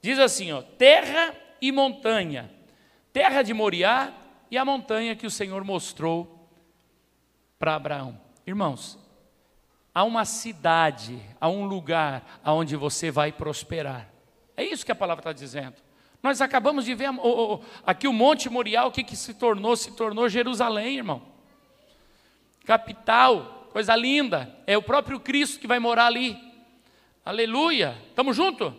Diz 0.00 0.20
assim, 0.20 0.52
ó, 0.52 0.62
terra 0.62 1.34
e 1.60 1.72
montanha. 1.72 2.48
Terra 3.12 3.42
de 3.42 3.52
Moriá 3.52 4.12
e 4.48 4.56
a 4.56 4.64
montanha 4.64 5.16
que 5.16 5.26
o 5.26 5.30
Senhor 5.30 5.64
mostrou 5.64 6.48
para 7.58 7.74
Abraão. 7.74 8.20
Irmãos, 8.46 8.96
há 9.94 10.04
uma 10.04 10.24
cidade, 10.24 11.20
há 11.40 11.48
um 11.48 11.64
lugar 11.66 12.40
aonde 12.42 12.76
você 12.76 13.10
vai 13.10 13.32
prosperar. 13.32 14.08
É 14.56 14.64
isso 14.64 14.84
que 14.84 14.92
a 14.92 14.96
palavra 14.96 15.20
está 15.20 15.32
dizendo. 15.32 15.76
Nós 16.22 16.40
acabamos 16.40 16.84
de 16.84 16.94
ver 16.94 17.08
aqui 17.84 18.06
o 18.06 18.12
Monte 18.12 18.48
Morial, 18.48 18.88
o 18.88 18.92
que, 18.92 19.02
que 19.02 19.16
se 19.16 19.34
tornou? 19.34 19.76
Se 19.76 19.90
tornou 19.96 20.28
Jerusalém, 20.28 20.98
irmão. 20.98 21.22
Capital, 22.64 23.68
coisa 23.72 23.96
linda. 23.96 24.56
É 24.66 24.78
o 24.78 24.82
próprio 24.82 25.18
Cristo 25.18 25.58
que 25.58 25.66
vai 25.66 25.80
morar 25.80 26.06
ali. 26.06 26.38
Aleluia. 27.24 27.96
Estamos 28.08 28.36
juntos? 28.36 28.72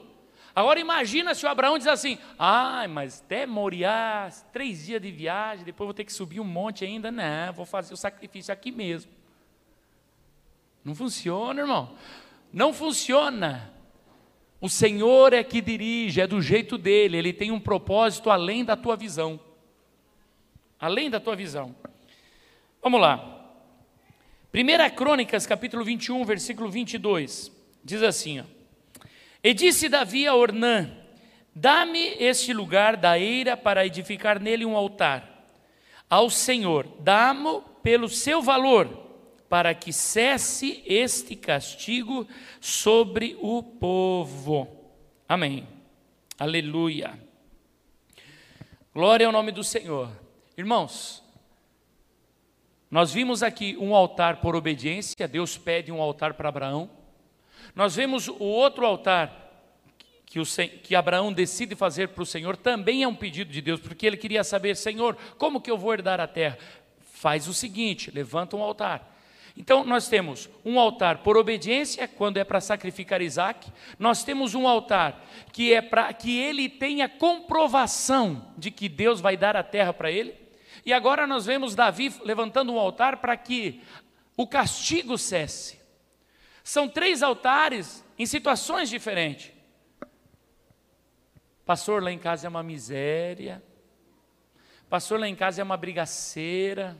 Agora 0.55 0.79
imagina 0.79 1.33
se 1.33 1.45
o 1.45 1.49
Abraão 1.49 1.77
diz 1.77 1.87
assim: 1.87 2.17
ah, 2.37 2.87
mas 2.87 3.21
até 3.25 3.45
Moriá, 3.45 4.29
três 4.53 4.85
dias 4.85 5.01
de 5.01 5.11
viagem, 5.11 5.65
depois 5.65 5.87
vou 5.87 5.93
ter 5.93 6.05
que 6.05 6.13
subir 6.13 6.39
um 6.39 6.45
monte 6.45 6.85
ainda. 6.85 7.11
Não, 7.11 7.51
vou 7.51 7.65
fazer 7.65 7.93
o 7.93 7.97
sacrifício 7.97 8.53
aqui 8.53 8.71
mesmo. 8.71 9.11
Não 10.83 10.93
funciona, 10.93 11.61
irmão. 11.61 11.95
Não 12.51 12.73
funciona. 12.73 13.71
O 14.59 14.69
Senhor 14.69 15.33
é 15.33 15.43
que 15.43 15.61
dirige, 15.61 16.21
é 16.21 16.27
do 16.27 16.41
jeito 16.41 16.77
dele, 16.77 17.17
ele 17.17 17.33
tem 17.33 17.51
um 17.51 17.59
propósito 17.59 18.29
além 18.29 18.63
da 18.63 18.75
tua 18.75 18.95
visão. 18.95 19.39
Além 20.79 21.09
da 21.09 21.19
tua 21.19 21.35
visão. 21.35 21.75
Vamos 22.81 22.99
lá. 22.99 23.41
1 24.53 24.95
Crônicas, 24.95 25.45
capítulo 25.45 25.83
21, 25.83 26.23
versículo 26.25 26.69
22. 26.69 27.51
Diz 27.83 28.03
assim: 28.03 28.41
ó, 28.41 28.43
E 29.43 29.53
disse 29.53 29.89
Davi 29.89 30.27
a 30.27 30.35
Ornã: 30.35 30.91
Dá-me 31.55 32.15
este 32.19 32.53
lugar 32.53 32.95
da 32.95 33.17
eira 33.17 33.57
para 33.57 33.85
edificar 33.85 34.39
nele 34.39 34.65
um 34.65 34.77
altar. 34.77 35.29
Ao 36.09 36.29
Senhor, 36.29 36.87
dá-mo 36.99 37.61
pelo 37.81 38.07
seu 38.07 38.41
valor 38.41 39.02
para 39.53 39.75
que 39.75 39.93
cesse 39.93 40.81
este 40.83 41.35
castigo 41.35 42.27
sobre 42.59 43.37
o 43.39 43.61
povo. 43.61 44.67
Amém. 45.29 45.67
Aleluia. 46.39 47.13
Glória 48.91 49.27
ao 49.27 49.31
nome 49.31 49.51
do 49.51 49.63
Senhor. 49.63 50.09
Irmãos, 50.57 51.23
nós 52.89 53.13
vimos 53.13 53.43
aqui 53.43 53.77
um 53.77 53.93
altar 53.93 54.41
por 54.41 54.55
obediência, 54.55 55.27
Deus 55.27 55.55
pede 55.55 55.91
um 55.91 56.01
altar 56.01 56.33
para 56.33 56.49
Abraão. 56.49 56.89
Nós 57.75 57.95
vemos 57.95 58.27
o 58.27 58.39
outro 58.39 58.87
altar 58.87 59.51
que, 60.25 60.39
o, 60.39 60.43
que 60.81 60.95
Abraão 60.95 61.31
decide 61.31 61.75
fazer 61.75 62.07
para 62.07 62.23
o 62.23 62.25
Senhor, 62.25 62.57
também 62.57 63.03
é 63.03 63.07
um 63.07 63.13
pedido 63.13 63.51
de 63.51 63.61
Deus, 63.61 63.79
porque 63.79 64.07
ele 64.07 64.17
queria 64.17 64.43
saber, 64.43 64.75
Senhor, 64.75 65.15
como 65.37 65.61
que 65.61 65.69
eu 65.69 65.77
vou 65.77 65.93
herdar 65.93 66.19
a 66.19 66.25
terra? 66.25 66.57
Faz 67.01 67.47
o 67.47 67.53
seguinte, 67.53 68.09
levanta 68.09 68.57
um 68.57 68.63
altar 68.63 69.12
então, 69.55 69.83
nós 69.83 70.07
temos 70.07 70.49
um 70.65 70.79
altar 70.79 71.19
por 71.19 71.37
obediência, 71.37 72.07
quando 72.07 72.37
é 72.37 72.43
para 72.43 72.59
sacrificar 72.59 73.21
Isaac. 73.21 73.71
Nós 73.99 74.23
temos 74.23 74.55
um 74.55 74.67
altar 74.67 75.23
que 75.51 75.71
é 75.71 75.81
para 75.81 76.11
que 76.11 76.39
ele 76.39 76.67
tenha 76.67 77.07
comprovação 77.07 78.51
de 78.57 78.71
que 78.71 78.89
Deus 78.89 79.21
vai 79.21 79.37
dar 79.37 79.55
a 79.55 79.63
terra 79.63 79.93
para 79.93 80.11
ele. 80.11 80.35
E 80.83 80.91
agora 80.91 81.27
nós 81.27 81.45
vemos 81.45 81.75
Davi 81.75 82.13
levantando 82.23 82.73
um 82.73 82.79
altar 82.79 83.17
para 83.17 83.37
que 83.37 83.81
o 84.35 84.47
castigo 84.47 85.17
cesse. 85.17 85.79
São 86.63 86.89
três 86.89 87.21
altares 87.21 88.03
em 88.17 88.25
situações 88.25 88.89
diferentes. 88.89 89.51
Pastor, 91.63 92.01
lá 92.01 92.11
em 92.11 92.17
casa 92.17 92.47
é 92.47 92.49
uma 92.49 92.63
miséria. 92.63 93.63
Pastor, 94.89 95.19
lá 95.19 95.27
em 95.27 95.35
casa 95.35 95.61
é 95.61 95.63
uma 95.63 95.77
brigaceira. 95.77 96.97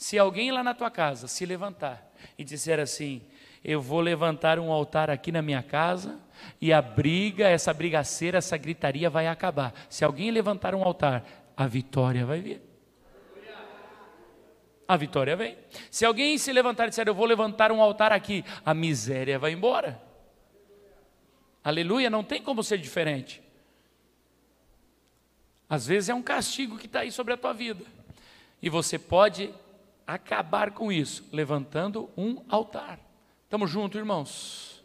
Se 0.00 0.18
alguém 0.18 0.50
lá 0.50 0.64
na 0.64 0.72
tua 0.72 0.90
casa 0.90 1.28
se 1.28 1.44
levantar 1.44 2.10
e 2.38 2.42
disser 2.42 2.80
assim: 2.80 3.20
Eu 3.62 3.82
vou 3.82 4.00
levantar 4.00 4.58
um 4.58 4.72
altar 4.72 5.10
aqui 5.10 5.30
na 5.30 5.42
minha 5.42 5.62
casa 5.62 6.18
e 6.58 6.72
a 6.72 6.80
briga, 6.80 7.46
essa 7.46 7.74
brigaceira, 7.74 8.38
essa 8.38 8.56
gritaria 8.56 9.10
vai 9.10 9.26
acabar. 9.26 9.74
Se 9.90 10.02
alguém 10.02 10.30
levantar 10.30 10.74
um 10.74 10.82
altar, 10.82 11.22
a 11.54 11.66
vitória 11.66 12.24
vai 12.24 12.40
vir. 12.40 12.62
A 14.88 14.96
vitória 14.96 15.36
vem. 15.36 15.58
Se 15.90 16.06
alguém 16.06 16.38
se 16.38 16.50
levantar 16.50 16.86
e 16.86 16.88
disser: 16.88 17.06
Eu 17.06 17.14
vou 17.14 17.26
levantar 17.26 17.70
um 17.70 17.82
altar 17.82 18.10
aqui, 18.10 18.42
a 18.64 18.72
miséria 18.72 19.38
vai 19.38 19.52
embora. 19.52 20.00
Aleluia, 21.62 22.08
não 22.08 22.24
tem 22.24 22.42
como 22.42 22.64
ser 22.64 22.78
diferente. 22.78 23.42
Às 25.68 25.86
vezes 25.86 26.08
é 26.08 26.14
um 26.14 26.22
castigo 26.22 26.78
que 26.78 26.86
está 26.86 27.00
aí 27.00 27.12
sobre 27.12 27.34
a 27.34 27.36
tua 27.36 27.52
vida. 27.52 27.84
E 28.62 28.70
você 28.70 28.98
pode 28.98 29.52
acabar 30.14 30.72
com 30.72 30.90
isso, 30.90 31.28
levantando 31.32 32.10
um 32.16 32.42
altar. 32.48 32.98
Estamos 33.44 33.70
juntos, 33.70 33.98
irmãos? 33.98 34.84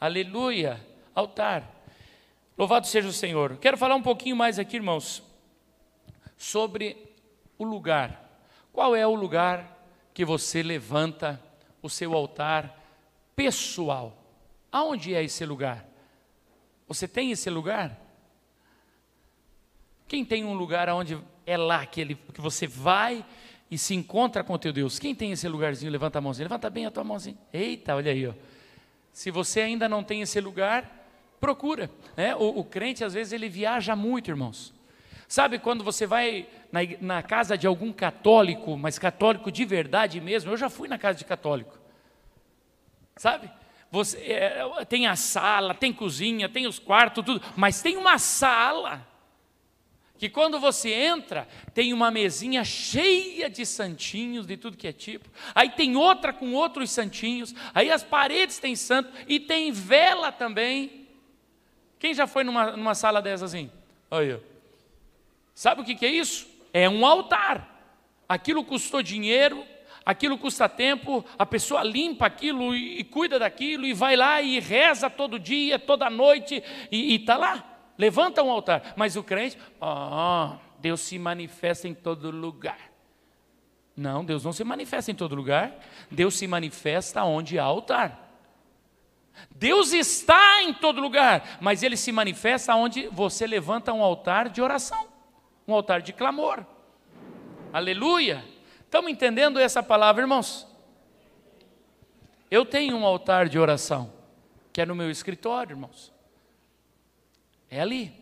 Aleluia! 0.00 0.84
Altar. 1.14 1.68
Louvado 2.56 2.86
seja 2.86 3.08
o 3.08 3.12
Senhor. 3.12 3.56
Quero 3.58 3.76
falar 3.76 3.94
um 3.94 4.02
pouquinho 4.02 4.36
mais 4.36 4.58
aqui, 4.58 4.76
irmãos, 4.76 5.22
sobre 6.36 6.96
o 7.58 7.64
lugar. 7.64 8.22
Qual 8.72 8.96
é 8.96 9.06
o 9.06 9.14
lugar 9.14 9.84
que 10.14 10.24
você 10.24 10.62
levanta 10.62 11.42
o 11.82 11.90
seu 11.90 12.14
altar 12.14 12.80
pessoal? 13.34 14.16
Aonde 14.70 15.14
é 15.14 15.22
esse 15.22 15.44
lugar? 15.44 15.86
Você 16.86 17.06
tem 17.08 17.30
esse 17.30 17.50
lugar? 17.50 17.98
Quem 20.06 20.24
tem 20.24 20.44
um 20.44 20.54
lugar 20.54 20.88
onde 20.88 21.18
é 21.46 21.56
lá 21.56 21.84
que, 21.84 22.00
ele, 22.00 22.14
que 22.14 22.40
você 22.40 22.66
vai 22.66 23.24
e 23.72 23.78
se 23.78 23.94
encontra 23.94 24.44
com 24.44 24.58
teu 24.58 24.70
Deus? 24.70 24.98
Quem 24.98 25.14
tem 25.14 25.32
esse 25.32 25.48
lugarzinho? 25.48 25.90
Levanta 25.90 26.18
a 26.18 26.20
mãozinha. 26.20 26.44
Levanta 26.44 26.68
bem 26.68 26.84
a 26.84 26.90
tua 26.90 27.02
mãozinha. 27.02 27.38
Eita, 27.50 27.96
olha 27.96 28.12
aí. 28.12 28.26
Ó. 28.26 28.34
Se 29.10 29.30
você 29.30 29.62
ainda 29.62 29.88
não 29.88 30.04
tem 30.04 30.20
esse 30.20 30.38
lugar, 30.42 30.84
procura. 31.40 31.90
Né? 32.14 32.36
O, 32.36 32.58
o 32.58 32.64
crente, 32.64 33.02
às 33.02 33.14
vezes, 33.14 33.32
ele 33.32 33.48
viaja 33.48 33.96
muito, 33.96 34.30
irmãos. 34.30 34.74
Sabe 35.26 35.58
quando 35.58 35.82
você 35.82 36.06
vai 36.06 36.46
na, 36.70 36.80
na, 37.00 37.22
casa 37.22 37.56
de 37.56 37.66
algum 37.66 37.94
católico, 37.94 38.76
mas 38.76 38.98
católico 38.98 39.50
de 39.50 39.64
verdade 39.64 40.20
mesmo? 40.20 40.50
Eu 40.50 40.58
já 40.58 40.68
fui 40.68 40.86
na 40.86 40.98
casa 40.98 41.16
de 41.16 41.24
católico. 41.24 41.78
Sabe? 43.16 43.50
Você, 43.90 44.18
é, 44.18 44.84
tem 44.86 45.06
a 45.06 45.16
sala, 45.16 45.72
tem 45.72 45.94
cozinha, 45.94 46.46
tem 46.46 46.66
os 46.66 46.78
quartos, 46.78 47.24
tudo, 47.24 47.42
mas 47.56 47.80
tem 47.80 47.96
uma 47.96 48.18
sala 48.18 49.08
que 50.22 50.28
quando 50.28 50.60
você 50.60 50.92
entra, 50.92 51.48
tem 51.74 51.92
uma 51.92 52.08
mesinha 52.08 52.62
cheia 52.62 53.50
de 53.50 53.66
santinhos, 53.66 54.46
de 54.46 54.56
tudo 54.56 54.76
que 54.76 54.86
é 54.86 54.92
tipo, 54.92 55.28
aí 55.52 55.70
tem 55.70 55.96
outra 55.96 56.32
com 56.32 56.52
outros 56.52 56.92
santinhos, 56.92 57.52
aí 57.74 57.90
as 57.90 58.04
paredes 58.04 58.60
têm 58.60 58.76
santo 58.76 59.10
e 59.26 59.40
tem 59.40 59.72
vela 59.72 60.30
também. 60.30 61.08
Quem 61.98 62.14
já 62.14 62.28
foi 62.28 62.44
numa, 62.44 62.70
numa 62.76 62.94
sala 62.94 63.20
dessas 63.20 63.52
assim? 63.52 63.68
Olha. 64.08 64.40
Sabe 65.56 65.80
o 65.80 65.84
que, 65.84 65.96
que 65.96 66.06
é 66.06 66.10
isso? 66.12 66.46
É 66.72 66.88
um 66.88 67.04
altar. 67.04 67.90
Aquilo 68.28 68.62
custou 68.62 69.02
dinheiro, 69.02 69.66
aquilo 70.06 70.38
custa 70.38 70.68
tempo, 70.68 71.24
a 71.36 71.44
pessoa 71.44 71.82
limpa 71.82 72.26
aquilo 72.26 72.76
e, 72.76 73.00
e 73.00 73.02
cuida 73.02 73.40
daquilo 73.40 73.84
e 73.84 73.92
vai 73.92 74.14
lá 74.14 74.40
e 74.40 74.60
reza 74.60 75.10
todo 75.10 75.36
dia, 75.36 75.80
toda 75.80 76.08
noite 76.08 76.62
e 76.92 77.16
está 77.16 77.36
lá. 77.36 77.71
Levanta 78.02 78.42
um 78.42 78.50
altar. 78.50 78.94
Mas 78.96 79.14
o 79.14 79.22
crente, 79.22 79.56
oh, 79.80 80.56
Deus 80.78 81.00
se 81.00 81.18
manifesta 81.18 81.86
em 81.86 81.94
todo 81.94 82.30
lugar. 82.30 82.90
Não, 83.96 84.24
Deus 84.24 84.42
não 84.42 84.52
se 84.52 84.64
manifesta 84.64 85.12
em 85.12 85.14
todo 85.14 85.36
lugar. 85.36 85.78
Deus 86.10 86.34
se 86.34 86.46
manifesta 86.46 87.22
onde 87.22 87.58
há 87.58 87.64
altar. 87.64 88.18
Deus 89.54 89.92
está 89.92 90.62
em 90.62 90.74
todo 90.74 91.00
lugar, 91.00 91.58
mas 91.60 91.82
ele 91.82 91.96
se 91.96 92.10
manifesta 92.10 92.74
onde 92.74 93.06
você 93.08 93.46
levanta 93.46 93.92
um 93.92 94.02
altar 94.02 94.48
de 94.48 94.60
oração 94.60 95.12
um 95.66 95.74
altar 95.74 96.02
de 96.02 96.12
clamor. 96.12 96.64
Aleluia! 97.72 98.44
Estamos 98.84 99.10
entendendo 99.10 99.58
essa 99.58 99.82
palavra, 99.82 100.22
irmãos? 100.22 100.66
Eu 102.50 102.66
tenho 102.66 102.96
um 102.96 103.06
altar 103.06 103.48
de 103.48 103.58
oração, 103.58 104.12
que 104.72 104.80
é 104.80 104.86
no 104.86 104.94
meu 104.94 105.10
escritório, 105.10 105.72
irmãos. 105.72 106.11
É 107.72 107.80
ali. 107.80 108.12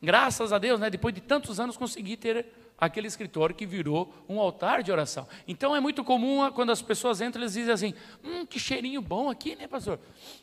Graças 0.00 0.52
a 0.52 0.58
Deus, 0.58 0.78
né? 0.78 0.88
Depois 0.88 1.12
de 1.12 1.20
tantos 1.20 1.58
anos 1.58 1.76
consegui 1.76 2.16
ter 2.16 2.46
aquele 2.78 3.08
escritório 3.08 3.52
que 3.52 3.66
virou 3.66 4.14
um 4.28 4.38
altar 4.38 4.80
de 4.80 4.92
oração. 4.92 5.26
Então 5.46 5.74
é 5.74 5.80
muito 5.80 6.04
comum 6.04 6.48
quando 6.52 6.70
as 6.70 6.80
pessoas 6.80 7.20
entram, 7.20 7.42
eles 7.42 7.54
dizem 7.54 7.74
assim: 7.74 7.94
Hum, 8.22 8.46
que 8.46 8.60
cheirinho 8.60 9.02
bom 9.02 9.28
aqui, 9.28 9.56
né, 9.56 9.66
pastor? 9.66 9.98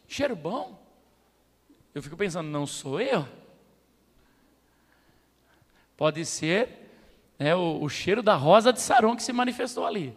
Cheiro 0.10 0.36
bom. 0.36 0.78
Eu 1.96 2.04
fico 2.04 2.18
pensando, 2.18 2.50
não 2.50 2.68
sou 2.68 3.00
eu? 3.00 3.26
Pode 5.96 6.26
ser 6.26 6.92
né, 7.40 7.56
o, 7.56 7.82
o 7.82 7.88
cheiro 7.88 8.22
da 8.22 8.36
rosa 8.36 8.74
de 8.74 8.82
Saron 8.82 9.16
que 9.16 9.24
se 9.24 9.32
manifestou 9.32 9.86
ali. 9.86 10.14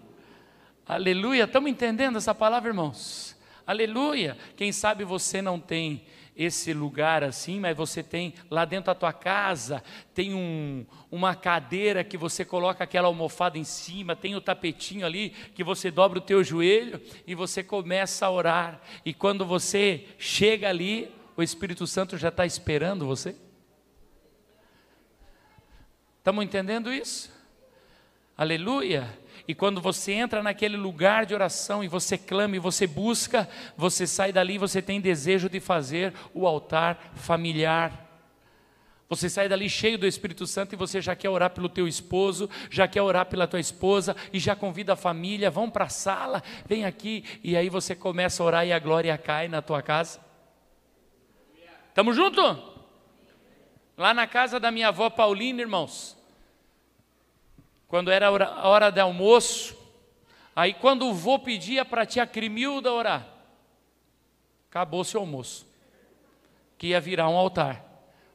Aleluia. 0.84 1.44
Estamos 1.44 1.70
entendendo 1.70 2.18
essa 2.18 2.34
palavra, 2.34 2.70
irmãos? 2.70 3.36
Aleluia. 3.64 4.36
Quem 4.56 4.72
sabe 4.72 5.04
você 5.04 5.40
não 5.40 5.60
tem 5.60 6.04
esse 6.36 6.72
lugar 6.72 7.22
assim, 7.22 7.60
mas 7.60 7.76
você 7.76 8.02
tem 8.02 8.34
lá 8.50 8.64
dentro 8.64 8.86
da 8.86 8.94
tua 8.94 9.12
casa, 9.12 9.82
tem 10.14 10.34
um, 10.34 10.86
uma 11.10 11.34
cadeira 11.34 12.02
que 12.02 12.16
você 12.16 12.44
coloca 12.44 12.82
aquela 12.82 13.08
almofada 13.08 13.58
em 13.58 13.64
cima, 13.64 14.16
tem 14.16 14.34
o 14.34 14.40
tapetinho 14.40 15.04
ali 15.04 15.30
que 15.54 15.62
você 15.62 15.90
dobra 15.90 16.18
o 16.18 16.22
teu 16.22 16.42
joelho 16.42 17.00
e 17.26 17.34
você 17.34 17.62
começa 17.62 18.26
a 18.26 18.30
orar. 18.30 18.80
E 19.04 19.12
quando 19.12 19.44
você 19.44 20.06
chega 20.18 20.68
ali, 20.68 21.12
o 21.36 21.42
Espírito 21.42 21.86
Santo 21.86 22.16
já 22.16 22.28
está 22.28 22.46
esperando 22.46 23.06
você. 23.06 23.36
Estamos 26.18 26.44
entendendo 26.44 26.92
isso? 26.92 27.30
Aleluia! 28.36 29.21
E 29.46 29.54
quando 29.54 29.80
você 29.80 30.12
entra 30.12 30.42
naquele 30.42 30.76
lugar 30.76 31.26
de 31.26 31.34
oração 31.34 31.82
e 31.82 31.88
você 31.88 32.16
clama 32.16 32.56
e 32.56 32.60
você 32.60 32.86
busca, 32.86 33.48
você 33.76 34.06
sai 34.06 34.32
dali 34.32 34.54
e 34.54 34.58
você 34.58 34.80
tem 34.80 35.00
desejo 35.00 35.48
de 35.48 35.58
fazer 35.58 36.14
o 36.32 36.46
altar 36.46 37.12
familiar. 37.14 38.08
Você 39.08 39.28
sai 39.28 39.46
dali 39.46 39.68
cheio 39.68 39.98
do 39.98 40.06
Espírito 40.06 40.46
Santo 40.46 40.72
e 40.72 40.76
você 40.76 40.98
já 41.00 41.14
quer 41.14 41.28
orar 41.28 41.50
pelo 41.50 41.68
teu 41.68 41.86
esposo, 41.86 42.48
já 42.70 42.88
quer 42.88 43.02
orar 43.02 43.26
pela 43.26 43.46
tua 43.46 43.60
esposa 43.60 44.16
e 44.32 44.38
já 44.38 44.56
convida 44.56 44.94
a 44.94 44.96
família, 44.96 45.50
vão 45.50 45.68
para 45.68 45.84
a 45.84 45.90
sala, 45.90 46.42
vem 46.64 46.86
aqui 46.86 47.22
e 47.44 47.54
aí 47.54 47.68
você 47.68 47.94
começa 47.94 48.42
a 48.42 48.46
orar 48.46 48.66
e 48.66 48.72
a 48.72 48.78
glória 48.78 49.18
cai 49.18 49.48
na 49.48 49.60
tua 49.60 49.82
casa. 49.82 50.18
Estamos 51.88 52.16
juntos? 52.16 52.56
Lá 53.98 54.14
na 54.14 54.26
casa 54.26 54.58
da 54.58 54.70
minha 54.70 54.88
avó 54.88 55.10
Paulina, 55.10 55.60
irmãos, 55.60 56.16
quando 57.92 58.10
era 58.10 58.28
a 58.28 58.68
hora 58.68 58.88
de 58.88 59.00
almoço, 59.00 59.76
aí 60.56 60.72
quando 60.72 61.06
o 61.06 61.12
vô 61.12 61.38
pedia 61.38 61.84
para 61.84 62.04
a 62.04 62.06
tia 62.06 62.26
Crimilda 62.26 62.90
orar, 62.90 63.28
acabou-se 64.70 65.14
o 65.14 65.20
almoço, 65.20 65.66
que 66.78 66.86
ia 66.86 67.00
virar 67.02 67.28
um 67.28 67.36
altar. 67.36 67.84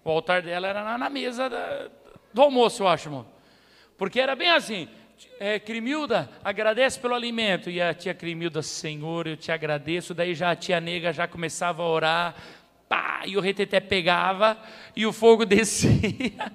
O 0.04 0.12
altar 0.12 0.44
dela 0.44 0.68
era 0.68 0.96
na 0.96 1.10
mesa 1.10 1.50
da, 1.50 1.90
do 2.32 2.40
almoço, 2.44 2.84
eu 2.84 2.88
acho, 2.88 3.08
irmão. 3.08 3.26
Porque 3.98 4.20
era 4.20 4.36
bem 4.36 4.52
assim, 4.52 4.88
é, 5.40 5.58
Crimilda, 5.58 6.30
agradece 6.44 7.00
pelo 7.00 7.16
alimento. 7.16 7.68
E 7.68 7.82
a 7.82 7.96
tia 7.96 8.14
Crimilda, 8.14 8.62
Senhor, 8.62 9.26
eu 9.26 9.36
te 9.36 9.52
agradeço. 9.52 10.14
Daí 10.14 10.36
já 10.36 10.52
a 10.52 10.56
tia 10.56 10.80
nega 10.80 11.12
já 11.12 11.28
começava 11.28 11.82
a 11.82 11.88
orar 11.88 12.36
pá, 12.88 13.24
e 13.26 13.36
o 13.36 13.42
reteté 13.42 13.80
pegava 13.80 14.56
e 14.96 15.04
o 15.04 15.12
fogo 15.12 15.44
descia. 15.50 16.52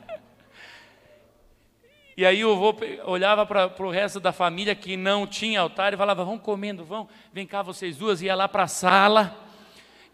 E 2.17 2.27
aí 2.27 2.45
o 2.45 2.53
avô 2.53 2.75
olhava 3.07 3.47
para 3.47 3.87
o 3.87 3.91
resto 3.91 4.21
da 4.21 4.33
família 4.33 4.75
que 4.75 4.97
não 4.97 5.27
tinha 5.27 5.61
altar 5.61 5.95
e 5.95 5.97
falava: 5.97 6.25
Vão 6.25 6.39
comendo, 6.39 6.85
vão, 6.85 7.09
vem 7.33 7.47
cá 7.47 7.63
vocês 7.63 7.97
duas. 7.97 8.21
Ia 8.21 8.35
lá 8.35 8.47
para 8.47 8.65
a 8.65 8.69
sala, 8.69 9.37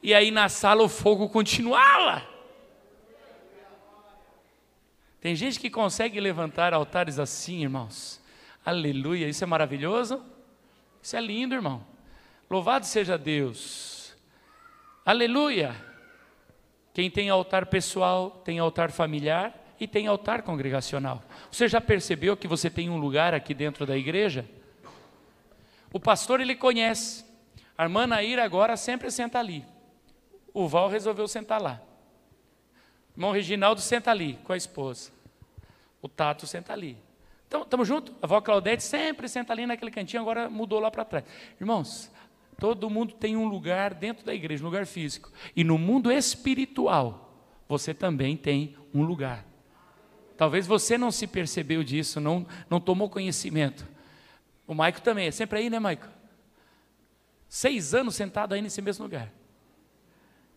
e 0.02 0.14
aí 0.14 0.30
na 0.30 0.48
sala 0.48 0.82
o 0.82 0.88
fogo 0.88 1.28
continuava. 1.28 2.22
Tem 5.20 5.34
gente 5.34 5.58
que 5.58 5.68
consegue 5.68 6.20
levantar 6.20 6.72
altares 6.72 7.18
assim, 7.18 7.62
irmãos. 7.62 8.22
Aleluia, 8.64 9.28
isso 9.28 9.42
é 9.42 9.46
maravilhoso. 9.46 10.24
Isso 11.02 11.16
é 11.16 11.20
lindo, 11.20 11.54
irmão. 11.54 11.84
Louvado 12.48 12.86
seja 12.86 13.18
Deus. 13.18 14.16
Aleluia. 15.04 15.74
Quem 16.94 17.10
tem 17.10 17.28
altar 17.28 17.66
pessoal, 17.66 18.42
tem 18.44 18.58
altar 18.60 18.92
familiar 18.92 19.52
e 19.80 19.86
tem 19.86 20.06
altar 20.06 20.42
congregacional. 20.42 21.22
Você 21.50 21.68
já 21.68 21.80
percebeu 21.80 22.36
que 22.36 22.48
você 22.48 22.68
tem 22.68 22.90
um 22.90 22.98
lugar 22.98 23.34
aqui 23.34 23.54
dentro 23.54 23.86
da 23.86 23.96
igreja? 23.96 24.48
O 25.92 26.00
pastor 26.00 26.40
ele 26.40 26.54
conhece. 26.54 27.24
A 27.76 27.84
irmã 27.84 28.06
Naira 28.06 28.44
agora 28.44 28.76
sempre 28.76 29.10
senta 29.10 29.38
ali. 29.38 29.64
O 30.52 30.66
Val 30.66 30.88
resolveu 30.88 31.28
sentar 31.28 31.60
lá. 31.60 31.80
O 33.14 33.18
irmão 33.18 33.32
Reginaldo 33.32 33.80
senta 33.80 34.10
ali 34.10 34.38
com 34.44 34.52
a 34.52 34.56
esposa. 34.56 35.10
O 36.02 36.08
Tato 36.08 36.46
senta 36.46 36.72
ali. 36.72 36.96
Então, 37.46 37.62
estamos 37.62 37.88
juntos? 37.88 38.14
A 38.20 38.26
avó 38.26 38.40
Claudete 38.40 38.82
sempre 38.82 39.28
senta 39.28 39.52
ali 39.52 39.66
naquele 39.66 39.90
cantinho, 39.90 40.20
agora 40.20 40.50
mudou 40.50 40.78
lá 40.80 40.90
para 40.90 41.04
trás. 41.04 41.24
Irmãos, 41.58 42.10
Todo 42.58 42.90
mundo 42.90 43.14
tem 43.14 43.36
um 43.36 43.46
lugar 43.46 43.94
dentro 43.94 44.26
da 44.26 44.34
igreja, 44.34 44.64
um 44.64 44.66
lugar 44.66 44.84
físico. 44.84 45.30
E 45.54 45.62
no 45.62 45.78
mundo 45.78 46.10
espiritual, 46.10 47.32
você 47.68 47.94
também 47.94 48.36
tem 48.36 48.76
um 48.92 49.04
lugar. 49.04 49.46
Talvez 50.38 50.68
você 50.68 50.96
não 50.96 51.10
se 51.10 51.26
percebeu 51.26 51.82
disso, 51.82 52.20
não, 52.20 52.46
não 52.70 52.80
tomou 52.80 53.10
conhecimento. 53.10 53.84
O 54.68 54.72
Maico 54.72 55.02
também, 55.02 55.26
é 55.26 55.32
sempre 55.32 55.58
aí, 55.58 55.68
né, 55.68 55.80
Maico? 55.80 56.06
Seis 57.48 57.92
anos 57.92 58.14
sentado 58.14 58.54
aí 58.54 58.62
nesse 58.62 58.80
mesmo 58.80 59.02
lugar. 59.02 59.32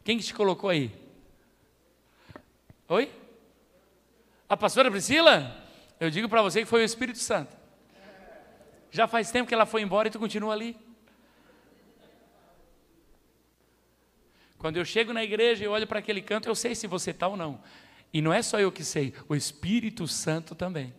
Quem 0.04 0.20
que 0.20 0.24
te 0.24 0.36
colocou 0.36 0.70
aí? 0.70 0.94
Oi? 2.88 3.12
A 4.48 4.56
pastora 4.56 4.92
Priscila? 4.92 5.66
Eu 6.00 6.12
digo 6.12 6.30
para 6.30 6.44
você 6.44 6.60
que 6.60 6.68
foi 6.68 6.84
o 6.84 6.86
Espírito 6.86 7.18
Santo. 7.18 7.58
Já 8.92 9.08
faz 9.08 9.32
tempo 9.32 9.48
que 9.48 9.54
ela 9.56 9.66
foi 9.66 9.82
embora 9.82 10.10
e 10.10 10.12
tu 10.12 10.20
continua 10.20 10.54
ali. 10.54 10.78
Quando 14.60 14.78
eu 14.78 14.86
chego 14.86 15.12
na 15.12 15.24
igreja 15.24 15.66
e 15.66 15.68
olho 15.68 15.88
para 15.88 15.98
aquele 15.98 16.22
canto, 16.22 16.48
eu 16.48 16.54
sei 16.54 16.76
se 16.76 16.86
você 16.86 17.10
está 17.10 17.28
ou 17.28 17.36
não. 17.36 17.60
E 18.14 18.22
não 18.22 18.34
é 18.34 18.41
só 18.41 18.59
eu 18.59 18.72
que 18.72 18.84
sei, 18.84 19.14
o 19.28 19.36
Espírito 19.36 20.07
Santo 20.07 20.53
também. 20.53 20.93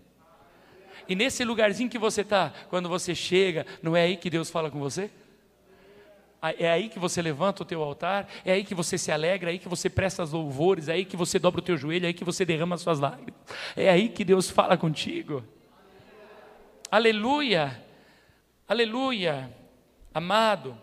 E 1.08 1.14
nesse 1.14 1.44
lugarzinho 1.44 1.90
que 1.90 1.98
você 1.98 2.22
está, 2.22 2.52
quando 2.70 2.88
você 2.88 3.14
chega, 3.14 3.66
não 3.82 3.96
é 3.96 4.02
aí 4.02 4.16
que 4.16 4.30
Deus 4.30 4.50
fala 4.50 4.70
com 4.70 4.78
você? 4.78 5.10
É 6.58 6.70
aí 6.70 6.88
que 6.88 6.98
você 6.98 7.22
levanta 7.22 7.62
o 7.62 7.66
teu 7.66 7.82
altar, 7.82 8.28
é 8.44 8.52
aí 8.52 8.64
que 8.64 8.74
você 8.74 8.98
se 8.98 9.12
alegra, 9.12 9.50
é 9.50 9.52
aí 9.52 9.58
que 9.58 9.68
você 9.68 9.88
presta 9.88 10.24
os 10.24 10.32
louvores, 10.32 10.88
é 10.88 10.94
aí 10.94 11.04
que 11.04 11.16
você 11.16 11.38
dobra 11.38 11.60
o 11.60 11.64
teu 11.64 11.76
joelho, 11.76 12.04
é 12.04 12.08
aí 12.08 12.14
que 12.14 12.24
você 12.24 12.44
derrama 12.44 12.74
as 12.74 12.80
suas 12.80 12.98
lágrimas. 12.98 13.34
É 13.76 13.88
aí 13.88 14.08
que 14.08 14.24
Deus 14.24 14.50
fala 14.50 14.76
contigo. 14.76 15.44
Aleluia! 16.90 17.80
Aleluia! 18.66 19.54
Amado, 20.12 20.76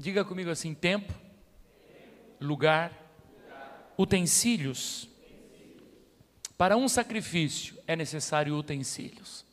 diga 0.00 0.24
comigo 0.24 0.50
assim: 0.50 0.74
tempo, 0.74 1.12
lugar, 2.40 2.92
utensílios. 3.96 5.08
Para 6.56 6.76
um 6.76 6.88
sacrifício 6.88 7.76
é 7.86 7.94
necessário 7.94 8.56
utensílios. 8.56 9.44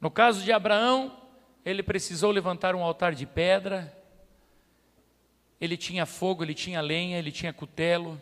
No 0.00 0.10
caso 0.10 0.42
de 0.42 0.50
Abraão, 0.50 1.16
ele 1.64 1.82
precisou 1.82 2.30
levantar 2.32 2.74
um 2.74 2.82
altar 2.82 3.14
de 3.14 3.24
pedra, 3.24 3.96
ele 5.60 5.76
tinha 5.76 6.04
fogo, 6.04 6.42
ele 6.42 6.54
tinha 6.54 6.80
lenha, 6.80 7.18
ele 7.18 7.30
tinha 7.30 7.52
cutelo, 7.52 8.20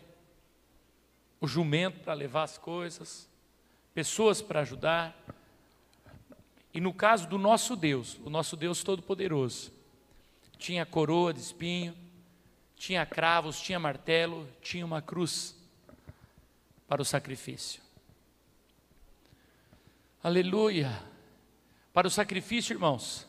o 1.40 1.48
jumento 1.48 2.00
para 2.00 2.12
levar 2.12 2.42
as 2.42 2.58
coisas, 2.58 3.26
pessoas 3.94 4.42
para 4.42 4.60
ajudar. 4.60 5.16
E 6.74 6.80
no 6.80 6.92
caso 6.92 7.26
do 7.26 7.38
nosso 7.38 7.74
Deus, 7.74 8.18
o 8.24 8.28
nosso 8.28 8.56
Deus 8.56 8.84
Todo-Poderoso, 8.84 9.72
tinha 10.58 10.84
coroa 10.84 11.32
de 11.32 11.40
espinho, 11.40 11.96
tinha 12.80 13.04
cravos, 13.04 13.60
tinha 13.60 13.78
martelo, 13.78 14.48
tinha 14.62 14.86
uma 14.86 15.02
cruz 15.02 15.54
para 16.88 17.02
o 17.02 17.04
sacrifício. 17.04 17.82
Aleluia! 20.22 21.04
Para 21.92 22.08
o 22.08 22.10
sacrifício, 22.10 22.72
irmãos, 22.72 23.28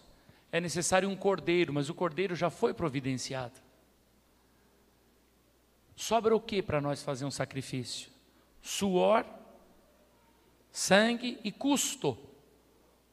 é 0.53 0.61
necessário 0.61 1.09
um 1.09 1.17
cordeiro, 1.17 1.73
mas 1.73 1.89
o 1.89 1.93
cordeiro 1.93 2.33
já 2.33 2.49
foi 2.49 2.73
providenciado. 2.73 3.59
Sobra 5.97 6.33
o 6.33 6.39
que 6.39 6.61
para 6.61 6.79
nós 6.79 7.03
fazer 7.03 7.25
um 7.25 7.31
sacrifício? 7.31 8.09
Suor, 8.61 9.25
sangue 10.71 11.37
e 11.43 11.51
custo. 11.51 12.17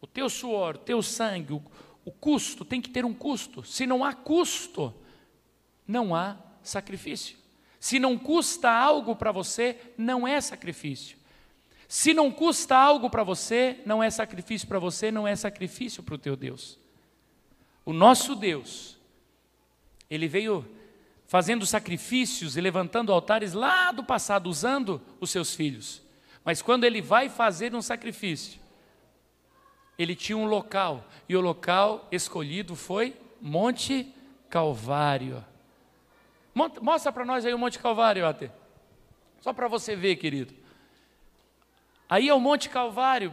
O 0.00 0.06
teu 0.06 0.30
suor, 0.30 0.76
o 0.76 0.78
teu 0.78 1.02
sangue, 1.02 1.54
o, 1.54 1.62
o 2.04 2.12
custo 2.12 2.64
tem 2.64 2.80
que 2.80 2.90
ter 2.90 3.04
um 3.04 3.12
custo. 3.12 3.64
Se 3.64 3.84
não 3.88 4.04
há 4.04 4.14
custo, 4.14 4.94
não 5.88 6.14
há 6.14 6.36
sacrifício. 6.62 7.36
Se 7.80 7.98
não 7.98 8.18
custa 8.18 8.70
algo 8.70 9.16
para 9.16 9.32
você, 9.32 9.76
não 9.96 10.28
é 10.28 10.40
sacrifício. 10.40 11.16
Se 11.88 12.12
não 12.12 12.30
custa 12.30 12.76
algo 12.76 13.08
para 13.08 13.24
você, 13.24 13.80
não 13.86 14.02
é 14.02 14.10
sacrifício 14.10 14.68
para 14.68 14.78
você, 14.78 15.10
não 15.10 15.26
é 15.26 15.34
sacrifício 15.34 16.02
para 16.02 16.16
o 16.16 16.18
teu 16.18 16.36
Deus. 16.36 16.78
O 17.84 17.94
nosso 17.94 18.34
Deus, 18.34 18.98
ele 20.10 20.28
veio 20.28 20.68
fazendo 21.26 21.64
sacrifícios 21.64 22.56
e 22.56 22.60
levantando 22.60 23.12
altares 23.12 23.54
lá 23.54 23.90
do 23.90 24.04
passado, 24.04 24.50
usando 24.50 25.00
os 25.18 25.30
seus 25.30 25.54
filhos. 25.54 26.02
Mas 26.44 26.60
quando 26.60 26.84
ele 26.84 27.00
vai 27.00 27.30
fazer 27.30 27.74
um 27.74 27.80
sacrifício, 27.80 28.60
ele 29.98 30.14
tinha 30.14 30.36
um 30.36 30.46
local, 30.46 31.08
e 31.28 31.36
o 31.36 31.40
local 31.40 32.06
escolhido 32.12 32.76
foi 32.76 33.16
Monte 33.40 34.14
Calvário. 34.48 35.44
Mostra 36.82 37.12
para 37.12 37.24
nós 37.24 37.46
aí 37.46 37.54
o 37.54 37.58
Monte 37.58 37.78
Calvário, 37.78 38.26
até. 38.26 38.50
Só 39.40 39.52
para 39.52 39.68
você 39.68 39.94
ver, 39.94 40.16
querido. 40.16 40.52
Aí 42.08 42.28
é 42.28 42.34
o 42.34 42.40
Monte 42.40 42.68
Calvário, 42.68 43.32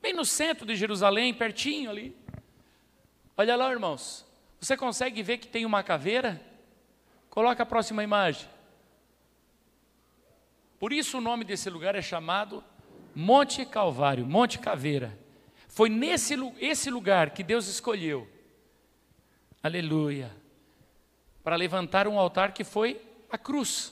bem 0.00 0.14
no 0.14 0.24
centro 0.24 0.64
de 0.64 0.74
Jerusalém, 0.74 1.34
pertinho 1.34 1.90
ali. 1.90 2.16
Olha 3.36 3.54
lá, 3.54 3.70
irmãos. 3.70 4.26
Você 4.60 4.76
consegue 4.76 5.22
ver 5.22 5.38
que 5.38 5.46
tem 5.46 5.64
uma 5.64 5.82
caveira? 5.82 6.40
Coloca 7.30 7.62
a 7.62 7.66
próxima 7.66 8.02
imagem. 8.02 8.48
Por 10.78 10.92
isso 10.92 11.18
o 11.18 11.20
nome 11.20 11.44
desse 11.44 11.68
lugar 11.68 11.94
é 11.94 12.02
chamado 12.02 12.64
Monte 13.14 13.64
Calvário, 13.66 14.24
Monte 14.24 14.58
Caveira. 14.58 15.16
Foi 15.68 15.88
nesse 15.88 16.34
esse 16.58 16.90
lugar 16.90 17.30
que 17.30 17.42
Deus 17.42 17.68
escolheu. 17.68 18.28
Aleluia. 19.62 20.34
Para 21.48 21.56
levantar 21.56 22.06
um 22.06 22.18
altar 22.18 22.52
que 22.52 22.62
foi 22.62 23.00
a 23.30 23.38
cruz. 23.38 23.90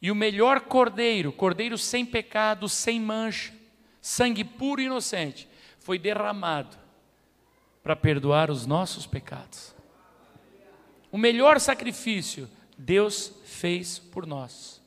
E 0.00 0.10
o 0.10 0.14
melhor 0.14 0.60
cordeiro, 0.60 1.30
cordeiro 1.30 1.76
sem 1.76 2.06
pecado, 2.06 2.70
sem 2.70 2.98
mancha, 2.98 3.52
sangue 4.00 4.42
puro 4.42 4.80
e 4.80 4.86
inocente, 4.86 5.46
foi 5.78 5.98
derramado 5.98 6.78
para 7.82 7.94
perdoar 7.94 8.50
os 8.50 8.64
nossos 8.64 9.06
pecados. 9.06 9.74
O 11.12 11.18
melhor 11.18 11.60
sacrifício 11.60 12.48
Deus 12.78 13.30
fez 13.44 13.98
por 13.98 14.26
nós. 14.26 14.80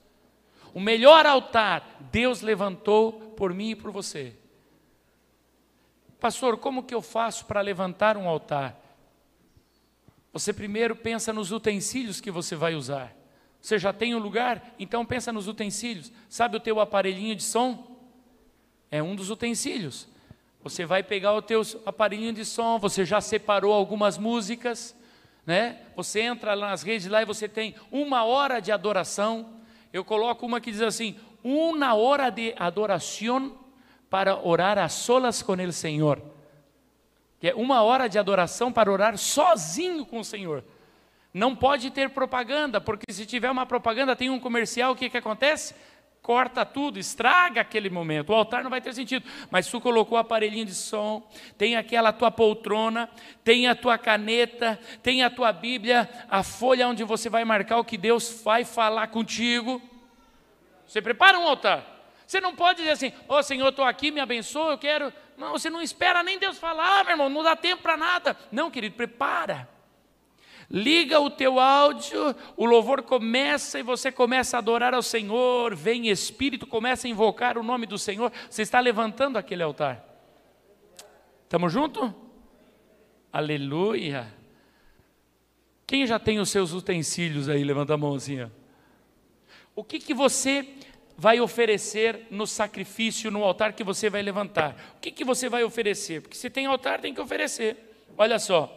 O 0.74 0.80
melhor 0.80 1.28
altar 1.28 2.08
Deus 2.12 2.42
levantou 2.42 3.36
por 3.38 3.54
mim 3.54 3.70
e 3.70 3.76
por 3.76 3.92
você. 3.92 4.36
Pastor, 6.20 6.58
como 6.58 6.82
que 6.82 6.96
eu 6.96 7.04
faço 7.04 7.46
para 7.46 7.62
levantar 7.62 8.18
um 8.18 8.28
altar? 8.28 8.89
Você 10.32 10.54
primeiro 10.54 10.96
pensa 10.96 11.34
nos 11.34 11.52
utensílios 11.52 12.22
que 12.22 12.30
você 12.30 12.56
vai 12.56 12.76
usar. 12.76 13.16
Você 13.62 13.78
já 13.78 13.92
tem 13.92 14.16
um 14.16 14.20
lugar? 14.20 14.76
Então 14.80 15.06
pensa 15.06 15.34
nos 15.34 15.48
utensílios. 15.48 16.12
Sabe 16.30 16.58
o 16.58 16.60
teu 16.60 16.80
aparelhinho 16.80 17.36
de 17.36 17.44
som? 17.44 17.98
É 18.92 19.02
um 19.04 19.16
dos 19.16 19.30
utensílios. 19.30 20.08
Você 20.62 20.86
vai 20.86 21.02
pegar 21.04 21.34
o 21.34 21.42
teu 21.42 21.62
aparelhinho 21.86 22.34
de 22.34 22.46
som, 22.46 22.78
você 22.78 23.06
já 23.06 23.22
separou 23.22 23.74
algumas 23.74 24.18
músicas, 24.18 24.96
né? 25.46 25.80
Você 25.96 26.22
entra 26.22 26.54
lá 26.54 26.70
nas 26.70 26.84
redes 26.84 27.08
lá 27.08 27.22
e 27.22 27.26
você 27.26 27.48
tem 27.48 27.76
uma 27.92 28.24
hora 28.26 28.60
de 28.60 28.72
adoração. 28.72 29.54
Eu 29.92 30.04
coloco 30.04 30.46
uma 30.46 30.60
que 30.60 30.72
diz 30.72 30.82
assim: 30.82 31.16
uma 31.44 31.94
hora 31.96 32.30
de 32.30 32.54
adoração 32.58 33.58
para 34.10 34.38
orar 34.46 34.78
a 34.78 34.90
solas 34.90 35.42
com 35.42 35.54
o 35.54 35.72
Senhor. 35.72 36.22
Que 37.40 37.50
é 37.50 37.56
uma 37.56 37.82
hora 37.82 38.08
de 38.08 38.20
adoração 38.20 38.72
para 38.72 38.92
orar 38.92 39.18
sozinho 39.18 40.06
com 40.06 40.20
o 40.20 40.26
Senhor. 40.26 40.64
Não 41.34 41.56
pode 41.56 41.92
ter 41.92 42.10
propaganda, 42.10 42.82
porque 42.82 43.12
se 43.12 43.26
tiver 43.26 43.50
uma 43.50 43.66
propaganda, 43.66 44.16
tem 44.16 44.30
um 44.30 44.40
comercial, 44.40 44.92
o 44.92 44.96
que, 44.96 45.10
que 45.10 45.18
acontece? 45.18 45.76
Corta 46.22 46.66
tudo, 46.66 47.00
estraga 47.00 47.62
aquele 47.62 47.90
momento. 47.90 48.32
O 48.32 48.36
altar 48.36 48.62
não 48.64 48.70
vai 48.70 48.82
ter 48.82 48.94
sentido. 48.94 49.26
Mas 49.50 49.68
tu 49.68 49.80
colocou 49.80 50.18
o 50.18 50.22
aparelhinho 50.22 50.66
de 50.66 50.76
som, 50.76 51.28
tem 51.58 51.76
aquela 51.76 52.12
tua 52.12 52.30
poltrona, 52.30 53.10
tem 53.44 53.68
a 53.68 53.76
tua 53.76 53.98
caneta, 53.98 54.80
tem 55.02 55.24
a 55.24 55.30
tua 55.30 55.54
Bíblia, 55.54 56.10
a 56.30 56.44
folha 56.44 56.88
onde 56.88 57.04
você 57.04 57.30
vai 57.30 57.46
marcar 57.46 57.78
o 57.78 57.86
que 57.86 57.98
Deus 57.98 58.42
vai 58.44 58.66
falar 58.66 59.08
contigo. 59.08 59.82
Você 60.86 61.02
prepara 61.02 61.40
um 61.40 61.48
altar. 61.48 61.86
Você 62.28 62.42
não 62.42 62.56
pode 62.56 62.80
dizer 62.80 62.92
assim, 62.92 63.14
ó 63.28 63.40
oh, 63.40 63.44
Senhor, 63.44 63.70
estou 63.70 63.86
aqui, 63.86 64.12
me 64.12 64.20
abençoa, 64.20 64.74
eu 64.74 64.78
quero. 64.78 65.14
Não, 65.40 65.54
você 65.54 65.70
não 65.70 65.82
espera 65.82 66.22
nem 66.22 66.38
Deus 66.38 66.60
falar, 66.60 67.04
meu 67.06 67.14
irmão, 67.14 67.30
não 67.30 67.42
dá 67.42 67.56
tempo 67.56 67.82
para 67.82 67.98
nada. 67.98 68.38
Não, 68.52 68.70
querido, 68.70 68.96
prepara 68.96 69.68
liga 70.70 71.20
o 71.20 71.30
teu 71.30 71.60
áudio, 71.60 72.36
o 72.56 72.66
louvor 72.66 73.02
começa 73.02 73.80
e 73.80 73.84
você 73.84 74.12
começa 74.12 74.56
a 74.56 74.60
adorar 74.60 74.94
ao 74.94 75.02
Senhor, 75.02 75.76
vem 75.76 76.10
Espírito, 76.10 76.68
começa 76.68 77.08
a 77.08 77.10
invocar 77.10 77.58
o 77.58 77.64
nome 77.64 77.86
do 77.86 77.98
Senhor, 77.98 78.32
você 78.50 78.62
está 78.62 78.80
levantando 78.80 79.38
aquele 79.38 79.64
altar. 79.64 80.06
Estamos 81.44 81.74
juntos? 81.74 82.12
Aleluia. 83.34 84.32
Quem 85.88 86.06
já 86.06 86.20
tem 86.20 86.40
os 86.40 86.50
seus 86.50 86.72
utensílios 86.72 87.50
aí? 87.50 87.64
Levanta 87.64 87.96
a 87.96 87.98
mão 87.98 88.14
assim. 88.14 88.44
Ó. 88.44 88.48
O 89.76 89.84
que, 89.84 89.98
que 89.98 90.14
você 90.14 90.76
vai 91.20 91.42
oferecer 91.42 92.28
no 92.32 92.48
sacrifício, 92.48 93.30
no 93.30 93.44
altar 93.44 93.74
que 93.74 93.84
você 93.84 94.10
vai 94.10 94.22
levantar? 94.22 94.94
O 94.96 95.02
que, 95.02 95.12
que 95.12 95.26
você 95.26 95.50
vai 95.50 95.66
oferecer? 95.66 96.22
Porque 96.22 96.38
se 96.38 96.50
tem 96.50 96.66
altar, 96.66 97.02
tem 97.02 97.14
que 97.14 97.20
oferecer. 97.20 97.76
Olha 98.18 98.40
só. 98.40 98.74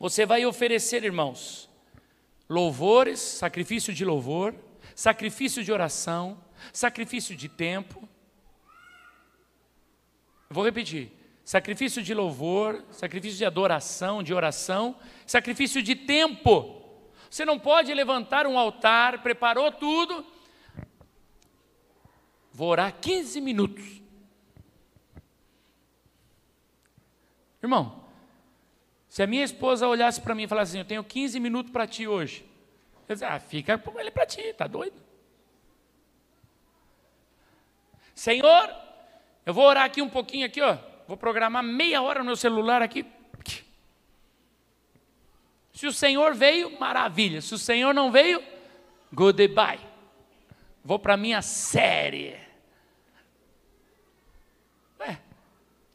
Você 0.00 0.24
vai 0.24 0.46
oferecer, 0.46 1.04
irmãos, 1.04 1.68
louvores, 2.48 3.20
sacrifício 3.20 3.92
de 3.92 4.02
louvor, 4.02 4.54
sacrifício 4.94 5.62
de 5.62 5.70
oração, 5.70 6.42
sacrifício 6.72 7.36
de 7.36 7.50
tempo. 7.50 8.08
Vou 10.48 10.64
repetir: 10.64 11.12
sacrifício 11.44 12.02
de 12.02 12.14
louvor, 12.14 12.82
sacrifício 12.90 13.36
de 13.36 13.44
adoração, 13.44 14.22
de 14.22 14.32
oração, 14.32 14.96
sacrifício 15.26 15.82
de 15.82 15.94
tempo. 15.94 16.82
Você 17.28 17.44
não 17.44 17.58
pode 17.58 17.92
levantar 17.92 18.46
um 18.46 18.58
altar, 18.58 19.22
preparou 19.22 19.70
tudo, 19.70 20.24
vou 22.56 22.70
orar 22.70 22.90
15 22.98 23.38
minutos. 23.38 24.00
Irmão, 27.62 28.02
se 29.10 29.22
a 29.22 29.26
minha 29.26 29.44
esposa 29.44 29.86
olhasse 29.86 30.22
para 30.22 30.34
mim 30.34 30.44
e 30.44 30.48
falasse 30.48 30.70
assim: 30.70 30.78
Eu 30.78 30.84
tenho 30.86 31.04
15 31.04 31.38
minutos 31.38 31.70
para 31.70 31.86
ti 31.86 32.08
hoje. 32.08 32.46
Eu 33.06 33.14
disse, 33.14 33.24
ah, 33.24 33.38
fica 33.38 33.76
com 33.76 34.00
ele 34.00 34.10
para 34.10 34.26
ti, 34.26 34.54
tá 34.54 34.66
doido? 34.66 34.96
Senhor, 38.14 38.74
eu 39.44 39.52
vou 39.52 39.64
orar 39.64 39.84
aqui 39.84 40.00
um 40.00 40.08
pouquinho 40.08 40.46
aqui, 40.46 40.60
ó. 40.60 40.78
Vou 41.06 41.16
programar 41.16 41.62
meia 41.62 42.02
hora 42.02 42.20
no 42.20 42.24
meu 42.24 42.36
celular 42.36 42.82
aqui. 42.82 43.04
Se 45.72 45.86
o 45.86 45.92
Senhor 45.92 46.34
veio, 46.34 46.80
maravilha. 46.80 47.42
Se 47.42 47.52
o 47.54 47.58
Senhor 47.58 47.92
não 47.94 48.10
veio, 48.10 48.42
goodbye. 49.12 49.78
Vou 50.82 50.98
para 50.98 51.18
minha 51.18 51.42
série. 51.42 52.45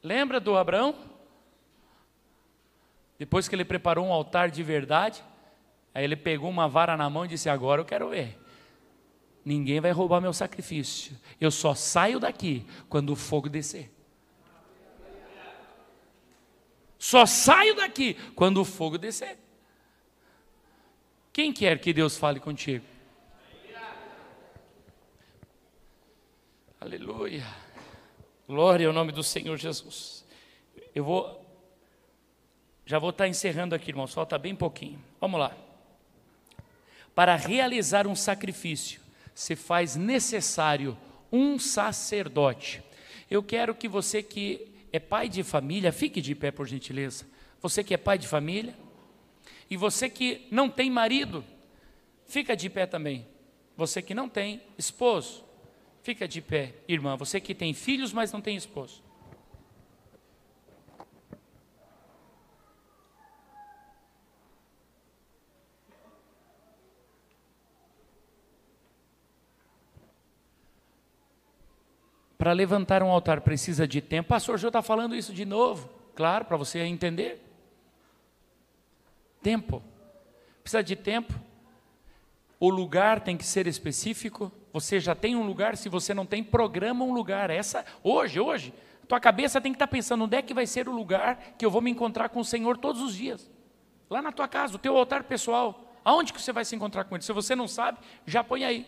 Lembra 0.04 0.40
do 0.40 0.58
Abraão? 0.58 0.96
Depois 3.18 3.48
que 3.48 3.56
ele 3.56 3.64
preparou 3.66 4.06
um 4.06 4.12
altar 4.12 4.50
de 4.50 4.64
verdade, 4.64 5.24
aí 5.94 6.04
ele 6.04 6.16
pegou 6.16 6.50
uma 6.50 6.68
vara 6.68 6.98
na 6.98 7.10
mão 7.10 7.26
e 7.26 7.28
disse: 7.28 7.50
Agora 7.50 7.82
eu 7.82 7.86
quero 7.86 8.10
ver. 8.10 8.38
Ninguém 9.44 9.80
vai 9.80 9.92
roubar 9.92 10.22
meu 10.22 10.34
sacrifício. 10.34 11.18
Eu 11.40 11.52
só 11.52 11.74
saio 11.74 12.20
daqui 12.20 12.66
quando 12.90 13.12
o 13.12 13.16
fogo 13.16 13.50
descer. 13.50 13.92
Só 16.98 17.26
saio 17.26 17.76
daqui 17.76 18.14
quando 18.36 18.62
o 18.62 18.66
fogo 18.66 18.98
descer. 18.98 19.38
Quem 21.34 21.52
quer 21.52 21.80
que 21.80 21.94
Deus 21.94 22.18
fale 22.18 22.40
contigo? 22.40 22.86
Aleluia. 26.80 27.46
Glória 28.52 28.86
ao 28.86 28.92
nome 28.92 29.14
do 29.14 29.24
Senhor 29.24 29.56
Jesus. 29.56 30.26
Eu 30.94 31.06
vou. 31.06 31.42
Já 32.86 33.00
vou 33.00 33.12
estar 33.12 33.26
encerrando 33.26 33.74
aqui, 33.74 33.92
irmãos. 33.92 34.14
Falta 34.14 34.38
bem 34.38 34.54
pouquinho. 34.54 35.02
Vamos 35.22 35.40
lá. 35.40 35.56
Para 37.16 37.38
realizar 37.38 38.06
um 38.06 38.14
sacrifício, 38.14 39.00
se 39.34 39.56
faz 39.56 39.96
necessário 39.96 40.98
um 41.32 41.58
sacerdote. 41.58 42.84
Eu 43.30 43.42
quero 43.42 43.74
que 43.74 43.88
você 43.88 44.22
que 44.22 44.68
é 44.92 45.00
pai 45.00 45.30
de 45.30 45.44
família, 45.44 45.94
fique 45.94 46.20
de 46.20 46.36
pé 46.36 46.52
por 46.52 46.68
gentileza. 46.68 47.26
Você 47.62 47.86
que 47.86 47.94
é 47.94 47.98
pai 47.98 48.18
de 48.18 48.28
família, 48.28 48.76
e 49.70 49.78
você 49.78 50.10
que 50.10 50.46
não 50.52 50.70
tem 50.70 50.90
marido, 50.92 51.42
fica 52.26 52.54
de 52.54 52.70
pé 52.70 52.86
também. 52.86 53.26
Você 53.78 54.02
que 54.02 54.14
não 54.14 54.28
tem 54.28 54.62
esposo, 54.78 55.42
fica 56.02 56.28
de 56.28 56.42
pé, 56.42 56.76
irmã. 56.88 57.16
Você 57.16 57.40
que 57.40 57.56
tem 57.56 57.74
filhos, 57.74 58.12
mas 58.14 58.32
não 58.32 58.42
tem 58.42 58.56
esposo. 58.56 59.04
Para 72.38 72.54
levantar 72.54 73.04
um 73.04 73.12
altar 73.12 73.42
precisa 73.42 73.88
de 73.88 74.02
tempo. 74.02 74.30
Pastor, 74.30 74.58
senhor 74.58 74.70
está 74.70 74.82
falando 74.82 75.16
isso 75.16 75.32
de 75.32 75.46
novo. 75.46 75.88
Claro, 76.16 76.46
para 76.46 76.58
você 76.58 76.80
entender. 76.80 77.40
Tempo. 79.44 79.84
Precisa 80.64 80.84
de 80.84 80.96
tempo. 80.96 81.34
O 82.60 82.68
lugar 82.68 83.24
tem 83.24 83.38
que 83.38 83.46
ser 83.46 83.68
específico. 83.68 84.52
Você 84.74 85.00
já 85.00 85.14
tem 85.14 85.36
um 85.36 85.46
lugar, 85.46 85.76
se 85.76 85.90
você 85.90 86.14
não 86.14 86.26
tem, 86.26 86.44
programa 86.44 87.04
um 87.04 87.14
lugar. 87.14 87.50
Essa 87.50 87.86
hoje, 88.04 88.40
hoje, 88.40 88.74
tua 89.08 89.20
cabeça 89.20 89.60
tem 89.60 89.74
que 89.74 89.76
estar 89.76 89.88
tá 89.88 89.92
pensando 89.92 90.24
onde 90.24 90.38
é 90.38 90.42
que 90.42 90.54
vai 90.54 90.66
ser 90.66 90.88
o 90.88 90.92
lugar 90.92 91.56
que 91.58 91.66
eu 91.66 91.70
vou 91.70 91.82
me 91.82 91.92
encontrar 91.92 92.30
com 92.30 92.40
o 92.40 92.46
Senhor 92.46 92.78
todos 92.78 93.02
os 93.02 93.14
dias. 93.14 93.52
Lá 94.10 94.22
na 94.22 94.32
tua 94.32 94.48
casa, 94.48 94.76
o 94.76 94.80
teu 94.80 94.96
altar 94.96 95.24
pessoal. 95.24 95.94
Aonde 96.04 96.32
que 96.32 96.42
você 96.42 96.54
vai 96.54 96.64
se 96.64 96.76
encontrar 96.76 97.04
com 97.04 97.16
ele? 97.16 97.24
Se 97.24 97.34
você 97.34 97.54
não 97.54 97.68
sabe, 97.68 98.00
já 98.26 98.42
põe 98.44 98.64
aí. 98.64 98.88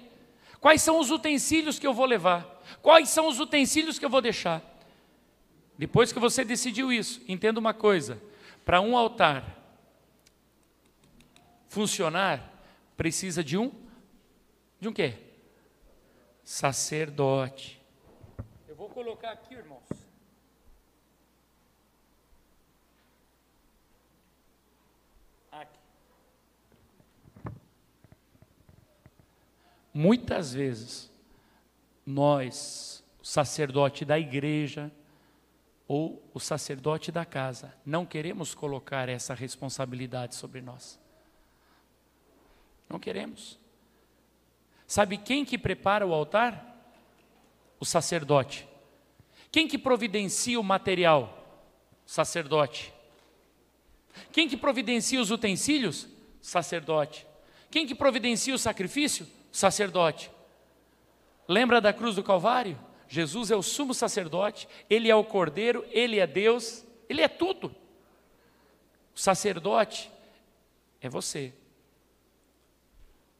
Quais 0.61 0.81
são 0.81 0.97
os 0.97 1.11
utensílios 1.11 1.77
que 1.77 1.85
eu 1.85 1.93
vou 1.93 2.05
levar? 2.05 2.63
Quais 2.81 3.09
são 3.09 3.27
os 3.27 3.39
utensílios 3.41 3.99
que 3.99 4.05
eu 4.05 4.09
vou 4.09 4.21
deixar? 4.21 4.61
Depois 5.77 6.13
que 6.13 6.19
você 6.19 6.45
decidiu 6.45 6.93
isso, 6.93 7.21
entenda 7.27 7.59
uma 7.59 7.73
coisa: 7.73 8.21
para 8.63 8.79
um 8.79 8.95
altar 8.95 9.43
funcionar, 11.67 12.49
precisa 12.95 13.43
de 13.43 13.57
um 13.57 13.71
de 14.79 14.87
um 14.87 14.93
quê? 14.93 15.15
Sacerdote. 16.43 17.81
Eu 18.67 18.75
vou 18.75 18.89
colocar 18.89 19.31
aqui, 19.31 19.53
irmãos. 19.53 19.83
Aqui. 25.51 25.79
Muitas 29.93 30.53
vezes 30.53 31.11
nós, 32.05 33.03
o 33.21 33.25
sacerdote 33.25 34.03
da 34.03 34.19
igreja 34.19 34.91
ou 35.87 36.21
o 36.33 36.39
sacerdote 36.39 37.11
da 37.11 37.25
casa, 37.25 37.73
não 37.85 38.05
queremos 38.05 38.53
colocar 38.53 39.07
essa 39.07 39.33
responsabilidade 39.33 40.35
sobre 40.35 40.61
nós. 40.61 40.99
Não 42.89 42.99
queremos. 42.99 43.62
Sabe 44.93 45.17
quem 45.17 45.43
que 45.43 45.57
prepara 45.57 46.05
o 46.05 46.13
altar? 46.13 46.85
O 47.79 47.83
sacerdote. 47.83 48.67
Quem 49.51 49.67
que 49.67 49.75
providencia 49.75 50.59
o 50.59 50.63
material? 50.63 51.65
O 52.05 52.11
sacerdote. 52.11 52.93
Quem 54.31 54.47
que 54.47 54.55
providencia 54.55 55.19
os 55.19 55.31
utensílios? 55.31 56.07
Sacerdote. 56.39 57.25
Quem 57.71 57.87
que 57.87 57.95
providencia 57.95 58.53
o 58.53 58.59
sacrifício? 58.59 59.25
Sacerdote. 59.51 60.29
Lembra 61.47 61.81
da 61.81 61.91
cruz 61.91 62.13
do 62.15 62.21
Calvário? 62.21 62.77
Jesus 63.07 63.49
é 63.49 63.55
o 63.55 63.63
sumo 63.63 63.95
sacerdote, 63.95 64.67
ele 64.87 65.09
é 65.09 65.15
o 65.15 65.23
cordeiro, 65.23 65.83
ele 65.89 66.19
é 66.19 66.27
Deus, 66.27 66.85
ele 67.09 67.23
é 67.23 67.27
tudo. 67.27 67.75
O 69.15 69.19
sacerdote 69.19 70.11
é 71.01 71.09
você. 71.09 71.51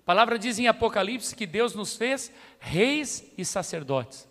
A 0.03 0.05
palavra 0.05 0.37
diz 0.37 0.59
em 0.59 0.67
Apocalipse 0.67 1.33
que 1.33 1.47
Deus 1.47 1.73
nos 1.73 1.95
fez 1.95 2.29
reis 2.59 3.25
e 3.37 3.45
sacerdotes. 3.45 4.27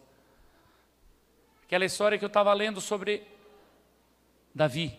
Aquela 1.65 1.87
história 1.87 2.19
que 2.19 2.25
eu 2.25 2.29
estava 2.29 2.53
lendo 2.53 2.79
sobre 2.79 3.27
Davi. 4.55 4.95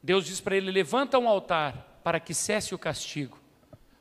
Deus 0.00 0.24
diz 0.24 0.40
para 0.40 0.56
ele: 0.56 0.70
levanta 0.70 1.18
um 1.18 1.28
altar 1.28 2.00
para 2.04 2.20
que 2.20 2.32
cesse 2.32 2.72
o 2.76 2.78
castigo. 2.78 3.36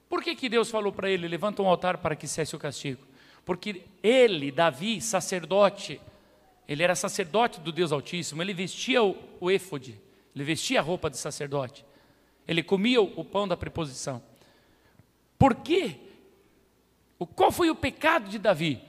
Por 0.07 0.23
que, 0.23 0.35
que 0.35 0.47
Deus 0.47 0.69
falou 0.69 0.91
para 0.91 1.09
ele: 1.09 1.27
levanta 1.27 1.63
um 1.63 1.67
altar 1.67 1.97
para 1.97 2.15
que 2.15 2.27
cesse 2.27 2.55
o 2.55 2.59
castigo? 2.59 3.03
Porque 3.43 3.81
ele, 4.03 4.51
Davi, 4.51 5.01
sacerdote, 5.01 5.99
ele 6.67 6.83
era 6.83 6.93
sacerdote 6.93 7.59
do 7.59 7.71
Deus 7.71 7.91
Altíssimo, 7.91 8.43
ele 8.43 8.53
vestia 8.53 9.01
o, 9.01 9.17
o 9.39 9.49
éfode, 9.49 9.99
ele 10.35 10.43
vestia 10.43 10.79
a 10.79 10.83
roupa 10.83 11.09
de 11.09 11.17
sacerdote. 11.17 11.83
Ele 12.49 12.63
comia 12.63 12.99
o 12.99 13.23
pão 13.23 13.47
da 13.47 13.55
preposição. 13.55 14.23
Por 15.37 15.53
quê? 15.53 15.97
Qual 17.35 17.51
foi 17.51 17.69
o 17.69 17.75
pecado 17.75 18.27
de 18.27 18.39
Davi? 18.39 18.81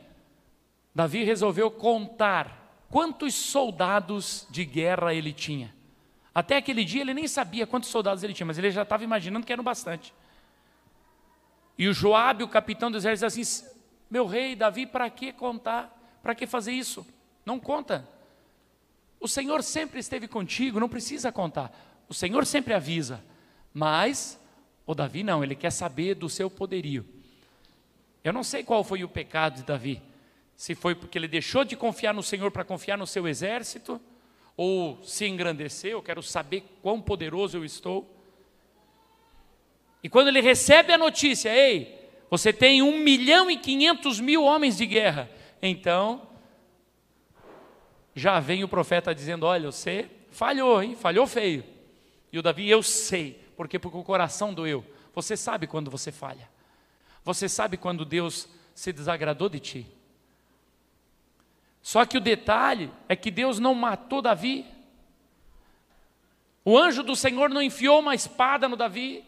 Davi 0.95 1.25
resolveu 1.25 1.71
contar 1.71 2.87
quantos 2.89 3.35
soldados 3.35 4.47
de 4.49 4.65
guerra 4.65 5.13
ele 5.13 5.31
tinha. 5.31 5.75
Até 6.35 6.57
aquele 6.57 6.87
dia 6.87 7.03
ele 7.03 7.13
nem 7.13 7.29
sabia 7.29 7.67
quantos 7.67 7.91
soldados 7.91 8.25
ele 8.25 8.33
tinha, 8.33 8.47
mas 8.47 8.57
ele 8.57 8.71
já 8.71 8.81
estava 8.81 9.05
imaginando 9.05 9.45
que 9.45 9.53
eram 9.53 9.63
bastante. 9.63 10.15
E 11.77 11.87
o 11.87 11.93
Joabe, 11.93 12.43
o 12.43 12.49
capitão 12.49 12.91
do 12.91 12.97
exército, 12.97 13.29
diz 13.29 13.63
assim: 13.63 13.77
Meu 14.11 14.25
rei, 14.25 14.57
Davi, 14.57 14.87
para 14.87 15.11
que 15.11 15.35
contar? 15.35 16.19
Para 16.23 16.35
que 16.35 16.47
fazer 16.47 16.73
isso? 16.73 17.07
Não 17.45 17.61
conta. 17.61 18.09
O 19.21 19.29
Senhor 19.29 19.63
sempre 19.63 20.01
esteve 20.01 20.27
contigo, 20.27 20.81
não 20.81 20.89
precisa 20.89 21.31
contar. 21.31 21.71
O 22.09 22.15
Senhor 22.15 22.47
sempre 22.47 22.73
avisa. 22.73 23.23
Mas 23.73 24.41
o 24.87 24.95
Davi 24.95 25.23
não, 25.23 25.43
ele 25.43 25.55
quer 25.55 25.71
saber 25.71 26.15
do 26.15 26.29
seu 26.29 26.51
poderio. 26.51 27.07
Eu 28.23 28.33
não 28.33 28.43
sei 28.43 28.63
qual 28.63 28.85
foi 28.85 29.03
o 29.05 29.09
pecado 29.09 29.57
de 29.57 29.63
Davi. 29.63 30.03
Se 30.57 30.75
foi 30.75 30.95
porque 30.95 31.17
ele 31.17 31.29
deixou 31.29 31.65
de 31.65 31.77
confiar 31.77 32.13
no 32.13 32.23
Senhor 32.23 32.51
para 32.51 32.65
confiar 32.65 32.99
no 32.99 33.07
seu 33.07 33.27
exército, 33.27 34.01
ou 34.57 35.03
se 35.03 35.27
engrandeceu, 35.27 35.93
eu 35.93 36.03
quero 36.03 36.23
saber 36.23 36.65
quão 36.83 37.01
poderoso 37.01 37.57
eu 37.57 37.65
estou. 37.65 38.15
E 40.03 40.09
quando 40.09 40.29
ele 40.29 40.41
recebe 40.41 40.93
a 40.93 40.99
notícia, 40.99 41.49
ei, 41.55 41.99
você 42.29 42.53
tem 42.53 42.83
um 42.83 42.99
milhão 42.99 43.51
e 43.51 43.57
quinhentos 43.57 44.21
mil 44.21 44.45
homens 44.45 44.77
de 44.77 44.87
guerra, 44.87 45.31
então 45.63 46.29
já 48.15 48.39
vem 48.39 48.63
o 48.63 48.69
profeta 48.69 49.15
dizendo: 49.15 49.47
olha, 49.47 49.71
você 49.71 50.11
falhou, 50.31 50.83
hein? 50.83 50.95
Falhou 50.95 51.27
feio. 51.27 51.65
E 52.33 52.39
o 52.39 52.43
Davi, 52.43 52.69
eu 52.69 52.83
sei, 52.83 53.41
por 53.61 53.69
quê? 53.69 53.79
Porque 53.79 53.99
o 53.99 54.03
coração 54.03 54.55
doeu. 54.55 54.83
Você 55.13 55.37
sabe 55.37 55.67
quando 55.67 55.91
você 55.91 56.11
falha. 56.11 56.49
Você 57.23 57.47
sabe 57.47 57.77
quando 57.77 58.07
Deus 58.07 58.49
se 58.75 58.91
desagradou 58.91 59.51
de 59.51 59.61
ti. 59.61 59.87
Só 61.83 62.07
que 62.07 62.17
o 62.17 62.23
detalhe 62.23 62.91
é 63.07 63.15
que 63.15 63.31
Deus 63.31 63.59
não 63.59 63.75
matou 63.75 64.23
Davi. 64.23 64.65
O 66.65 66.79
anjo 66.79 67.03
do 67.03 67.15
Senhor 67.15 67.51
não 67.51 67.61
enfiou 67.61 68.01
uma 68.01 68.15
espada 68.15 68.67
no 68.67 68.77
Davi. 68.77 69.23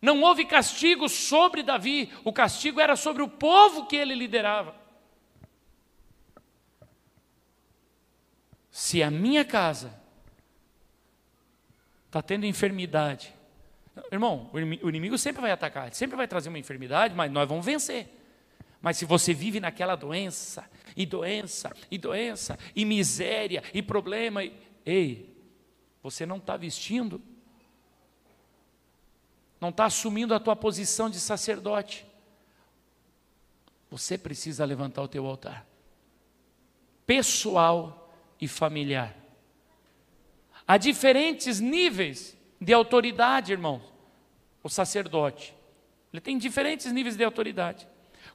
Não 0.00 0.22
houve 0.22 0.46
castigo 0.46 1.06
sobre 1.06 1.62
Davi, 1.62 2.10
o 2.24 2.32
castigo 2.32 2.80
era 2.80 2.96
sobre 2.96 3.22
o 3.22 3.28
povo 3.28 3.84
que 3.84 3.96
ele 3.96 4.14
liderava. 4.14 4.74
Se 8.70 9.02
a 9.02 9.10
minha 9.10 9.44
casa 9.44 9.92
está 12.06 12.22
tendo 12.22 12.46
enfermidade, 12.46 13.36
irmão, 14.10 14.50
o 14.52 14.88
inimigo 14.88 15.16
sempre 15.18 15.42
vai 15.42 15.50
atacar, 15.50 15.92
sempre 15.94 16.16
vai 16.16 16.28
trazer 16.28 16.48
uma 16.48 16.58
enfermidade, 16.58 17.14
mas 17.14 17.30
nós 17.30 17.48
vamos 17.48 17.64
vencer. 17.64 18.08
Mas 18.80 18.96
se 18.96 19.04
você 19.04 19.34
vive 19.34 19.60
naquela 19.60 19.96
doença, 19.96 20.68
e 20.96 21.04
doença, 21.04 21.74
e 21.90 21.98
doença, 21.98 22.58
e 22.74 22.84
miséria, 22.84 23.62
e 23.74 23.82
problema, 23.82 24.44
e... 24.44 24.52
ei, 24.86 25.36
você 26.02 26.24
não 26.24 26.36
está 26.36 26.56
vestindo 26.56 27.20
não 29.60 29.70
está 29.70 29.86
assumindo 29.86 30.34
a 30.34 30.40
tua 30.40 30.54
posição 30.54 31.10
de 31.10 31.18
sacerdote. 31.18 32.06
Você 33.90 34.16
precisa 34.16 34.64
levantar 34.64 35.02
o 35.02 35.08
teu 35.08 35.26
altar, 35.26 35.66
pessoal 37.06 38.12
e 38.40 38.46
familiar. 38.46 39.16
Há 40.66 40.76
diferentes 40.76 41.60
níveis 41.60 42.36
de 42.60 42.72
autoridade, 42.72 43.52
irmãos. 43.52 43.82
O 44.62 44.68
sacerdote, 44.68 45.54
ele 46.12 46.20
tem 46.20 46.36
diferentes 46.36 46.90
níveis 46.92 47.16
de 47.16 47.24
autoridade. 47.24 47.86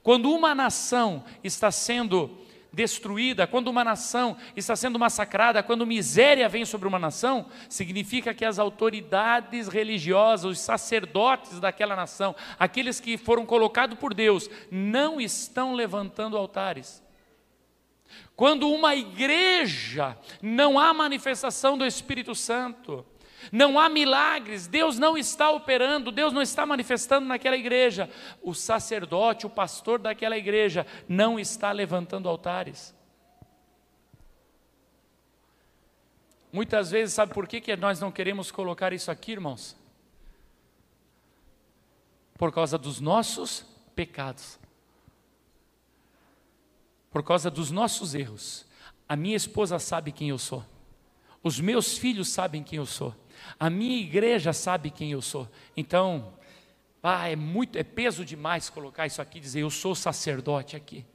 Quando 0.01 0.32
uma 0.32 0.55
nação 0.55 1.24
está 1.43 1.69
sendo 1.71 2.43
destruída, 2.74 3.45
quando 3.45 3.67
uma 3.67 3.84
nação 3.84 4.36
está 4.55 4.76
sendo 4.76 4.97
massacrada, 4.97 5.61
quando 5.61 5.86
miséria 5.86 6.49
vem 6.49 6.65
sobre 6.65 6.88
uma 6.88 6.97
nação, 6.97 7.45
significa 7.69 8.34
que 8.34 8.43
as 8.43 8.57
autoridades 8.57 9.67
religiosas, 9.67 10.51
os 10.51 10.59
sacerdotes 10.59 11.59
daquela 11.59 11.95
nação, 11.95 12.36
aqueles 12.57 12.99
que 12.99 13.15
foram 13.15 13.45
colocados 13.45 13.97
por 13.99 14.13
Deus, 14.13 14.49
não 14.71 15.21
estão 15.21 15.76
levantando 15.76 16.36
altares. 16.36 17.03
Quando 18.36 18.67
uma 18.67 18.95
igreja 18.95 20.17
não 20.41 20.80
há 20.80 20.91
manifestação 20.93 21.78
do 21.78 21.86
Espírito 21.86 22.34
Santo, 22.34 23.05
não 23.52 23.80
há 23.80 23.89
milagres, 23.89 24.68
Deus 24.68 24.98
não 24.98 25.18
está 25.18 25.52
operando, 25.52 26.12
Deus 26.12 26.34
não 26.34 26.41
está 26.41 26.66
manifestando 26.66 27.28
naquela 27.28 27.58
igreja. 27.58 28.10
O 28.41 28.54
sacerdote, 28.54 29.46
o 29.46 29.50
pastor 29.50 30.00
daquela 30.00 30.38
igreja, 30.38 30.86
não 31.08 31.39
está 31.39 31.72
levantando 31.72 32.30
altares. 32.30 32.96
Muitas 36.52 36.91
vezes, 36.91 37.16
sabe 37.16 37.34
por 37.34 37.48
que, 37.48 37.60
que 37.60 37.76
nós 37.76 38.00
não 38.00 38.12
queremos 38.12 38.52
colocar 38.52 38.94
isso 38.94 39.10
aqui, 39.10 39.32
irmãos? 39.32 39.76
Por 42.38 42.52
causa 42.52 42.78
dos 42.78 43.00
nossos 43.00 43.66
pecados, 43.96 44.60
por 47.10 47.24
causa 47.24 47.50
dos 47.50 47.72
nossos 47.72 48.14
erros. 48.14 48.66
A 49.10 49.16
minha 49.16 49.36
esposa 49.36 49.80
sabe 49.80 50.12
quem 50.12 50.30
eu 50.30 50.38
sou, 50.38 50.64
os 51.41 51.60
meus 51.60 51.98
filhos 51.98 52.30
sabem 52.30 52.64
quem 52.64 52.78
eu 52.78 52.86
sou. 52.86 53.16
A 53.60 53.70
minha 53.70 54.00
igreja 54.00 54.54
sabe 54.54 54.89
quem 54.89 55.12
eu 55.12 55.22
sou. 55.22 55.48
Então, 55.76 56.34
ah, 57.02 57.30
é 57.30 57.36
muito, 57.36 57.78
é 57.78 57.84
peso 57.84 58.24
demais 58.24 58.70
colocar 58.70 59.06
isso 59.06 59.22
aqui, 59.22 59.39
dizer 59.39 59.62
eu 59.62 59.70
sou 59.70 59.94
sacerdote 59.94 60.76
aqui. 60.76 61.06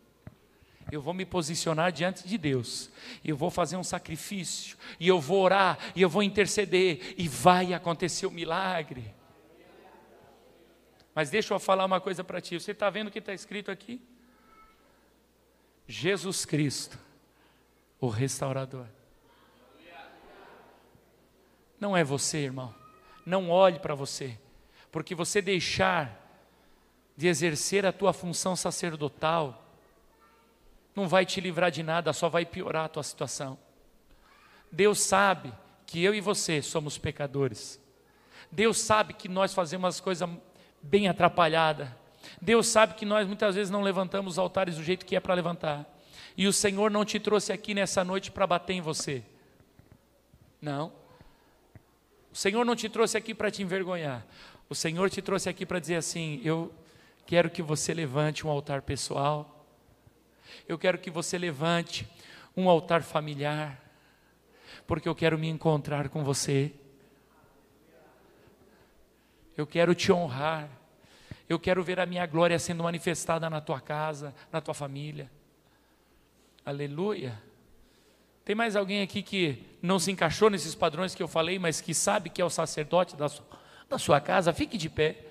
Eu 0.91 1.03
vou 1.03 1.13
me 1.13 1.25
posicionar 1.25 1.93
diante 1.93 2.27
de 2.27 2.39
Deus, 2.39 2.91
eu 3.23 3.37
vou 3.37 3.51
fazer 3.51 3.77
um 3.77 3.85
sacrifício, 3.85 4.77
e 4.99 5.07
eu 5.07 5.21
vou 5.21 5.43
orar, 5.43 5.79
e 5.95 6.01
eu 6.01 6.09
vou 6.09 6.23
interceder, 6.23 7.15
e 7.19 7.29
vai 7.29 7.75
acontecer 7.75 8.25
o 8.25 8.31
um 8.31 8.33
milagre. 8.33 9.15
Mas 11.15 11.31
deixa 11.31 11.53
eu 11.53 11.59
falar 11.59 11.85
uma 11.85 12.01
coisa 12.01 12.23
para 12.23 12.41
ti. 12.41 12.59
Você 12.59 12.71
está 12.71 12.89
vendo 12.89 13.09
o 13.09 13.11
que 13.11 13.19
está 13.19 13.35
escrito 13.35 13.71
aqui? 13.71 14.01
Jesus 15.87 16.45
Cristo, 16.45 16.99
o 18.01 18.09
restaurador. 18.09 18.87
Não 21.81 21.97
é 21.97 22.03
você, 22.03 22.39
irmão. 22.39 22.75
Não 23.25 23.51
olhe 23.51 23.79
para 23.79 23.95
você, 23.95 24.39
porque 24.91 25.15
você 25.15 25.43
deixar 25.43 26.27
de 27.17 27.27
exercer 27.27 27.85
a 27.85 27.93
tua 27.93 28.13
função 28.13 28.55
sacerdotal 28.55 29.65
não 30.95 31.07
vai 31.07 31.25
te 31.25 31.41
livrar 31.41 31.71
de 31.71 31.83
nada, 31.83 32.13
só 32.13 32.29
vai 32.29 32.45
piorar 32.45 32.87
a 32.87 32.89
tua 32.89 33.03
situação. 33.03 33.59
Deus 34.71 35.01
sabe 35.01 35.53
que 35.87 36.03
eu 36.03 36.15
e 36.15 36.21
você 36.21 36.61
somos 36.61 36.99
pecadores. 36.99 37.81
Deus 38.51 38.79
sabe 38.79 39.15
que 39.15 39.29
nós 39.29 39.55
fazemos 39.55 39.89
as 39.89 40.01
coisas 40.01 40.29
bem 40.83 41.09
atrapalhadas. 41.09 41.89
Deus 42.41 42.67
sabe 42.67 42.95
que 42.95 43.07
nós 43.07 43.27
muitas 43.27 43.55
vezes 43.55 43.71
não 43.71 43.83
levantamos 43.83 44.35
os 44.35 44.39
altares 44.39 44.77
do 44.77 44.83
jeito 44.83 45.07
que 45.07 45.17
é 45.17 45.21
para 45.21 45.35
levantar. 45.35 45.87
E 46.37 46.47
o 46.47 46.53
Senhor 46.53 46.91
não 46.91 47.05
te 47.05 47.19
trouxe 47.19 47.53
aqui 47.53 47.75
nessa 47.75 48.05
noite 48.05 48.31
para 48.31 48.47
bater 48.47 48.75
em 48.75 48.81
você. 48.81 49.23
Não. 50.61 50.93
Senhor 52.39 52.65
não 52.65 52.77
te 52.77 52.89
trouxe 52.89 53.19
aqui 53.19 53.35
para 53.35 53.51
te 53.51 53.65
envergonhar. 53.65 54.25
O 54.71 54.75
Senhor 54.75 55.11
te 55.11 55.21
trouxe 55.21 55.49
aqui 55.49 55.67
para 55.67 55.81
dizer 55.81 55.97
assim: 55.97 56.41
eu 56.45 56.73
quero 57.27 57.51
que 57.51 57.61
você 57.61 57.93
levante 57.93 58.47
um 58.47 58.51
altar 58.51 58.81
pessoal. 58.83 59.67
Eu 60.69 60.79
quero 60.79 60.99
que 60.99 61.11
você 61.11 61.37
levante 61.37 62.09
um 62.57 62.69
altar 62.69 63.03
familiar. 63.03 63.83
Porque 64.87 65.09
eu 65.09 65.17
quero 65.17 65.37
me 65.37 65.49
encontrar 65.49 66.09
com 66.11 66.23
você. 66.23 66.73
Eu 69.57 69.67
quero 69.67 69.93
te 69.93 70.13
honrar. 70.13 70.71
Eu 71.49 71.59
quero 71.59 71.83
ver 71.83 71.99
a 71.99 72.07
minha 72.07 72.25
glória 72.25 72.57
sendo 72.61 72.85
manifestada 72.85 73.51
na 73.51 73.61
tua 73.61 73.81
casa, 73.81 74.33
na 74.53 74.61
tua 74.61 74.75
família. 74.75 75.29
Aleluia. 76.65 77.48
Tem 78.49 78.55
mais 78.55 78.77
alguém 78.77 79.03
aqui 79.03 79.23
que 79.23 79.63
não 79.83 79.99
se 79.99 80.11
encaixou 80.11 80.49
nesses 80.49 80.75
padrões 80.75 81.15
que 81.15 81.23
eu 81.23 81.29
falei, 81.29 81.59
mas 81.59 81.83
que 81.83 81.93
sabe 81.93 82.31
que 82.31 82.41
é 82.41 82.45
o 82.47 82.49
sacerdote 82.49 83.15
da 83.15 83.29
sua, 83.29 83.45
da 83.91 83.99
sua 83.99 84.23
casa? 84.23 84.55
Fique 84.55 84.79
de 84.79 84.89
pé. 84.89 85.23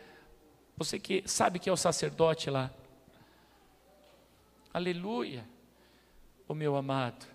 Você 0.78 0.99
que 0.99 1.24
sabe 1.26 1.57
que 1.57 1.68
é 1.68 1.74
o 1.74 1.76
sacerdote 1.76 2.51
lá. 2.51 2.70
Aleluia. 4.72 5.43
O 6.47 6.53
meu 6.53 6.76
amado, 6.76 7.26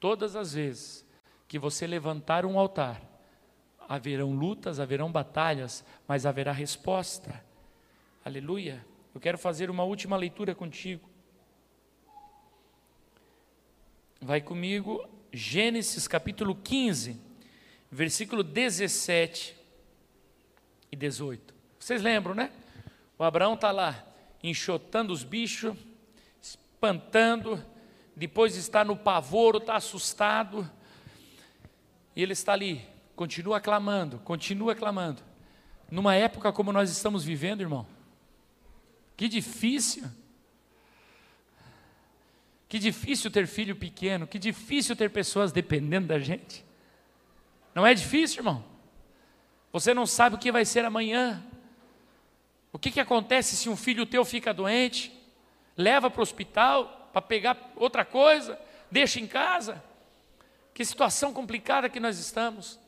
todas 0.00 0.34
as 0.34 0.54
vezes 0.54 1.06
que 1.46 1.58
você 1.58 1.86
levantar 1.86 2.46
um 2.46 2.58
altar, 2.58 2.98
haverão 3.86 4.32
lutas, 4.32 4.80
haverão 4.80 5.12
batalhas, 5.12 5.84
mas 6.08 6.24
haverá 6.24 6.52
resposta. 6.52 7.44
Aleluia. 8.24 8.82
Eu 9.14 9.20
quero 9.20 9.36
fazer 9.36 9.68
uma 9.68 9.84
última 9.84 10.16
leitura 10.16 10.54
contigo. 10.54 11.11
Vai 14.24 14.40
comigo, 14.40 15.04
Gênesis 15.32 16.06
capítulo 16.06 16.54
15, 16.54 17.20
versículo 17.90 18.44
17 18.44 19.56
e 20.92 20.94
18. 20.94 21.52
Vocês 21.76 22.00
lembram, 22.00 22.32
né? 22.32 22.52
O 23.18 23.24
Abraão 23.24 23.54
está 23.54 23.72
lá 23.72 24.06
enxotando 24.40 25.12
os 25.12 25.24
bichos, 25.24 25.76
espantando, 26.40 27.64
depois 28.14 28.54
está 28.54 28.84
no 28.84 28.96
pavoro, 28.96 29.58
está 29.58 29.74
assustado, 29.74 30.70
e 32.14 32.22
ele 32.22 32.32
está 32.32 32.52
ali, 32.52 32.80
continua 33.16 33.60
clamando, 33.60 34.20
continua 34.20 34.76
clamando. 34.76 35.20
Numa 35.90 36.14
época 36.14 36.52
como 36.52 36.72
nós 36.72 36.92
estamos 36.92 37.24
vivendo, 37.24 37.62
irmão, 37.62 37.84
que 39.16 39.26
difícil. 39.26 40.04
Que 42.72 42.78
difícil 42.78 43.30
ter 43.30 43.46
filho 43.46 43.76
pequeno, 43.76 44.26
que 44.26 44.38
difícil 44.38 44.96
ter 44.96 45.10
pessoas 45.10 45.52
dependendo 45.52 46.06
da 46.06 46.18
gente. 46.18 46.64
Não 47.74 47.86
é 47.86 47.92
difícil, 47.92 48.38
irmão? 48.38 48.64
Você 49.70 49.92
não 49.92 50.06
sabe 50.06 50.36
o 50.36 50.38
que 50.38 50.50
vai 50.50 50.64
ser 50.64 50.82
amanhã. 50.82 51.44
O 52.72 52.78
que, 52.78 52.90
que 52.90 52.98
acontece 52.98 53.56
se 53.56 53.68
um 53.68 53.76
filho 53.76 54.06
teu 54.06 54.24
fica 54.24 54.54
doente? 54.54 55.12
Leva 55.76 56.08
para 56.10 56.20
o 56.20 56.22
hospital 56.22 57.10
para 57.12 57.20
pegar 57.20 57.72
outra 57.76 58.06
coisa, 58.06 58.58
deixa 58.90 59.20
em 59.20 59.26
casa. 59.26 59.84
Que 60.72 60.82
situação 60.82 61.30
complicada 61.30 61.90
que 61.90 62.00
nós 62.00 62.18
estamos. 62.18 62.80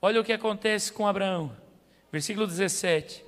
Olha 0.00 0.18
o 0.18 0.24
que 0.24 0.32
acontece 0.32 0.90
com 0.94 1.06
Abraão, 1.06 1.54
versículo 2.10 2.46
17. 2.46 3.22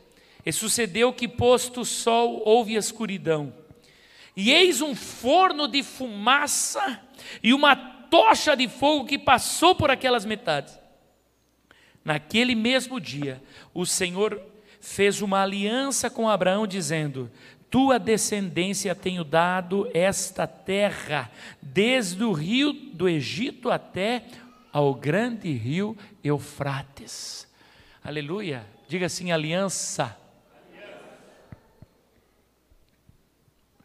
E 0.47 0.53
sucedeu 0.55 1.13
que, 1.13 1.29
posto 1.29 1.83
o 1.83 1.85
sol, 1.85 2.41
houve 2.47 2.77
escuridão 2.77 3.60
e 4.37 4.51
eis 4.51 4.81
um 4.81 4.95
forno 4.95 5.67
de 5.67 5.83
fumaça 5.83 7.01
e 7.43 7.53
uma 7.53 7.75
tocha 7.77 8.57
de 8.57 8.69
fogo 8.69 9.07
que 9.07 9.19
passou 9.19 9.75
por 9.75 9.91
aquelas 9.91 10.25
metades. 10.25 10.79
Naquele 12.05 12.55
mesmo 12.55 13.01
dia, 13.01 13.43
o 13.75 13.85
Senhor 13.85 14.41
fez 14.81 15.21
uma 15.21 15.43
aliança 15.43 16.09
com 16.09 16.29
Abraão, 16.29 16.67
dizendo: 16.67 17.31
Tua 17.71 17.99
descendência 17.99 18.95
tenho 18.95 19.23
dado 19.23 19.89
esta 19.93 20.47
terra, 20.47 21.31
desde 21.61 22.25
o 22.25 22.33
rio 22.33 22.73
do 22.73 23.09
Egito 23.09 23.71
até 23.71 24.25
ao 24.73 24.95
grande 24.95 25.53
rio 25.53 25.97
Eufrates. 26.25 27.47
Aleluia. 28.03 28.67
Diga 28.89 29.07
assim: 29.07 29.31
aliança. 29.31 30.17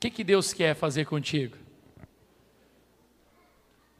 Que, 0.05 0.17
que 0.17 0.23
Deus 0.23 0.53
quer 0.53 0.75
fazer 0.75 1.05
contigo? 1.05 1.57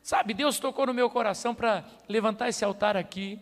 Sabe, 0.02 0.34
Deus 0.34 0.60
tocou 0.60 0.86
no 0.86 0.94
meu 0.94 1.10
coração 1.10 1.56
para 1.56 1.84
levantar 2.08 2.50
esse 2.50 2.64
altar 2.64 2.96
aqui. 2.96 3.40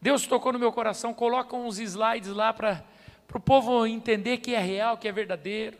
Deus 0.00 0.26
tocou 0.26 0.52
no 0.52 0.58
meu 0.58 0.70
coração, 0.72 1.14
coloca 1.14 1.56
uns 1.56 1.78
slides 1.78 2.30
lá 2.30 2.52
para 2.52 2.84
o 3.34 3.40
povo 3.40 3.86
entender 3.86 4.38
que 4.38 4.54
é 4.54 4.60
real, 4.60 4.98
que 4.98 5.08
é 5.08 5.12
verdadeiro. 5.12 5.78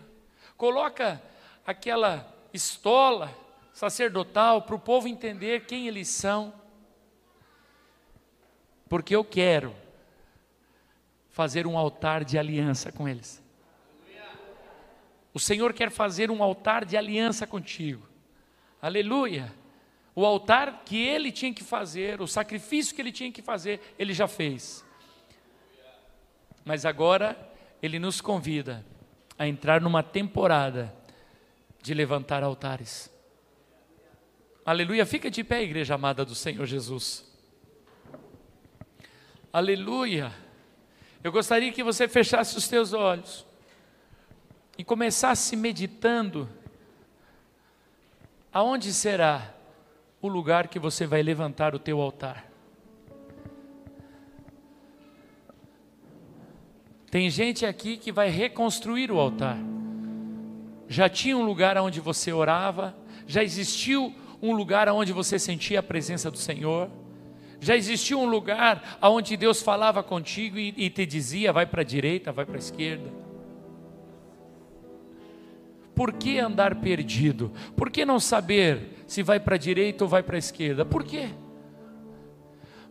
Coloca 0.56 1.22
aquela 1.66 2.26
estola 2.52 3.30
sacerdotal 3.72 4.62
para 4.62 4.74
o 4.74 4.80
povo 4.80 5.06
entender 5.06 5.66
quem 5.66 5.86
eles 5.86 6.08
são. 6.08 6.52
Porque 8.88 9.14
eu 9.14 9.22
quero 9.22 9.74
fazer 11.28 11.66
um 11.66 11.76
altar 11.76 12.24
de 12.24 12.38
aliança 12.38 12.90
com 12.90 13.06
eles. 13.06 13.46
O 15.32 15.38
Senhor 15.38 15.72
quer 15.72 15.90
fazer 15.90 16.30
um 16.30 16.42
altar 16.42 16.84
de 16.84 16.96
aliança 16.96 17.46
contigo. 17.46 18.08
Aleluia. 18.80 19.52
O 20.14 20.24
altar 20.24 20.82
que 20.84 20.96
ele 20.96 21.30
tinha 21.30 21.52
que 21.52 21.62
fazer, 21.62 22.20
o 22.20 22.26
sacrifício 22.26 22.94
que 22.94 23.00
ele 23.00 23.12
tinha 23.12 23.30
que 23.30 23.42
fazer, 23.42 23.94
ele 23.98 24.12
já 24.12 24.26
fez. 24.26 24.84
Mas 26.64 26.84
agora 26.84 27.38
ele 27.80 27.98
nos 27.98 28.20
convida 28.20 28.84
a 29.38 29.46
entrar 29.46 29.80
numa 29.80 30.02
temporada 30.02 30.94
de 31.82 31.94
levantar 31.94 32.42
altares. 32.42 33.10
Aleluia. 34.66 35.06
Fica 35.06 35.30
de 35.30 35.44
pé, 35.44 35.62
igreja 35.62 35.94
amada 35.94 36.24
do 36.24 36.34
Senhor 36.34 36.66
Jesus. 36.66 37.24
Aleluia. 39.52 40.32
Eu 41.22 41.32
gostaria 41.32 41.72
que 41.72 41.82
você 41.82 42.06
fechasse 42.06 42.56
os 42.56 42.68
teus 42.68 42.92
olhos 42.92 43.47
e 44.78 44.84
começasse 44.84 45.56
meditando 45.56 46.48
aonde 48.52 48.94
será 48.94 49.52
o 50.22 50.28
lugar 50.28 50.68
que 50.68 50.78
você 50.78 51.04
vai 51.04 51.20
levantar 51.20 51.74
o 51.74 51.78
teu 51.78 52.00
altar. 52.00 52.46
Tem 57.10 57.28
gente 57.28 57.66
aqui 57.66 57.96
que 57.96 58.12
vai 58.12 58.28
reconstruir 58.28 59.10
o 59.10 59.18
altar. 59.18 59.58
Já 60.86 61.08
tinha 61.08 61.36
um 61.36 61.44
lugar 61.44 61.76
onde 61.78 62.00
você 62.00 62.32
orava, 62.32 62.96
já 63.26 63.42
existiu 63.42 64.14
um 64.40 64.52
lugar 64.52 64.88
onde 64.88 65.12
você 65.12 65.38
sentia 65.38 65.80
a 65.80 65.82
presença 65.82 66.30
do 66.30 66.38
Senhor, 66.38 66.88
já 67.60 67.76
existiu 67.76 68.20
um 68.20 68.26
lugar 68.26 68.98
onde 69.02 69.36
Deus 69.36 69.60
falava 69.60 70.02
contigo 70.02 70.58
e, 70.58 70.72
e 70.76 70.88
te 70.88 71.04
dizia: 71.04 71.52
vai 71.52 71.66
para 71.66 71.80
a 71.80 71.84
direita, 71.84 72.30
vai 72.30 72.46
para 72.46 72.54
a 72.54 72.58
esquerda. 72.58 73.27
Por 75.98 76.12
que 76.12 76.38
andar 76.38 76.76
perdido? 76.76 77.50
Por 77.76 77.90
que 77.90 78.04
não 78.04 78.20
saber 78.20 79.02
se 79.08 79.20
vai 79.20 79.40
para 79.40 79.56
a 79.56 79.58
direita 79.58 80.04
ou 80.04 80.08
vai 80.08 80.22
para 80.22 80.36
a 80.36 80.38
esquerda? 80.38 80.84
Por 80.84 81.02
quê? 81.02 81.30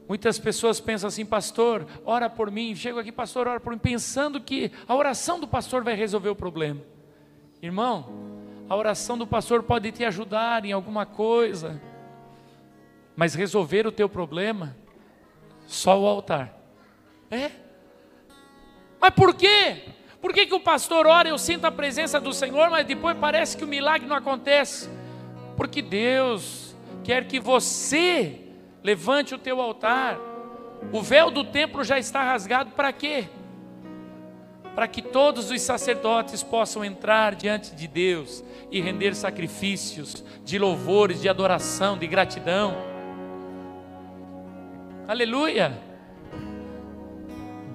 Muitas 0.09 0.37
pessoas 0.37 0.81
pensam 0.81 1.07
assim, 1.07 1.25
pastor, 1.25 1.87
ora 2.03 2.29
por 2.29 2.51
mim. 2.51 2.75
Chego 2.75 2.99
aqui, 2.99 3.09
pastor, 3.09 3.47
ora 3.47 3.61
por 3.61 3.71
mim, 3.71 3.79
pensando 3.79 4.41
que 4.41 4.73
a 4.85 4.93
oração 4.93 5.39
do 5.39 5.47
pastor 5.47 5.85
vai 5.85 5.95
resolver 5.95 6.27
o 6.27 6.35
problema. 6.35 6.81
Irmão, 7.61 8.09
a 8.67 8.75
oração 8.75 9.17
do 9.17 9.25
pastor 9.25 9.63
pode 9.63 9.89
te 9.93 10.03
ajudar 10.03 10.65
em 10.65 10.73
alguma 10.73 11.05
coisa, 11.05 11.81
mas 13.15 13.33
resolver 13.35 13.87
o 13.87 13.91
teu 13.91 14.09
problema, 14.09 14.75
só 15.65 15.97
o 15.97 16.05
altar. 16.05 16.53
É? 17.31 17.51
Mas 18.99 19.11
por 19.11 19.33
quê? 19.33 19.95
Por 20.21 20.33
que, 20.33 20.45
que 20.45 20.55
o 20.55 20.59
pastor 20.59 21.05
ora, 21.05 21.29
eu 21.29 21.37
sinto 21.37 21.65
a 21.65 21.71
presença 21.71 22.19
do 22.19 22.33
Senhor, 22.33 22.69
mas 22.69 22.85
depois 22.85 23.15
parece 23.17 23.55
que 23.55 23.63
o 23.63 23.67
milagre 23.67 24.07
não 24.07 24.15
acontece? 24.15 24.89
Porque 25.55 25.81
Deus 25.81 26.75
quer 27.03 27.27
que 27.27 27.39
você 27.39 28.41
levante 28.83 29.35
o 29.35 29.37
teu 29.37 29.61
altar. 29.61 30.17
O 30.91 31.01
véu 31.01 31.29
do 31.29 31.43
templo 31.43 31.83
já 31.83 31.99
está 31.99 32.23
rasgado 32.23 32.71
para 32.71 32.91
quê? 32.91 33.25
Para 34.75 34.87
que 34.87 35.01
todos 35.01 35.49
os 35.49 35.61
sacerdotes 35.61 36.43
possam 36.43 36.85
entrar 36.85 37.35
diante 37.35 37.75
de 37.75 37.87
Deus 37.87 38.43
e 38.71 38.79
render 38.79 39.15
sacrifícios 39.15 40.23
de 40.43 40.59
louvores, 40.59 41.21
de 41.21 41.29
adoração, 41.29 41.97
de 41.97 42.05
gratidão. 42.07 42.75
Aleluia! 45.07 45.86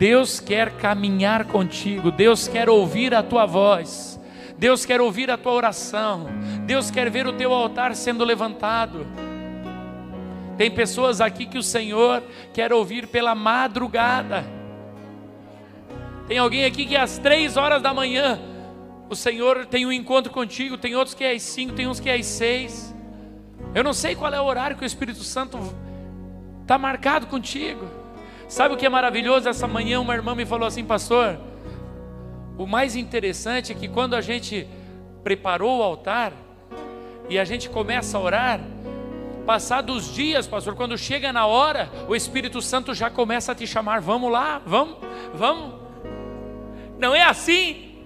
Deus 0.03 0.41
quer 0.41 0.73
caminhar 0.79 1.45
contigo, 1.45 2.11
Deus 2.11 2.49
quer 2.49 2.69
ouvir 2.69 3.15
a 3.15 3.23
tua 3.23 3.47
voz, 3.47 4.21
Deus 4.59 4.85
quer 4.85 5.01
ouvir 5.01 5.31
a 5.31 5.39
tua 5.39 5.53
oração, 5.53 6.27
Deus 6.67 6.91
quer 6.91 7.09
ver 7.09 7.25
o 7.25 7.33
teu 7.33 7.53
altar 7.53 7.95
sendo 7.95 8.25
levantado. 8.25 9.07
Tem 10.59 10.69
pessoas 10.73 11.21
aqui 11.21 11.47
que 11.47 11.57
o 11.57 11.63
Senhor 11.63 12.21
quer 12.53 12.73
ouvir 12.73 13.07
pela 13.07 13.33
madrugada. 13.37 14.45
Tem 16.27 16.37
alguém 16.37 16.65
aqui 16.65 16.85
que 16.85 16.97
às 16.97 17.19
três 17.19 17.57
horas 17.57 17.81
da 17.81 17.95
manhã 17.95 18.41
o 19.09 19.15
Senhor 19.15 19.67
tem 19.67 19.87
um 19.87 19.93
encontro 19.93 20.33
contigo, 20.33 20.77
tem 20.77 20.97
outros 20.97 21.15
que 21.15 21.23
é 21.23 21.31
às 21.31 21.43
cinco, 21.43 21.75
tem 21.75 21.87
uns 21.87 22.01
que 22.01 22.11
é 22.11 22.17
às 22.17 22.27
seis. 22.27 22.93
Eu 23.73 23.85
não 23.85 23.93
sei 23.93 24.17
qual 24.17 24.35
é 24.35 24.41
o 24.41 24.45
horário 24.47 24.77
que 24.77 24.83
o 24.83 24.85
Espírito 24.85 25.23
Santo 25.23 25.61
está 26.61 26.77
marcado 26.77 27.29
contigo. 27.29 28.02
Sabe 28.53 28.75
o 28.75 28.77
que 28.77 28.85
é 28.85 28.89
maravilhoso? 28.91 29.49
Essa 29.49 29.67
manhã 29.67 29.99
uma 29.99 30.13
irmã 30.13 30.35
me 30.35 30.45
falou 30.45 30.69
assim, 30.69 30.85
pastor. 30.85 31.39
O 32.59 32.67
mais 32.67 32.95
interessante 32.95 33.73
é 33.73 33.75
que 33.75 33.89
quando 33.89 34.15
a 34.15 34.21
gente 34.21 34.69
preparou 35.25 35.79
o 35.79 35.83
altar 35.83 36.35
e 37.31 37.39
a 37.39 37.47
gente 37.47 37.71
começa 37.71 38.19
a 38.19 38.21
orar, 38.21 38.61
passados 39.47 40.13
dias, 40.13 40.47
pastor, 40.47 40.75
quando 40.75 40.99
chega 40.99 41.33
na 41.33 41.47
hora, 41.47 41.89
o 42.07 42.15
Espírito 42.15 42.61
Santo 42.61 42.93
já 42.93 43.09
começa 43.09 43.53
a 43.53 43.55
te 43.55 43.67
chamar, 43.67 44.03
vamos 44.03 44.31
lá, 44.31 44.61
vamos, 44.67 44.99
vamos. 45.33 45.73
Não 46.99 47.15
é 47.15 47.23
assim? 47.23 48.05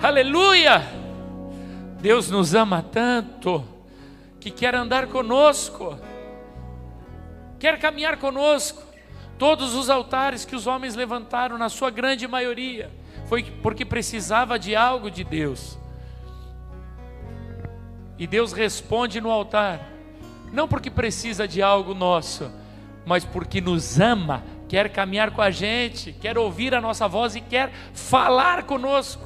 Aleluia! 0.00 0.84
Deus 2.00 2.30
nos 2.30 2.54
ama 2.54 2.80
tanto 2.80 3.64
que 4.38 4.52
quer 4.52 4.76
andar 4.76 5.08
conosco, 5.08 5.98
quer 7.58 7.76
caminhar 7.80 8.18
conosco. 8.18 8.85
Todos 9.38 9.74
os 9.74 9.90
altares 9.90 10.44
que 10.44 10.56
os 10.56 10.66
homens 10.66 10.94
levantaram, 10.94 11.58
na 11.58 11.68
sua 11.68 11.90
grande 11.90 12.26
maioria, 12.26 12.90
foi 13.26 13.42
porque 13.42 13.84
precisava 13.84 14.58
de 14.58 14.74
algo 14.74 15.10
de 15.10 15.24
Deus. 15.24 15.78
E 18.18 18.26
Deus 18.26 18.52
responde 18.52 19.20
no 19.20 19.30
altar, 19.30 19.80
não 20.52 20.66
porque 20.66 20.90
precisa 20.90 21.46
de 21.46 21.60
algo 21.60 21.92
nosso, 21.92 22.50
mas 23.04 23.26
porque 23.26 23.60
nos 23.60 24.00
ama, 24.00 24.42
quer 24.68 24.90
caminhar 24.90 25.30
com 25.32 25.42
a 25.42 25.50
gente, 25.50 26.14
quer 26.14 26.38
ouvir 26.38 26.74
a 26.74 26.80
nossa 26.80 27.06
voz 27.06 27.36
e 27.36 27.42
quer 27.42 27.70
falar 27.92 28.62
conosco. 28.62 29.22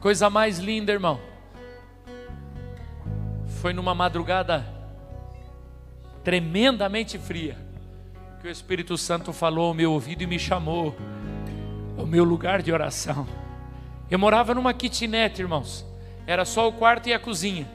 Coisa 0.00 0.28
mais 0.28 0.58
linda, 0.58 0.92
irmão. 0.92 1.18
Foi 3.60 3.72
numa 3.72 3.94
madrugada 3.94 4.77
tremendamente 6.28 7.16
fria, 7.16 7.56
que 8.38 8.48
o 8.48 8.50
Espírito 8.50 8.98
Santo 8.98 9.32
falou 9.32 9.68
ao 9.68 9.72
meu 9.72 9.92
ouvido 9.92 10.20
e 10.20 10.26
me 10.26 10.38
chamou 10.38 10.94
ao 11.96 12.04
meu 12.04 12.22
lugar 12.22 12.60
de 12.60 12.70
oração. 12.70 13.26
Eu 14.10 14.18
morava 14.18 14.52
numa 14.52 14.74
kitnet, 14.74 15.40
irmãos. 15.40 15.86
Era 16.26 16.44
só 16.44 16.68
o 16.68 16.72
quarto 16.74 17.08
e 17.08 17.14
a 17.14 17.18
cozinha. 17.18 17.66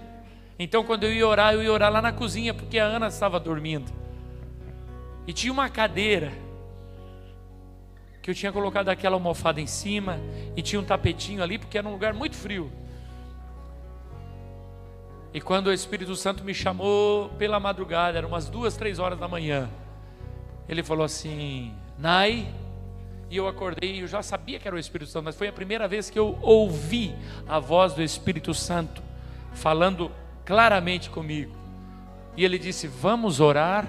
Então, 0.59 0.83
quando 0.83 1.05
eu 1.05 1.11
ia 1.11 1.27
orar, 1.27 1.55
eu 1.55 1.63
ia 1.63 1.73
orar 1.73 1.91
lá 1.91 1.99
na 1.99 2.11
cozinha, 2.11 2.53
porque 2.53 2.77
a 2.77 2.85
Ana 2.85 3.07
estava 3.07 3.39
dormindo. 3.39 3.91
E 5.25 5.33
tinha 5.33 5.51
uma 5.51 5.67
cadeira 5.67 6.31
que 8.21 8.29
eu 8.29 8.35
tinha 8.35 8.51
colocado 8.51 8.89
aquela 8.89 9.15
almofada 9.15 9.59
em 9.61 9.65
cima 9.65 10.19
e 10.55 10.61
tinha 10.61 10.79
um 10.79 10.85
tapetinho 10.85 11.41
ali, 11.41 11.57
porque 11.57 11.75
era 11.75 11.87
um 11.87 11.91
lugar 11.91 12.13
muito 12.13 12.35
frio. 12.35 12.71
E 15.33 15.41
quando 15.41 15.67
o 15.67 15.73
Espírito 15.73 16.15
Santo 16.15 16.43
me 16.43 16.53
chamou 16.53 17.29
pela 17.39 17.59
madrugada, 17.59 18.19
eram 18.19 18.27
umas 18.27 18.47
duas, 18.47 18.77
três 18.77 18.99
horas 18.99 19.17
da 19.17 19.27
manhã, 19.27 19.67
ele 20.69 20.83
falou 20.83 21.03
assim: 21.03 21.73
Nai, 21.97 22.47
e 23.31 23.37
eu 23.37 23.47
acordei, 23.47 24.03
eu 24.03 24.07
já 24.07 24.21
sabia 24.21 24.59
que 24.59 24.67
era 24.67 24.75
o 24.75 24.79
Espírito 24.79 25.09
Santo, 25.09 25.25
mas 25.25 25.35
foi 25.35 25.47
a 25.47 25.53
primeira 25.53 25.87
vez 25.87 26.07
que 26.07 26.19
eu 26.19 26.37
ouvi 26.39 27.15
a 27.47 27.57
voz 27.57 27.93
do 27.93 28.03
Espírito 28.03 28.53
Santo 28.53 29.01
falando 29.53 30.11
claramente 30.45 31.09
comigo. 31.09 31.55
E 32.37 32.45
ele 32.45 32.59
disse: 32.59 32.87
Vamos 32.87 33.39
orar. 33.39 33.87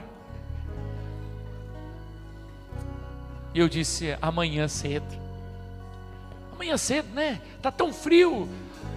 E 3.53 3.61
eu 3.61 3.69
disse: 3.69 4.17
Amanhã 4.23 4.67
cedo. 4.67 5.23
Amanhã 6.55 6.79
cedo, 6.79 7.13
né? 7.13 7.43
Tá 7.61 7.71
tão 7.71 7.93
frio. 7.93 8.49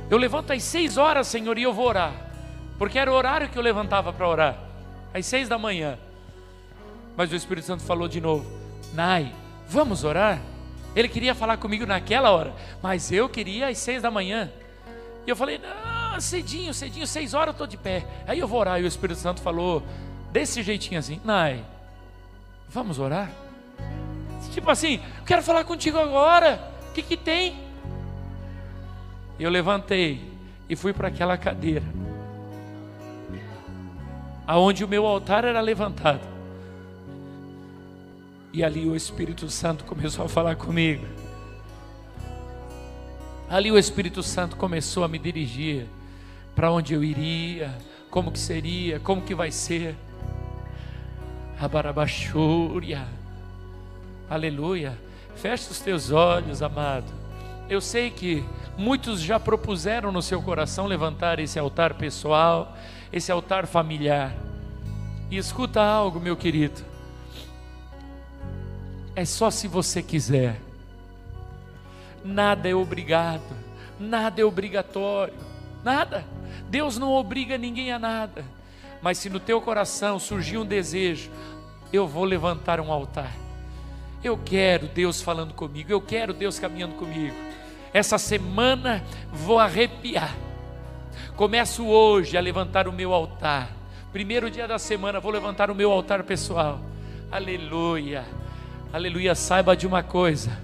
Eu 0.10 0.18
levanto 0.18 0.54
às 0.54 0.64
seis 0.64 0.98
horas, 0.98 1.28
Senhor, 1.28 1.58
e 1.58 1.64
eu 1.64 1.74
vou 1.74 1.88
orar 1.88 2.27
porque 2.78 3.00
era 3.00 3.12
o 3.12 3.16
horário 3.16 3.50
que 3.50 3.58
eu 3.58 3.62
levantava 3.62 4.14
para 4.14 4.28
orar. 4.28 4.58
às 5.14 5.26
seis 5.26 5.50
da 5.50 5.58
manhã. 5.58 5.98
Mas 7.16 7.32
o 7.32 7.36
Espírito 7.36 7.66
Santo 7.66 7.84
falou 7.84 8.08
de 8.08 8.22
novo: 8.22 8.46
Nai, 8.94 9.34
vamos 9.68 10.04
orar? 10.04 10.40
Ele 10.96 11.08
queria 11.08 11.36
falar 11.36 11.58
comigo 11.58 11.86
naquela 11.86 12.32
hora, 12.32 12.54
mas 12.82 13.12
eu 13.12 13.28
queria 13.30 13.68
às 13.68 13.78
seis 13.78 14.02
da 14.02 14.12
manhã. 14.12 14.52
E 15.26 15.30
eu 15.30 15.36
falei: 15.36 15.60
Não, 15.60 16.20
cedinho, 16.22 16.74
cedinho, 16.74 17.08
seis 17.08 17.34
horas 17.34 17.48
eu 17.48 17.52
estou 17.52 17.68
de 17.68 17.78
pé. 17.78 18.06
Aí 18.28 18.40
eu 18.40 18.48
vou 18.48 18.60
orar. 18.60 18.80
E 18.80 18.84
o 18.84 18.88
Espírito 18.88 19.20
Santo 19.20 19.42
falou 19.42 19.84
desse 20.32 20.62
jeitinho 20.62 21.00
assim: 21.00 21.20
Nai, 21.24 21.64
vamos 22.70 23.00
orar? 23.00 23.32
Tipo 24.54 24.72
assim, 24.72 25.00
quero 25.26 25.44
falar 25.44 25.64
contigo 25.66 26.00
agora. 26.00 26.72
O 26.90 26.94
que, 26.94 27.02
que 27.02 27.18
tem? 27.18 27.60
Eu 29.40 29.52
levantei 29.52 30.32
e 30.68 30.76
fui 30.76 30.94
para 30.94 31.10
aquela 31.10 31.38
cadeira, 31.38 31.86
aonde 34.48 34.86
o 34.86 34.88
meu 34.88 35.06
altar 35.06 35.44
era 35.44 35.60
levantado. 35.60 36.26
E 38.54 38.64
ali 38.64 38.88
o 38.88 38.96
Espírito 38.96 39.50
Santo 39.50 39.84
começou 39.84 40.24
a 40.24 40.30
falar 40.30 40.56
comigo. 40.56 41.06
Ali 43.50 43.72
o 43.72 43.78
Espírito 43.78 44.24
Santo 44.24 44.56
começou 44.56 45.04
a 45.04 45.08
me 45.08 45.20
dirigir 45.20 45.86
para 46.56 46.72
onde 46.72 46.94
eu 46.94 47.04
iria, 47.04 47.78
como 48.10 48.32
que 48.32 48.40
seria, 48.40 49.00
como 49.00 49.22
que 49.22 49.36
vai 49.36 49.52
ser. 49.52 49.96
Abarabachúria. 51.60 53.06
Aleluia. 54.30 54.98
Feche 55.36 55.70
os 55.70 55.80
teus 55.80 56.12
olhos, 56.12 56.62
amado. 56.62 57.12
Eu 57.70 57.82
sei 57.82 58.10
que 58.10 58.44
muitos 58.78 59.22
já 59.22 59.40
propuseram 59.40 60.12
no 60.12 60.22
seu 60.22 60.42
coração 60.42 60.88
levantar 60.88 61.38
esse 61.40 61.60
altar 61.60 61.94
pessoal, 61.96 62.76
esse 63.12 63.32
altar 63.32 63.68
familiar. 63.68 64.34
E 65.30 65.38
escuta 65.38 65.82
algo, 65.82 66.20
meu 66.20 66.38
querido 66.38 66.98
é 69.18 69.26
só 69.26 69.50
se 69.50 69.68
você 69.68 70.04
quiser. 70.04 70.62
Nada 72.24 72.70
é 72.70 72.76
obrigado, 72.76 73.42
nada 74.00 74.40
é 74.40 74.46
obrigatório, 74.46 75.34
nada. 75.84 76.24
Deus 76.70 77.00
não 77.00 77.12
obriga 77.12 77.58
ninguém 77.58 77.92
a 77.92 77.98
nada. 77.98 78.46
Mas 79.02 79.18
se 79.18 79.28
no 79.28 79.40
teu 79.40 79.60
coração 79.60 80.20
surgir 80.20 80.60
um 80.60 80.66
desejo, 80.66 81.32
eu 81.92 82.08
vou 82.08 82.26
levantar 82.26 82.80
um 82.80 82.92
altar. 82.92 83.32
Eu 84.24 84.38
quero 84.38 84.86
Deus 84.86 85.20
falando 85.20 85.56
comigo, 85.56 85.92
eu 85.92 86.00
quero 86.00 86.32
Deus 86.32 86.60
caminhando 86.60 86.94
comigo. 86.94 87.36
Essa 87.92 88.20
semana 88.20 89.04
vou 89.34 89.58
arrepiar. 89.58 90.36
Começo 91.36 91.86
hoje 91.86 92.38
a 92.38 92.42
levantar 92.42 92.88
o 92.88 92.94
meu 92.94 93.14
altar. 93.14 93.70
Primeiro 94.12 94.50
dia 94.50 94.68
da 94.68 94.80
semana 94.80 95.20
vou 95.20 95.32
levantar 95.32 95.70
o 95.70 95.76
meu 95.76 95.92
altar 95.92 96.24
pessoal. 96.24 96.80
Aleluia. 97.32 98.26
Aleluia, 98.92 99.36
saiba 99.36 99.76
de 99.76 99.86
uma 99.86 100.02
coisa: 100.02 100.58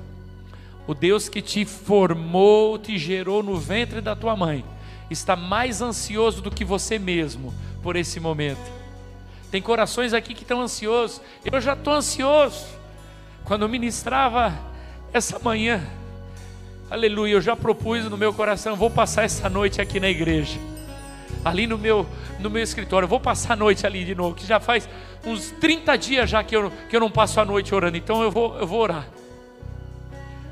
o 0.87 0.93
Deus 0.93 1.27
que 1.29 1.41
te 1.41 1.65
formou, 1.65 2.77
te 2.77 2.97
gerou 2.97 3.43
no 3.43 3.57
ventre 3.57 4.01
da 4.01 4.15
tua 4.15 4.35
mãe, 4.35 4.63
está 5.09 5.35
mais 5.35 5.81
ansioso 5.81 6.41
do 6.41 6.49
que 6.51 6.63
você 6.63 6.97
mesmo 6.97 7.53
por 7.81 7.95
esse 7.95 8.19
momento. 8.19 8.71
Tem 9.51 9.61
corações 9.61 10.13
aqui 10.13 10.33
que 10.33 10.41
estão 10.41 10.61
ansiosos, 10.61 11.21
eu 11.45 11.61
já 11.61 11.73
estou 11.73 11.93
ansioso. 11.93 12.65
Quando 13.45 13.67
ministrava 13.69 14.53
essa 15.13 15.37
manhã, 15.37 15.83
aleluia, 16.93 17.33
eu 17.33 17.41
já 17.41 17.55
propus 17.55 18.05
no 18.05 18.17
meu 18.17 18.31
coração: 18.31 18.75
vou 18.75 18.89
passar 18.89 19.23
essa 19.23 19.49
noite 19.49 19.81
aqui 19.81 19.99
na 19.99 20.09
igreja, 20.09 20.59
ali 21.43 21.65
no 21.65 21.77
meu, 21.77 22.05
no 22.39 22.49
meu 22.49 22.61
escritório, 22.61 23.07
vou 23.07 23.19
passar 23.19 23.53
a 23.53 23.55
noite 23.55 23.85
ali 23.85 24.05
de 24.05 24.13
novo, 24.13 24.35
que 24.35 24.45
já 24.45 24.59
faz 24.59 24.87
uns 25.25 25.51
30 25.59 25.97
dias 25.97 26.29
já 26.29 26.43
que 26.43 26.55
eu, 26.55 26.71
que 26.87 26.95
eu 26.95 26.99
não 26.99 27.09
passo 27.09 27.39
a 27.39 27.45
noite 27.45 27.73
orando, 27.73 27.97
então 27.97 28.21
eu 28.21 28.29
vou, 28.29 28.57
eu 28.59 28.67
vou 28.67 28.79
orar. 28.79 29.07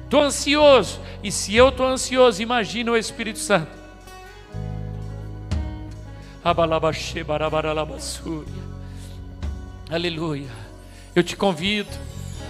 Estou 0.03 0.23
ansioso, 0.23 0.99
e 1.23 1.31
se 1.31 1.55
eu 1.55 1.69
estou 1.69 1.85
ansioso, 1.85 2.41
imagina 2.41 2.91
o 2.91 2.97
Espírito 2.97 3.39
Santo. 3.39 3.79
Aleluia. 9.89 10.49
Eu 11.15 11.21
te 11.21 11.37
convido 11.37 11.89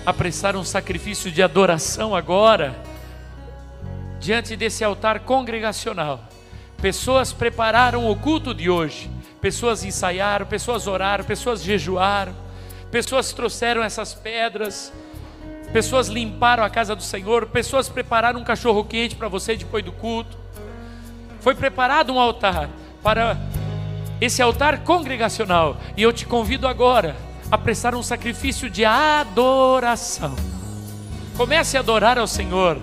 a 0.06 0.14
prestar 0.14 0.56
um 0.56 0.64
sacrifício 0.64 1.30
de 1.30 1.44
adoração 1.44 2.16
agora, 2.16 2.76
diante 4.22 4.56
desse 4.56 4.86
altar 4.86 5.20
congregacional. 5.22 6.24
Pessoas 6.82 7.34
prepararam 7.34 8.10
o 8.10 8.16
culto 8.16 8.54
de 8.54 8.70
hoje 8.70 9.10
pessoas 9.42 9.84
ensaiaram, 9.84 10.46
pessoas 10.46 10.86
oraram, 10.86 11.26
pessoas 11.26 11.64
jejuaram, 11.64 12.34
pessoas 12.92 13.34
trouxeram 13.34 13.84
essas 13.84 14.14
pedras, 14.14 14.94
pessoas 15.74 16.08
limparam 16.08 16.64
a 16.64 16.70
casa 16.70 16.96
do 16.96 17.02
Senhor, 17.02 17.48
pessoas 17.48 17.90
prepararam 17.90 18.40
um 18.40 18.44
cachorro 18.44 18.86
quente 18.86 19.16
para 19.16 19.28
você 19.28 19.56
depois 19.58 19.84
do 19.84 19.92
culto. 19.92 20.38
Foi 21.40 21.56
preparado 21.56 22.14
um 22.14 22.20
altar 22.20 22.70
para 23.02 23.36
esse 24.22 24.42
altar 24.44 24.84
congregacional, 24.84 25.78
e 25.98 26.04
eu 26.04 26.14
te 26.14 26.28
convido 26.28 26.68
agora 26.68 27.16
a 27.50 27.58
prestar 27.58 27.96
um 27.96 28.04
sacrifício 28.04 28.70
de 28.70 28.86
adoração. 28.86 30.36
Comece 31.36 31.76
a 31.76 31.80
adorar 31.80 32.20
ao 32.20 32.28
Senhor. 32.28 32.78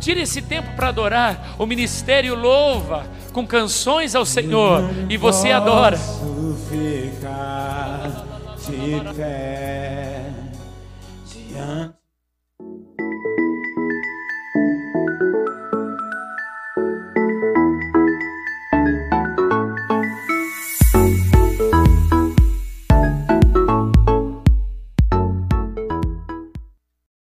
Tire 0.00 0.22
esse 0.22 0.42
tempo 0.42 0.74
para 0.76 0.88
adorar. 0.88 1.54
O 1.58 1.66
ministério 1.66 2.34
louva 2.34 3.06
com 3.32 3.46
canções 3.46 4.14
ao 4.14 4.24
Senhor 4.24 4.82
e 5.08 5.16
você 5.16 5.50
adora. 5.50 5.98
Ficar 6.68 8.24
de 8.66 9.14
pé 9.16 10.22
diante 11.26 11.97